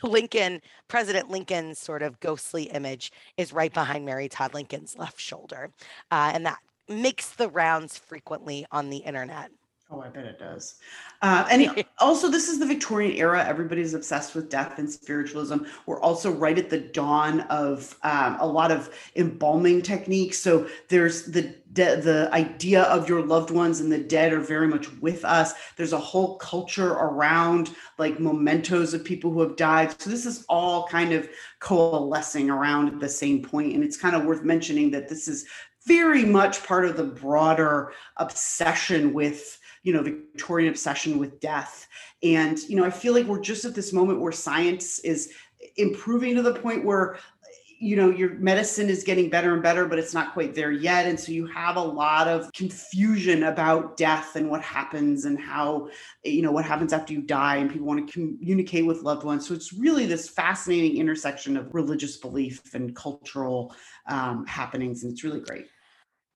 Lincoln, 0.04 0.62
President 0.88 1.30
Lincoln's 1.30 1.80
sort 1.80 2.04
of 2.04 2.19
ghostly 2.19 2.63
image 2.63 3.12
is 3.38 3.52
right 3.52 3.74
behind 3.74 4.06
Mary 4.06 4.30
Todd 4.30 4.54
Lincoln's 4.54 4.97
left 4.97 5.19
shoulder. 5.19 5.71
Uh, 6.12 6.32
and 6.34 6.45
that 6.45 6.60
makes 6.88 7.30
the 7.30 7.50
rounds 7.50 7.97
frequently 7.97 8.65
on 8.71 8.89
the 8.89 8.97
internet. 8.97 9.52
Oh, 9.93 9.99
I 9.99 10.08
bet 10.08 10.23
it 10.23 10.39
does. 10.39 10.75
Uh, 11.21 11.45
and 11.51 11.84
also, 11.99 12.30
this 12.30 12.47
is 12.47 12.60
the 12.60 12.65
Victorian 12.65 13.17
era. 13.17 13.45
Everybody's 13.45 13.93
obsessed 13.93 14.34
with 14.34 14.49
death 14.49 14.80
and 14.80 14.89
spiritualism. 14.89 15.58
We're 15.86 15.99
also 15.99 16.32
right 16.32 16.58
at 16.58 16.69
the 16.69 16.80
dawn 16.80 17.41
of 17.41 17.97
um, 18.04 18.38
a 18.39 18.47
lot 18.47 18.71
of 18.71 18.89
embalming 19.17 19.82
techniques. 19.82 20.38
So 20.38 20.69
there's 20.88 21.25
the 21.25 21.54
de- 21.73 21.99
the 21.99 22.30
idea 22.32 22.84
of 22.84 23.10
your 23.10 23.21
loved 23.21 23.51
ones 23.51 23.82
and 23.82 23.91
the 23.91 23.97
dead 23.97 24.32
are 24.32 24.39
very 24.39 24.67
much 24.67 24.89
with 25.01 25.25
us. 25.25 25.54
There's 25.75 25.93
a 25.93 25.99
whole 25.99 26.38
culture 26.38 26.91
around 26.93 27.75
like 27.97 28.17
mementos 28.17 28.93
of 28.93 29.04
people 29.04 29.30
who 29.30 29.41
have 29.41 29.58
died. 29.58 30.01
So 30.01 30.10
this 30.10 30.25
is 30.25 30.45
all 30.47 30.88
kind 30.88 31.12
of 31.12 31.27
coalescing 31.60 32.49
around 32.49 32.88
at 32.88 32.99
the 33.01 33.10
same 33.10 33.43
point. 33.43 33.73
And 33.73 33.84
it's 33.84 33.97
kind 33.97 34.15
of 34.15 34.23
worth 34.23 34.43
mentioning 34.43 34.91
that 34.91 35.10
this 35.10 35.27
is 35.27 35.45
very 35.86 36.23
much 36.23 36.63
part 36.63 36.86
of 36.86 36.95
the 36.95 37.04
broader 37.04 37.91
obsession 38.17 39.13
with 39.13 39.60
you 39.84 39.94
know 39.94 40.04
victorian 40.04 40.69
obsession 40.69 41.17
with 41.17 41.40
death. 41.40 41.88
And 42.23 42.60
you 42.69 42.75
know 42.75 42.86
i 42.86 42.90
feel 42.90 43.13
like 43.13 43.25
we're 43.25 43.42
just 43.42 43.65
at 43.65 43.75
this 43.75 43.94
moment 43.94 44.19
where 44.19 44.32
science 44.32 45.00
is 45.00 45.34
improving 45.77 46.36
to 46.36 46.42
the 46.42 46.54
point 46.54 46.86
where 46.86 47.17
you 47.82 47.96
know 47.96 48.12
your 48.12 48.36
medicine 48.36 48.92
is 48.92 49.04
getting 49.04 49.27
better 49.27 49.54
and 49.56 49.63
better 49.63 49.88
but 49.88 49.98
it's 49.98 50.13
not 50.13 50.34
quite 50.34 50.54
there 50.54 50.71
yet. 50.71 51.08
And 51.08 51.19
so 51.19 51.32
you 51.32 51.48
have 51.48 51.77
a 51.77 51.82
lot 51.82 52.27
of 52.27 52.54
confusion 52.54 53.44
about 53.46 53.98
death 53.98 54.36
and 54.36 54.52
what 54.52 54.62
happens 54.62 55.25
and 55.25 55.40
how 55.40 55.90
you 56.23 56.44
know 56.44 56.52
what 56.52 56.63
happens 56.63 56.94
after 56.94 57.12
you 57.12 57.23
die 57.23 57.56
and 57.56 57.71
people 57.71 57.88
want 57.88 58.08
to 58.08 58.13
communicate 58.13 58.86
with 58.86 59.02
loved 59.02 59.23
ones. 59.23 59.48
So 59.48 59.56
it's 59.56 59.73
really 59.73 60.06
this 60.06 60.29
fascinating 60.29 60.98
intersection 60.98 61.58
of 61.58 61.73
religious 61.73 62.17
belief 62.17 62.75
and 62.75 62.96
cultural 62.96 63.75
um, 64.08 64.46
happenings 64.46 65.04
and 65.04 65.12
it's 65.12 65.23
really 65.23 65.40
great 65.40 65.65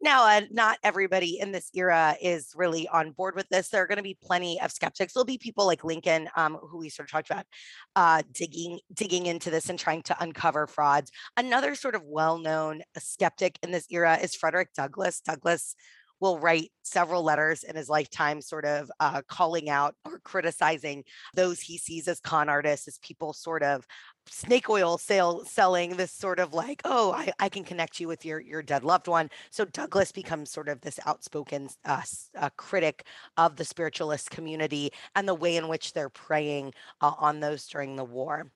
Now, 0.06 0.28
uh, 0.28 0.42
not 0.52 0.78
everybody 0.84 1.40
in 1.40 1.52
this 1.52 1.72
era 1.74 2.16
is 2.22 2.52
really 2.56 2.88
on 2.88 3.10
board 3.10 3.36
with 3.36 3.50
this. 3.50 3.70
There 3.70 3.82
are 3.82 3.88
going 3.88 3.98
to 3.98 4.04
be 4.04 4.16
plenty 4.22 4.62
of 4.62 4.72
skeptics. 4.72 5.14
There'll 5.14 5.26
be 5.26 5.40
people 5.40 5.66
like 5.66 5.84
Lincoln, 5.84 6.30
um, 6.36 6.60
who 6.62 6.78
we 6.78 6.90
sort 6.90 7.08
of 7.08 7.12
talked 7.12 7.32
about, 7.32 7.48
uh, 7.96 8.22
digging 8.32 8.78
digging 8.94 9.26
into 9.26 9.50
this 9.50 9.68
and 9.68 9.80
trying 9.80 10.04
to 10.04 10.16
uncover 10.22 10.68
frauds. 10.68 11.10
Another 11.38 11.74
sort 11.74 11.96
of 11.96 12.04
well-known 12.06 12.84
skeptic 13.00 13.58
in 13.64 13.72
this 13.72 13.88
era 13.90 14.20
is 14.22 14.36
Frederick 14.36 14.74
Douglass. 14.76 15.22
Douglass 15.22 15.74
will 16.20 16.38
write 16.38 16.72
several 16.84 17.24
letters 17.24 17.64
in 17.64 17.76
his 17.76 17.90
lifetime, 17.90 18.42
sort 18.42 18.66
of 18.66 18.92
uh, 19.00 19.24
calling 19.28 19.70
out 19.70 19.96
or 20.06 20.20
criticizing 20.20 21.04
those 21.34 21.60
he 21.60 21.80
sees 21.80 22.08
as 22.08 22.20
con 22.20 22.48
artists, 22.48 22.88
as 22.88 23.00
people 23.00 23.34
sort 23.34 23.64
of 23.64 23.86
snake 24.30 24.70
oil 24.70 24.98
sale 24.98 25.44
selling 25.46 25.96
this 25.96 26.12
sort 26.12 26.40
of 26.40 26.54
like 26.54 26.82
oh 26.86 27.12
I, 27.14 27.32
I 27.40 27.50
can 27.50 27.64
connect 27.64 28.00
you 28.00 28.08
with 28.08 28.26
your 28.26 28.40
your 28.40 28.62
dead 28.62 28.84
loved 28.84 29.08
one 29.08 29.30
so 29.52 29.66
Douglass 29.66 30.12
becomes 30.12 30.52
sort 30.52 30.68
of 30.68 30.82
this 30.82 31.00
outspoken 31.06 31.70
uh, 31.86 32.02
uh, 32.38 32.50
critic 32.58 33.06
of 33.38 33.56
the 33.56 33.66
spiritualist 33.66 34.30
community 34.32 34.92
and 35.16 35.28
the 35.28 35.36
way 35.36 35.56
in 35.56 35.68
which 35.68 35.94
they're 35.94 36.10
preying 36.10 36.74
uh, 37.02 37.14
on 37.18 37.40
those 37.40 37.68
during 37.68 37.96
the 37.96 38.04
war 38.04 38.48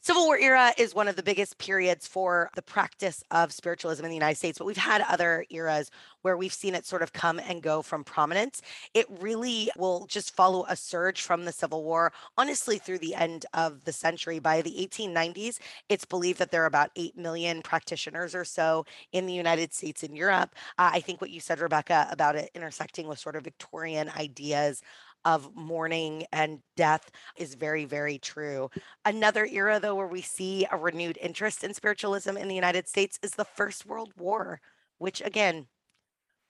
Civil 0.00 0.26
War 0.26 0.38
era 0.38 0.72
is 0.78 0.94
one 0.94 1.08
of 1.08 1.16
the 1.16 1.22
biggest 1.22 1.58
periods 1.58 2.06
for 2.06 2.50
the 2.54 2.62
practice 2.62 3.22
of 3.32 3.52
spiritualism 3.52 4.04
in 4.04 4.10
the 4.10 4.16
United 4.16 4.36
States, 4.36 4.56
but 4.56 4.64
we've 4.64 4.76
had 4.76 5.02
other 5.02 5.44
eras 5.50 5.90
where 6.22 6.36
we've 6.36 6.52
seen 6.52 6.74
it 6.74 6.86
sort 6.86 7.02
of 7.02 7.12
come 7.12 7.40
and 7.40 7.62
go 7.62 7.82
from 7.82 8.04
prominence. 8.04 8.62
It 8.94 9.06
really 9.20 9.70
will 9.76 10.06
just 10.06 10.34
follow 10.34 10.64
a 10.68 10.76
surge 10.76 11.22
from 11.22 11.44
the 11.44 11.52
Civil 11.52 11.84
War, 11.84 12.12
honestly, 12.36 12.78
through 12.78 12.98
the 12.98 13.14
end 13.14 13.44
of 13.54 13.84
the 13.84 13.92
century. 13.92 14.38
By 14.38 14.62
the 14.62 14.82
1890s, 15.14 15.58
it's 15.88 16.04
believed 16.04 16.38
that 16.38 16.50
there 16.50 16.62
are 16.62 16.66
about 16.66 16.90
8 16.96 17.16
million 17.16 17.62
practitioners 17.62 18.34
or 18.34 18.44
so 18.44 18.84
in 19.12 19.26
the 19.26 19.32
United 19.32 19.72
States 19.72 20.02
and 20.02 20.16
Europe. 20.16 20.54
Uh, 20.78 20.90
I 20.92 21.00
think 21.00 21.20
what 21.20 21.30
you 21.30 21.40
said, 21.40 21.60
Rebecca, 21.60 22.08
about 22.10 22.36
it 22.36 22.50
intersecting 22.54 23.08
with 23.08 23.18
sort 23.18 23.36
of 23.36 23.44
Victorian 23.44 24.10
ideas 24.10 24.82
of 25.24 25.54
mourning 25.54 26.24
and 26.32 26.60
death 26.76 27.10
is 27.36 27.54
very, 27.54 27.84
very 27.84 28.18
true. 28.18 28.70
Another 29.04 29.44
era, 29.46 29.80
though, 29.80 29.94
where 29.94 30.06
we 30.06 30.22
see 30.22 30.66
a 30.70 30.76
renewed 30.76 31.18
interest 31.20 31.64
in 31.64 31.74
spiritualism 31.74 32.36
in 32.36 32.48
the 32.48 32.54
United 32.54 32.88
States 32.88 33.18
is 33.22 33.32
the 33.32 33.44
First 33.44 33.84
World 33.84 34.12
War, 34.16 34.60
which 34.98 35.20
again 35.20 35.66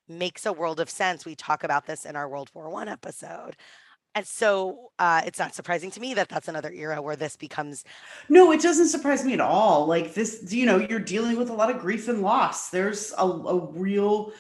makes 0.09 0.47
a 0.47 0.53
world 0.53 0.81
of 0.81 0.91
sense. 0.91 1.25
We 1.25 1.35
talk 1.35 1.65
about 1.65 1.87
this 1.87 2.05
in 2.05 2.17
our 2.17 2.29
World 2.29 2.51
War 2.55 2.71
One 2.71 2.89
episode. 2.89 3.57
And 4.15 4.27
so 4.27 4.91
uh, 4.99 5.23
it's 5.27 5.39
not 5.39 5.55
surprising 5.55 5.91
to 5.93 6.01
me 6.01 6.15
that 6.15 6.29
that's 6.29 6.49
another 6.49 6.73
era 6.73 7.01
where 7.01 7.17
this 7.17 7.37
becomes. 7.37 7.85
No, 8.29 8.51
it 8.53 8.61
doesn't 8.61 8.89
surprise 8.89 9.25
me 9.25 9.33
at 9.33 9.41
all. 9.41 9.87
Like 9.87 10.15
this, 10.15 10.53
you 10.53 10.67
know, 10.67 10.79
you're 10.79 10.99
dealing 10.99 11.37
with 11.37 11.51
a 11.51 11.55
lot 11.55 11.71
of 11.71 11.79
grief 11.79 12.09
and 12.09 12.23
loss. 12.23 12.71
There's 12.71 13.13
a, 13.17 13.25
a 13.25 13.71
real 13.73 14.33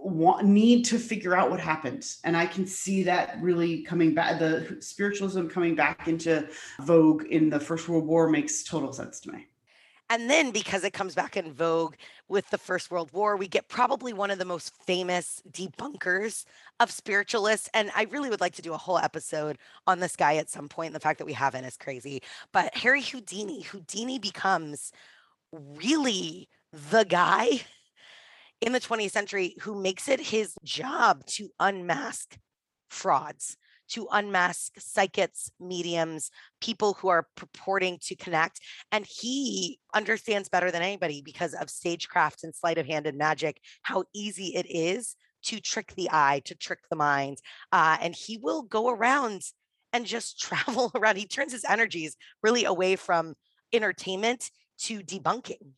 want, 0.00 0.46
need 0.46 0.84
to 0.86 0.98
figure 0.98 1.34
out 1.34 1.50
what 1.50 1.60
happened. 1.60 2.06
And 2.24 2.36
I 2.36 2.46
can 2.46 2.66
see 2.66 3.02
that 3.04 3.38
really 3.40 3.82
coming 3.82 4.14
back, 4.14 4.38
the 4.38 4.78
spiritualism 4.80 5.48
coming 5.48 5.74
back 5.74 6.08
into 6.08 6.48
vogue 6.80 7.24
in 7.24 7.50
the 7.50 7.60
First 7.60 7.88
World 7.88 8.06
War 8.06 8.30
makes 8.30 8.62
total 8.62 8.92
sense 8.92 9.20
to 9.20 9.32
me. 9.32 9.46
And 10.10 10.30
then 10.30 10.52
because 10.52 10.84
it 10.84 10.94
comes 10.94 11.14
back 11.14 11.36
in 11.36 11.52
vogue 11.52 11.94
with 12.28 12.48
the 12.48 12.56
First 12.56 12.90
World 12.90 13.12
War, 13.12 13.36
we 13.36 13.46
get 13.46 13.68
probably 13.68 14.12
one 14.14 14.30
of 14.30 14.38
the 14.38 14.44
most 14.44 14.72
famous 14.84 15.42
debunkers 15.50 16.46
of 16.80 16.90
spiritualists. 16.90 17.68
And 17.74 17.90
I 17.94 18.04
really 18.04 18.30
would 18.30 18.40
like 18.40 18.54
to 18.54 18.62
do 18.62 18.72
a 18.72 18.78
whole 18.78 18.98
episode 18.98 19.58
on 19.86 20.00
this 20.00 20.16
guy 20.16 20.36
at 20.36 20.48
some 20.48 20.68
point. 20.68 20.94
The 20.94 21.00
fact 21.00 21.18
that 21.18 21.26
we 21.26 21.34
haven't 21.34 21.64
is 21.64 21.76
crazy. 21.76 22.22
But 22.52 22.74
Harry 22.74 23.02
Houdini, 23.02 23.62
Houdini 23.62 24.18
becomes 24.18 24.92
really 25.52 26.48
the 26.72 27.04
guy 27.04 27.62
in 28.60 28.72
the 28.72 28.80
20th 28.80 29.10
century 29.10 29.54
who 29.60 29.80
makes 29.80 30.08
it 30.08 30.20
his 30.20 30.54
job 30.64 31.24
to 31.26 31.50
unmask 31.60 32.36
frauds, 32.88 33.56
to 33.88 34.06
unmask 34.12 34.72
psychics, 34.78 35.50
mediums, 35.60 36.30
people 36.60 36.94
who 36.94 37.08
are 37.08 37.26
purporting 37.36 37.98
to 38.02 38.14
connect. 38.14 38.60
And 38.92 39.06
he 39.06 39.78
understands 39.94 40.48
better 40.48 40.70
than 40.70 40.82
anybody 40.82 41.22
because 41.22 41.54
of 41.54 41.70
stagecraft 41.70 42.44
and 42.44 42.54
sleight 42.54 42.78
of 42.78 42.86
hand 42.86 43.06
and 43.06 43.18
magic 43.18 43.60
how 43.82 44.04
easy 44.14 44.54
it 44.54 44.66
is 44.68 45.16
to 45.44 45.60
trick 45.60 45.94
the 45.96 46.08
eye, 46.10 46.42
to 46.44 46.54
trick 46.54 46.80
the 46.90 46.96
mind. 46.96 47.38
Uh, 47.72 47.96
and 48.00 48.14
he 48.14 48.38
will 48.38 48.62
go 48.62 48.90
around 48.90 49.42
and 49.92 50.06
just 50.06 50.40
travel 50.40 50.90
around. 50.94 51.16
He 51.16 51.26
turns 51.26 51.52
his 51.52 51.64
energies 51.68 52.16
really 52.42 52.64
away 52.64 52.96
from 52.96 53.34
entertainment 53.72 54.50
to 54.80 55.00
debunking. 55.00 55.72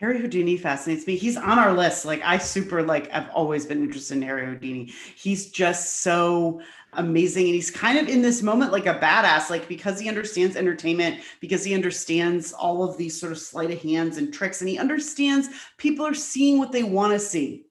Harry 0.00 0.20
Houdini 0.20 0.56
fascinates 0.56 1.06
me. 1.06 1.16
He's 1.16 1.36
on 1.36 1.58
our 1.58 1.72
list. 1.72 2.04
Like 2.04 2.20
I 2.24 2.38
super 2.38 2.82
like 2.82 3.08
I've 3.12 3.30
always 3.30 3.64
been 3.64 3.82
interested 3.82 4.16
in 4.16 4.22
Harry 4.22 4.44
Houdini. 4.44 4.92
He's 5.16 5.50
just 5.50 6.02
so 6.02 6.60
amazing 6.96 7.46
and 7.46 7.54
he's 7.54 7.70
kind 7.70 7.98
of 7.98 8.08
in 8.08 8.22
this 8.22 8.42
moment 8.42 8.72
like 8.72 8.86
a 8.86 8.98
badass 8.98 9.50
like 9.50 9.68
because 9.68 9.98
he 9.98 10.08
understands 10.08 10.56
entertainment 10.56 11.20
because 11.40 11.64
he 11.64 11.74
understands 11.74 12.52
all 12.52 12.82
of 12.82 12.96
these 12.96 13.18
sort 13.18 13.32
of 13.32 13.38
sleight 13.38 13.70
of 13.70 13.80
hands 13.80 14.16
and 14.16 14.32
tricks 14.32 14.60
and 14.60 14.68
he 14.68 14.78
understands 14.78 15.48
people 15.78 16.06
are 16.06 16.14
seeing 16.14 16.58
what 16.58 16.72
they 16.72 16.82
want 16.82 17.12
to 17.12 17.18
see 17.18 17.64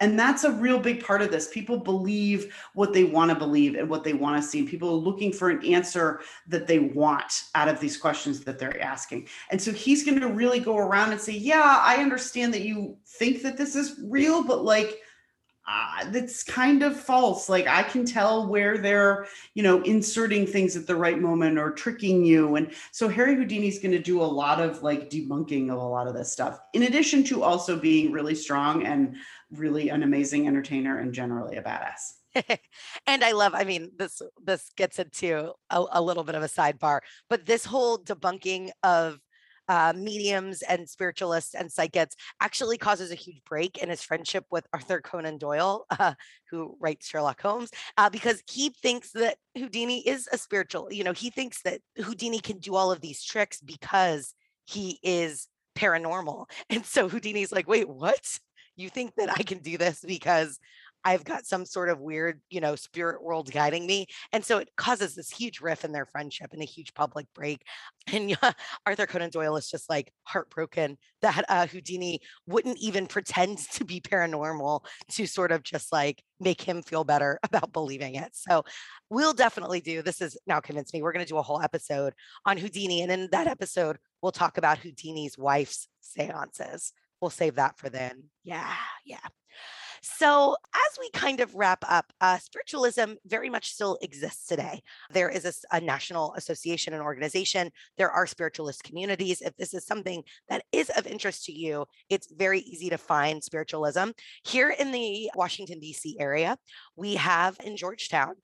and 0.00 0.18
that's 0.18 0.44
a 0.44 0.52
real 0.52 0.78
big 0.78 1.02
part 1.02 1.22
of 1.22 1.30
this. 1.30 1.48
People 1.48 1.78
believe 1.78 2.54
what 2.74 2.92
they 2.92 3.04
want 3.04 3.30
to 3.30 3.34
believe 3.34 3.74
and 3.74 3.88
what 3.88 4.04
they 4.04 4.12
want 4.12 4.40
to 4.40 4.48
see. 4.48 4.60
And 4.60 4.68
people 4.68 4.90
are 4.90 4.92
looking 4.92 5.32
for 5.32 5.50
an 5.50 5.64
answer 5.64 6.20
that 6.46 6.66
they 6.66 6.78
want 6.78 7.44
out 7.54 7.68
of 7.68 7.80
these 7.80 7.96
questions 7.96 8.44
that 8.44 8.58
they're 8.58 8.80
asking. 8.80 9.28
And 9.50 9.60
so 9.60 9.72
he's 9.72 10.04
going 10.04 10.20
to 10.20 10.28
really 10.28 10.60
go 10.60 10.76
around 10.76 11.10
and 11.10 11.20
say, 11.20 11.32
Yeah, 11.32 11.80
I 11.82 11.96
understand 11.96 12.54
that 12.54 12.62
you 12.62 12.96
think 13.06 13.42
that 13.42 13.56
this 13.56 13.74
is 13.74 13.98
real, 14.04 14.44
but 14.44 14.64
like, 14.64 15.00
uh, 15.68 16.04
that's 16.10 16.42
kind 16.42 16.82
of 16.82 16.98
false. 16.98 17.48
Like 17.50 17.66
I 17.66 17.82
can 17.82 18.06
tell 18.06 18.46
where 18.46 18.78
they're, 18.78 19.26
you 19.52 19.62
know, 19.62 19.82
inserting 19.82 20.46
things 20.46 20.76
at 20.76 20.86
the 20.86 20.96
right 20.96 21.20
moment 21.20 21.58
or 21.58 21.72
tricking 21.72 22.24
you. 22.24 22.56
And 22.56 22.72
so 22.90 23.06
Harry 23.06 23.36
Houdini's 23.36 23.78
going 23.78 23.92
to 23.92 23.98
do 23.98 24.22
a 24.22 24.24
lot 24.24 24.60
of 24.60 24.82
like 24.82 25.10
debunking 25.10 25.70
of 25.70 25.78
a 25.78 25.86
lot 25.86 26.06
of 26.08 26.14
this 26.14 26.32
stuff, 26.32 26.58
in 26.72 26.84
addition 26.84 27.22
to 27.24 27.42
also 27.42 27.78
being 27.78 28.12
really 28.12 28.34
strong 28.34 28.86
and 28.86 29.16
really 29.50 29.90
an 29.90 30.02
amazing 30.02 30.46
entertainer 30.46 31.00
and 31.00 31.12
generally 31.12 31.56
a 31.56 31.62
badass. 31.62 32.14
and 33.06 33.22
I 33.22 33.32
love, 33.32 33.54
I 33.54 33.64
mean, 33.64 33.90
this 33.98 34.22
this 34.42 34.70
gets 34.76 34.98
into 34.98 35.52
a, 35.70 35.84
a, 35.92 36.02
little 36.02 36.24
bit 36.24 36.34
of 36.34 36.42
a 36.42 36.48
sidebar, 36.48 37.00
but 37.28 37.46
this 37.46 37.64
whole 37.64 37.98
debunking 37.98 38.70
of 38.82 39.18
uh, 39.68 39.92
mediums 39.96 40.62
and 40.62 40.88
spiritualists 40.88 41.54
and 41.54 41.70
psychics 41.70 42.16
actually 42.40 42.78
causes 42.78 43.10
a 43.10 43.16
huge 43.16 43.42
break 43.44 43.78
in 43.78 43.88
his 43.88 44.02
friendship 44.02 44.44
with 44.50 44.66
Arthur 44.72 45.00
Conan 45.00 45.38
Doyle, 45.38 45.86
uh, 45.90 46.14
who 46.50 46.76
writes 46.80 47.08
Sherlock 47.08 47.40
Holmes, 47.40 47.70
uh, 47.96 48.10
because 48.10 48.42
he 48.50 48.70
thinks 48.70 49.12
that 49.12 49.36
Houdini 49.56 50.06
is 50.06 50.28
a 50.32 50.38
spiritual. 50.38 50.92
You 50.92 51.04
know, 51.04 51.12
he 51.12 51.30
thinks 51.30 51.62
that 51.62 51.80
Houdini 51.96 52.40
can 52.40 52.58
do 52.58 52.74
all 52.74 52.92
of 52.92 53.00
these 53.00 53.22
tricks 53.22 53.60
because 53.60 54.34
he 54.66 54.98
is 55.02 55.48
paranormal. 55.76 56.46
And 56.70 56.84
so 56.84 57.08
Houdini's 57.08 57.52
like, 57.52 57.68
wait, 57.68 57.88
what? 57.88 58.38
you 58.78 58.88
think 58.88 59.14
that 59.16 59.30
I 59.30 59.42
can 59.42 59.58
do 59.58 59.76
this 59.76 60.04
because 60.06 60.58
I've 61.08 61.24
got 61.24 61.46
some 61.46 61.64
sort 61.64 61.88
of 61.88 62.00
weird, 62.00 62.42
you 62.50 62.60
know, 62.60 62.76
spirit 62.76 63.22
world 63.22 63.50
guiding 63.50 63.86
me. 63.86 64.06
And 64.30 64.44
so 64.44 64.58
it 64.58 64.68
causes 64.76 65.14
this 65.14 65.30
huge 65.30 65.62
riff 65.62 65.82
in 65.82 65.92
their 65.92 66.04
friendship 66.04 66.52
and 66.52 66.60
a 66.60 66.66
huge 66.66 66.92
public 66.92 67.26
break. 67.34 67.62
And 68.10 68.38
uh, 68.40 68.52
Arthur 68.86 69.06
Conan 69.06 69.28
Doyle 69.28 69.56
is 69.58 69.70
just 69.70 69.90
like 69.90 70.10
heartbroken 70.22 70.96
that 71.20 71.44
uh, 71.50 71.66
Houdini 71.66 72.20
wouldn't 72.46 72.78
even 72.78 73.06
pretend 73.06 73.58
to 73.72 73.84
be 73.84 74.00
paranormal 74.00 74.80
to 75.10 75.26
sort 75.26 75.52
of 75.52 75.62
just 75.62 75.92
like 75.92 76.22
make 76.40 76.62
him 76.62 76.80
feel 76.82 77.04
better 77.04 77.38
about 77.44 77.72
believing 77.72 78.14
it. 78.14 78.30
So 78.32 78.64
we'll 79.10 79.34
definitely 79.34 79.82
do 79.82 80.00
this 80.00 80.22
is 80.22 80.38
now 80.46 80.60
convinced 80.60 80.94
me. 80.94 81.02
We're 81.02 81.12
going 81.12 81.24
to 81.24 81.28
do 81.28 81.36
a 81.36 81.42
whole 81.42 81.60
episode 81.60 82.14
on 82.46 82.56
Houdini. 82.56 83.02
And 83.02 83.12
in 83.12 83.28
that 83.32 83.46
episode, 83.46 83.98
we'll 84.22 84.32
talk 84.32 84.56
about 84.56 84.78
Houdini's 84.78 85.36
wife's 85.36 85.88
seances 86.00 86.94
we'll 87.20 87.30
save 87.30 87.56
that 87.56 87.78
for 87.78 87.88
then. 87.88 88.24
Yeah, 88.44 88.72
yeah. 89.04 89.18
So, 90.02 90.56
as 90.74 90.98
we 90.98 91.10
kind 91.10 91.40
of 91.40 91.54
wrap 91.54 91.84
up, 91.88 92.12
uh, 92.20 92.38
spiritualism 92.38 93.14
very 93.26 93.50
much 93.50 93.72
still 93.72 93.98
exists 94.02 94.46
today. 94.46 94.82
There 95.10 95.28
is 95.28 95.44
a, 95.44 95.76
a, 95.76 95.80
national 95.80 96.34
association 96.34 96.92
and 96.92 97.02
organization. 97.02 97.70
There 97.96 98.10
are 98.10 98.26
spiritualist 98.26 98.84
communities. 98.84 99.40
If 99.40 99.56
this 99.56 99.74
is 99.74 99.86
something 99.86 100.22
that 100.48 100.64
is 100.72 100.90
of 100.90 101.06
interest 101.06 101.44
to 101.46 101.52
you, 101.52 101.86
it's 102.08 102.30
very 102.32 102.60
easy 102.60 102.90
to 102.90 102.98
find 102.98 103.42
spiritualism. 103.42 104.10
Here 104.44 104.70
in 104.70 104.92
the 104.92 105.30
Washington, 105.34 105.80
D.C. 105.80 106.16
area, 106.18 106.56
we 106.96 107.14
have 107.14 107.56
in 107.64 107.76
Georgetown 107.76 108.34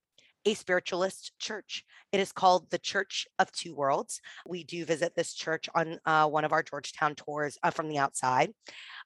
a 0.46 0.54
spiritualist 0.54 1.32
church. 1.38 1.84
It 2.12 2.20
is 2.20 2.32
called 2.32 2.70
the 2.70 2.78
Church 2.78 3.26
of 3.38 3.50
Two 3.52 3.74
Worlds. 3.74 4.20
We 4.46 4.62
do 4.64 4.84
visit 4.84 5.14
this 5.16 5.34
church 5.34 5.68
on 5.74 5.98
uh, 6.06 6.28
one 6.28 6.44
of 6.44 6.52
our 6.52 6.62
Georgetown 6.62 7.14
tours 7.14 7.58
uh, 7.62 7.70
from 7.70 7.88
the 7.88 7.98
outside. 7.98 8.52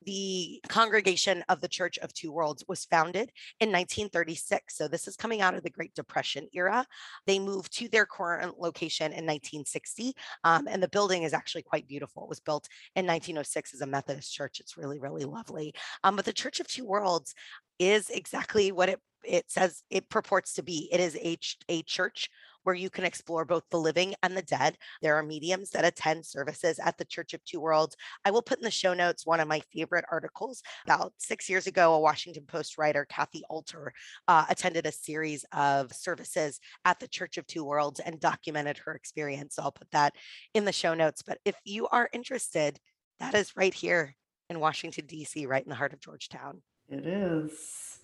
The 0.04 0.60
congregation 0.68 1.44
of 1.48 1.60
the 1.60 1.68
Church 1.68 1.98
of 1.98 2.12
Two 2.12 2.32
Worlds 2.32 2.64
was 2.68 2.84
founded 2.84 3.30
in 3.60 3.70
1936. 3.70 4.76
So 4.76 4.88
this 4.88 5.08
is 5.08 5.16
coming 5.16 5.40
out 5.40 5.54
of 5.54 5.62
the 5.62 5.70
Great 5.70 5.94
Depression 5.94 6.48
era. 6.52 6.86
They 7.26 7.38
moved 7.38 7.72
to 7.78 7.88
their 7.88 8.06
current 8.06 8.60
location 8.60 9.06
in 9.06 9.24
1960, 9.24 10.14
um, 10.44 10.68
and 10.68 10.82
the 10.82 10.88
building 10.88 11.22
is 11.22 11.32
actually 11.32 11.62
quite 11.62 11.88
beautiful. 11.88 12.24
It 12.24 12.28
was 12.28 12.40
built 12.40 12.68
in 12.94 13.06
1906 13.06 13.74
as 13.74 13.80
a 13.80 13.86
Methodist 13.86 14.32
church. 14.34 14.60
It's 14.60 14.76
really, 14.76 14.98
really 14.98 15.24
lovely. 15.24 15.74
Um, 16.04 16.16
but 16.16 16.24
the 16.24 16.32
Church 16.32 16.60
of 16.60 16.68
Two 16.68 16.84
Worlds 16.84 17.34
is 17.78 18.10
exactly 18.10 18.72
what 18.72 18.88
it 18.88 19.00
it 19.24 19.50
says 19.50 19.82
it 19.90 20.08
purports 20.08 20.54
to 20.54 20.62
be. 20.62 20.88
It 20.92 21.00
is 21.00 21.16
a, 21.16 21.38
a 21.68 21.82
church 21.82 22.28
where 22.68 22.74
you 22.74 22.90
can 22.90 23.04
explore 23.04 23.46
both 23.46 23.62
the 23.70 23.80
living 23.80 24.14
and 24.22 24.36
the 24.36 24.42
dead. 24.42 24.76
There 25.00 25.16
are 25.16 25.22
mediums 25.22 25.70
that 25.70 25.86
attend 25.86 26.26
services 26.26 26.78
at 26.78 26.98
the 26.98 27.04
Church 27.06 27.32
of 27.32 27.42
Two 27.44 27.60
Worlds. 27.60 27.96
I 28.26 28.30
will 28.30 28.42
put 28.42 28.58
in 28.58 28.64
the 28.64 28.70
show 28.70 28.92
notes 28.92 29.24
one 29.24 29.40
of 29.40 29.48
my 29.48 29.62
favorite 29.72 30.04
articles. 30.10 30.62
About 30.84 31.14
six 31.16 31.48
years 31.48 31.66
ago, 31.66 31.94
a 31.94 32.00
Washington 32.00 32.44
Post 32.46 32.76
writer, 32.76 33.06
Cathy 33.08 33.42
Alter, 33.48 33.94
uh, 34.26 34.44
attended 34.50 34.84
a 34.84 34.92
series 34.92 35.46
of 35.52 35.92
services 35.92 36.60
at 36.84 37.00
the 37.00 37.08
Church 37.08 37.38
of 37.38 37.46
Two 37.46 37.64
Worlds 37.64 38.00
and 38.00 38.20
documented 38.20 38.78
her 38.84 38.94
experience. 38.94 39.54
So 39.54 39.62
I'll 39.62 39.72
put 39.72 39.90
that 39.92 40.14
in 40.52 40.66
the 40.66 40.72
show 40.72 40.92
notes. 40.92 41.22
But 41.26 41.38
if 41.46 41.56
you 41.64 41.88
are 41.88 42.10
interested, 42.12 42.78
that 43.18 43.34
is 43.34 43.56
right 43.56 43.72
here 43.72 44.14
in 44.50 44.60
Washington, 44.60 45.06
D.C., 45.06 45.46
right 45.46 45.62
in 45.62 45.70
the 45.70 45.74
heart 45.74 45.92
of 45.92 46.00
Georgetown. 46.00 46.62
It 46.88 47.06
is. 47.06 47.97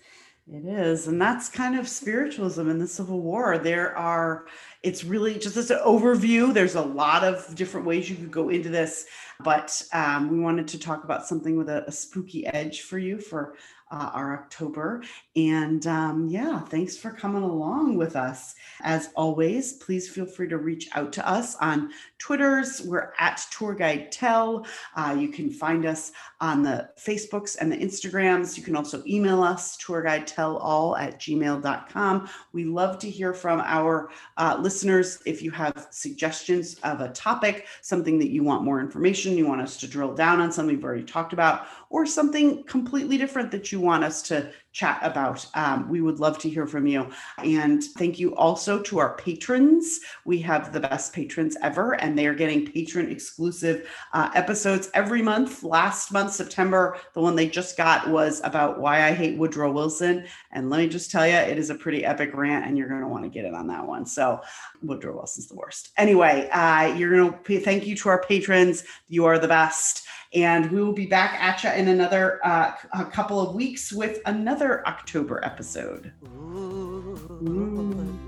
It 0.47 0.67
is. 0.67 1.09
And 1.09 1.21
that's 1.21 1.49
kind 1.49 1.79
of 1.79 1.89
spiritualism 1.89 2.69
in 2.69 2.79
the 2.79 2.87
Civil 2.87 3.23
War. 3.23 3.57
There 3.57 3.97
are, 3.97 4.47
it's 4.83 5.03
really 5.03 5.39
just 5.39 5.57
as 5.57 5.71
an 5.71 5.79
overview. 5.79 6.53
There's 6.53 6.75
a 6.75 6.83
lot 6.83 7.25
of 7.25 7.55
different 7.55 7.87
ways 7.87 8.11
you 8.11 8.17
could 8.17 8.31
go 8.31 8.51
into 8.51 8.69
this, 8.69 9.07
but 9.41 9.83
um, 9.95 10.29
we 10.29 10.39
wanted 10.39 10.69
to 10.69 10.79
talk 10.79 11.03
about 11.03 11.27
something 11.27 11.57
with 11.57 11.71
a, 11.71 11.85
a 11.87 11.93
spooky 11.93 12.47
edge 12.47 12.83
for 12.83 12.99
you 12.99 13.19
for 13.19 13.55
uh, 13.95 14.11
our 14.13 14.35
October. 14.35 15.03
And 15.37 15.87
um, 15.87 16.27
yeah, 16.29 16.59
thanks 16.61 16.97
for 16.97 17.11
coming 17.11 17.45
along 17.45 17.97
with 17.97 18.17
us. 18.17 18.57
As 18.83 19.11
always, 19.15 19.75
please 19.75 20.09
feel 20.09 20.27
free 20.27 20.49
to 20.49 20.59
reach 20.59 20.89
out 20.95 21.13
to 21.13 21.29
us 21.29 21.55
on 21.57 21.91
Twitters. 22.19 22.83
We're 22.83 23.13
at 23.19 23.41
Tour 23.53 23.75
Guide 23.75 24.11
Tell. 24.11 24.67
Uh, 24.97 25.17
you 25.19 25.29
can 25.29 25.49
find 25.49 25.87
us 25.87 26.11
on 26.41 26.63
the 26.63 26.91
Facebooks 26.99 27.57
and 27.61 27.71
the 27.71 27.77
Instagrams. 27.77 28.57
You 28.57 28.65
can 28.65 28.75
also 28.75 29.03
email 29.07 29.43
us, 29.43 29.77
tourguidetellall 29.77 30.99
at 30.99 31.21
gmail.com. 31.21 32.29
We 32.53 32.65
love 32.65 32.99
to 32.99 33.11
hear 33.11 33.33
from 33.33 33.61
our 33.61 34.11
uh, 34.37 34.59
listeners. 34.61 35.23
If 35.25 35.41
you 35.41 35.53
have 35.53 35.87
suggestions 35.91 36.81
of 36.83 37.01
a 37.01 37.11
topic, 37.11 37.67
something 37.81 38.19
that 38.19 38.31
you 38.31 38.43
want 38.43 38.65
more 38.65 38.81
information, 38.81 39.39
you 39.39 39.47
want 39.47 39.61
us 39.61 39.77
to 39.79 39.87
drill 39.87 40.15
down 40.15 40.41
on 40.41 40.51
something 40.51 40.75
we've 40.75 40.85
already 40.85 41.05
talked 41.05 41.33
about, 41.33 41.67
or 41.95 42.05
something 42.05 42.65
completely 42.65 43.17
different 43.17 43.53
that 43.53 43.71
you 43.71 43.81
want 43.81 44.03
us 44.03 44.21
to 44.21 44.51
chat 44.73 44.99
about. 45.03 45.47
Um, 45.55 45.89
we 45.89 46.01
would 46.01 46.19
love 46.19 46.39
to 46.39 46.51
hear 46.51 46.67
from 46.67 46.89
you. 46.89 47.09
And 47.39 47.85
thank 47.97 48.19
you 48.19 48.35
also 48.35 48.83
to 48.83 48.99
our 48.99 49.17
patrons. 49.17 50.01
We 50.25 50.41
have 50.41 50.73
the 50.73 50.81
best 50.81 51.13
patrons 51.13 51.57
ever, 51.63 51.93
and 51.93 52.19
they 52.19 52.27
are 52.27 52.35
getting 52.35 52.67
patron 52.67 53.13
exclusive 53.13 53.89
uh, 54.13 54.29
episodes 54.35 54.91
every 54.93 55.23
month. 55.23 55.63
Last 55.63 56.11
month, 56.11 56.33
September, 56.33 56.99
the 57.13 57.21
one 57.21 57.37
they 57.37 57.49
just 57.49 57.77
got 57.77 58.09
was 58.11 58.41
about 58.43 58.81
why 58.81 59.07
I 59.07 59.13
hate 59.13 59.39
Woodrow 59.39 59.71
Wilson. 59.71 60.27
And 60.51 60.71
let 60.71 60.79
me 60.79 60.89
just 60.89 61.13
tell 61.13 61.29
you, 61.29 61.35
it 61.35 61.59
is 61.59 61.71
a 61.71 61.77
pretty 61.77 62.05
epic 62.05 62.35
rant, 62.35 62.67
and 62.67 62.77
you're 62.77 62.89
going 62.89 63.03
to 63.03 63.07
want 63.07 63.23
to 63.23 63.31
get 63.31 63.45
in 63.45 63.55
on 63.55 63.69
that 63.69 63.87
one. 63.87 64.05
So, 64.05 64.41
Woodrow 64.83 65.15
Wilson's 65.15 65.47
the 65.47 65.55
worst. 65.55 65.91
Anyway, 65.97 66.49
uh, 66.51 66.93
you're 66.97 67.17
going 67.17 67.39
to 67.45 67.61
thank 67.61 67.87
you 67.87 67.95
to 67.99 68.09
our 68.09 68.21
patrons. 68.21 68.83
You 69.07 69.27
are 69.27 69.39
the 69.39 69.47
best. 69.47 70.04
And 70.35 70.70
we 70.72 70.82
will 70.82 70.93
be 70.93 71.07
back 71.07 71.41
at 71.41 71.62
you 71.62 71.70
in 71.70 71.89
another 71.89 72.45
uh, 72.45 72.72
a 72.93 73.05
couple 73.05 73.41
of 73.41 73.55
weeks 73.55 73.93
with 73.93 74.20
another 74.26 74.87
October 74.87 75.41
episode. 75.45 76.12
Ooh. 76.24 78.18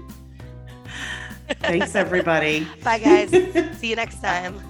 Thanks, 1.61 1.95
everybody. 1.97 2.67
Bye, 2.85 2.99
guys. 2.99 3.31
See 3.79 3.91
you 3.91 3.97
next 3.97 4.21
time. 4.21 4.61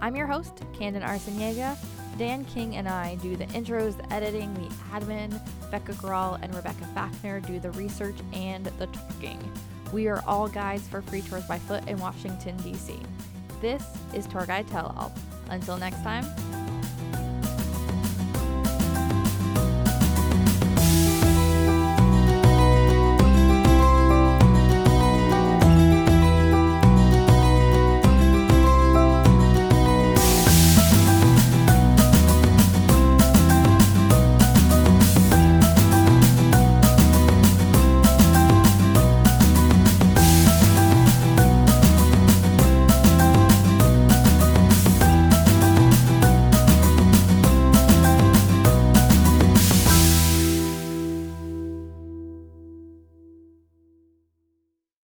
I'm 0.00 0.16
your 0.16 0.26
host, 0.26 0.62
Candon 0.72 1.02
Arciniega. 1.02 1.76
Dan 2.18 2.44
King 2.46 2.74
and 2.76 2.88
I 2.88 3.14
do 3.16 3.36
the 3.36 3.46
intros, 3.46 3.96
the 3.96 4.12
editing, 4.12 4.52
the 4.54 4.68
admin. 4.92 5.40
Becca 5.70 5.92
Grawl 5.92 6.42
and 6.42 6.52
Rebecca 6.54 6.84
Fafner 6.94 7.46
do 7.46 7.60
the 7.60 7.70
research 7.72 8.16
and 8.32 8.66
the 8.66 8.86
talking. 8.88 9.38
We 9.92 10.08
are 10.08 10.22
all 10.26 10.48
guides 10.48 10.88
for 10.88 11.00
free 11.00 11.22
tours 11.22 11.46
by 11.46 11.58
foot 11.58 11.86
in 11.88 11.98
Washington, 11.98 12.56
D.C. 12.58 12.98
This 13.60 13.84
is 14.14 14.26
Tour 14.26 14.46
Guide 14.46 14.66
Tell 14.68 14.94
All. 14.98 15.12
Until 15.50 15.76
next 15.78 16.02
time, 16.02 16.24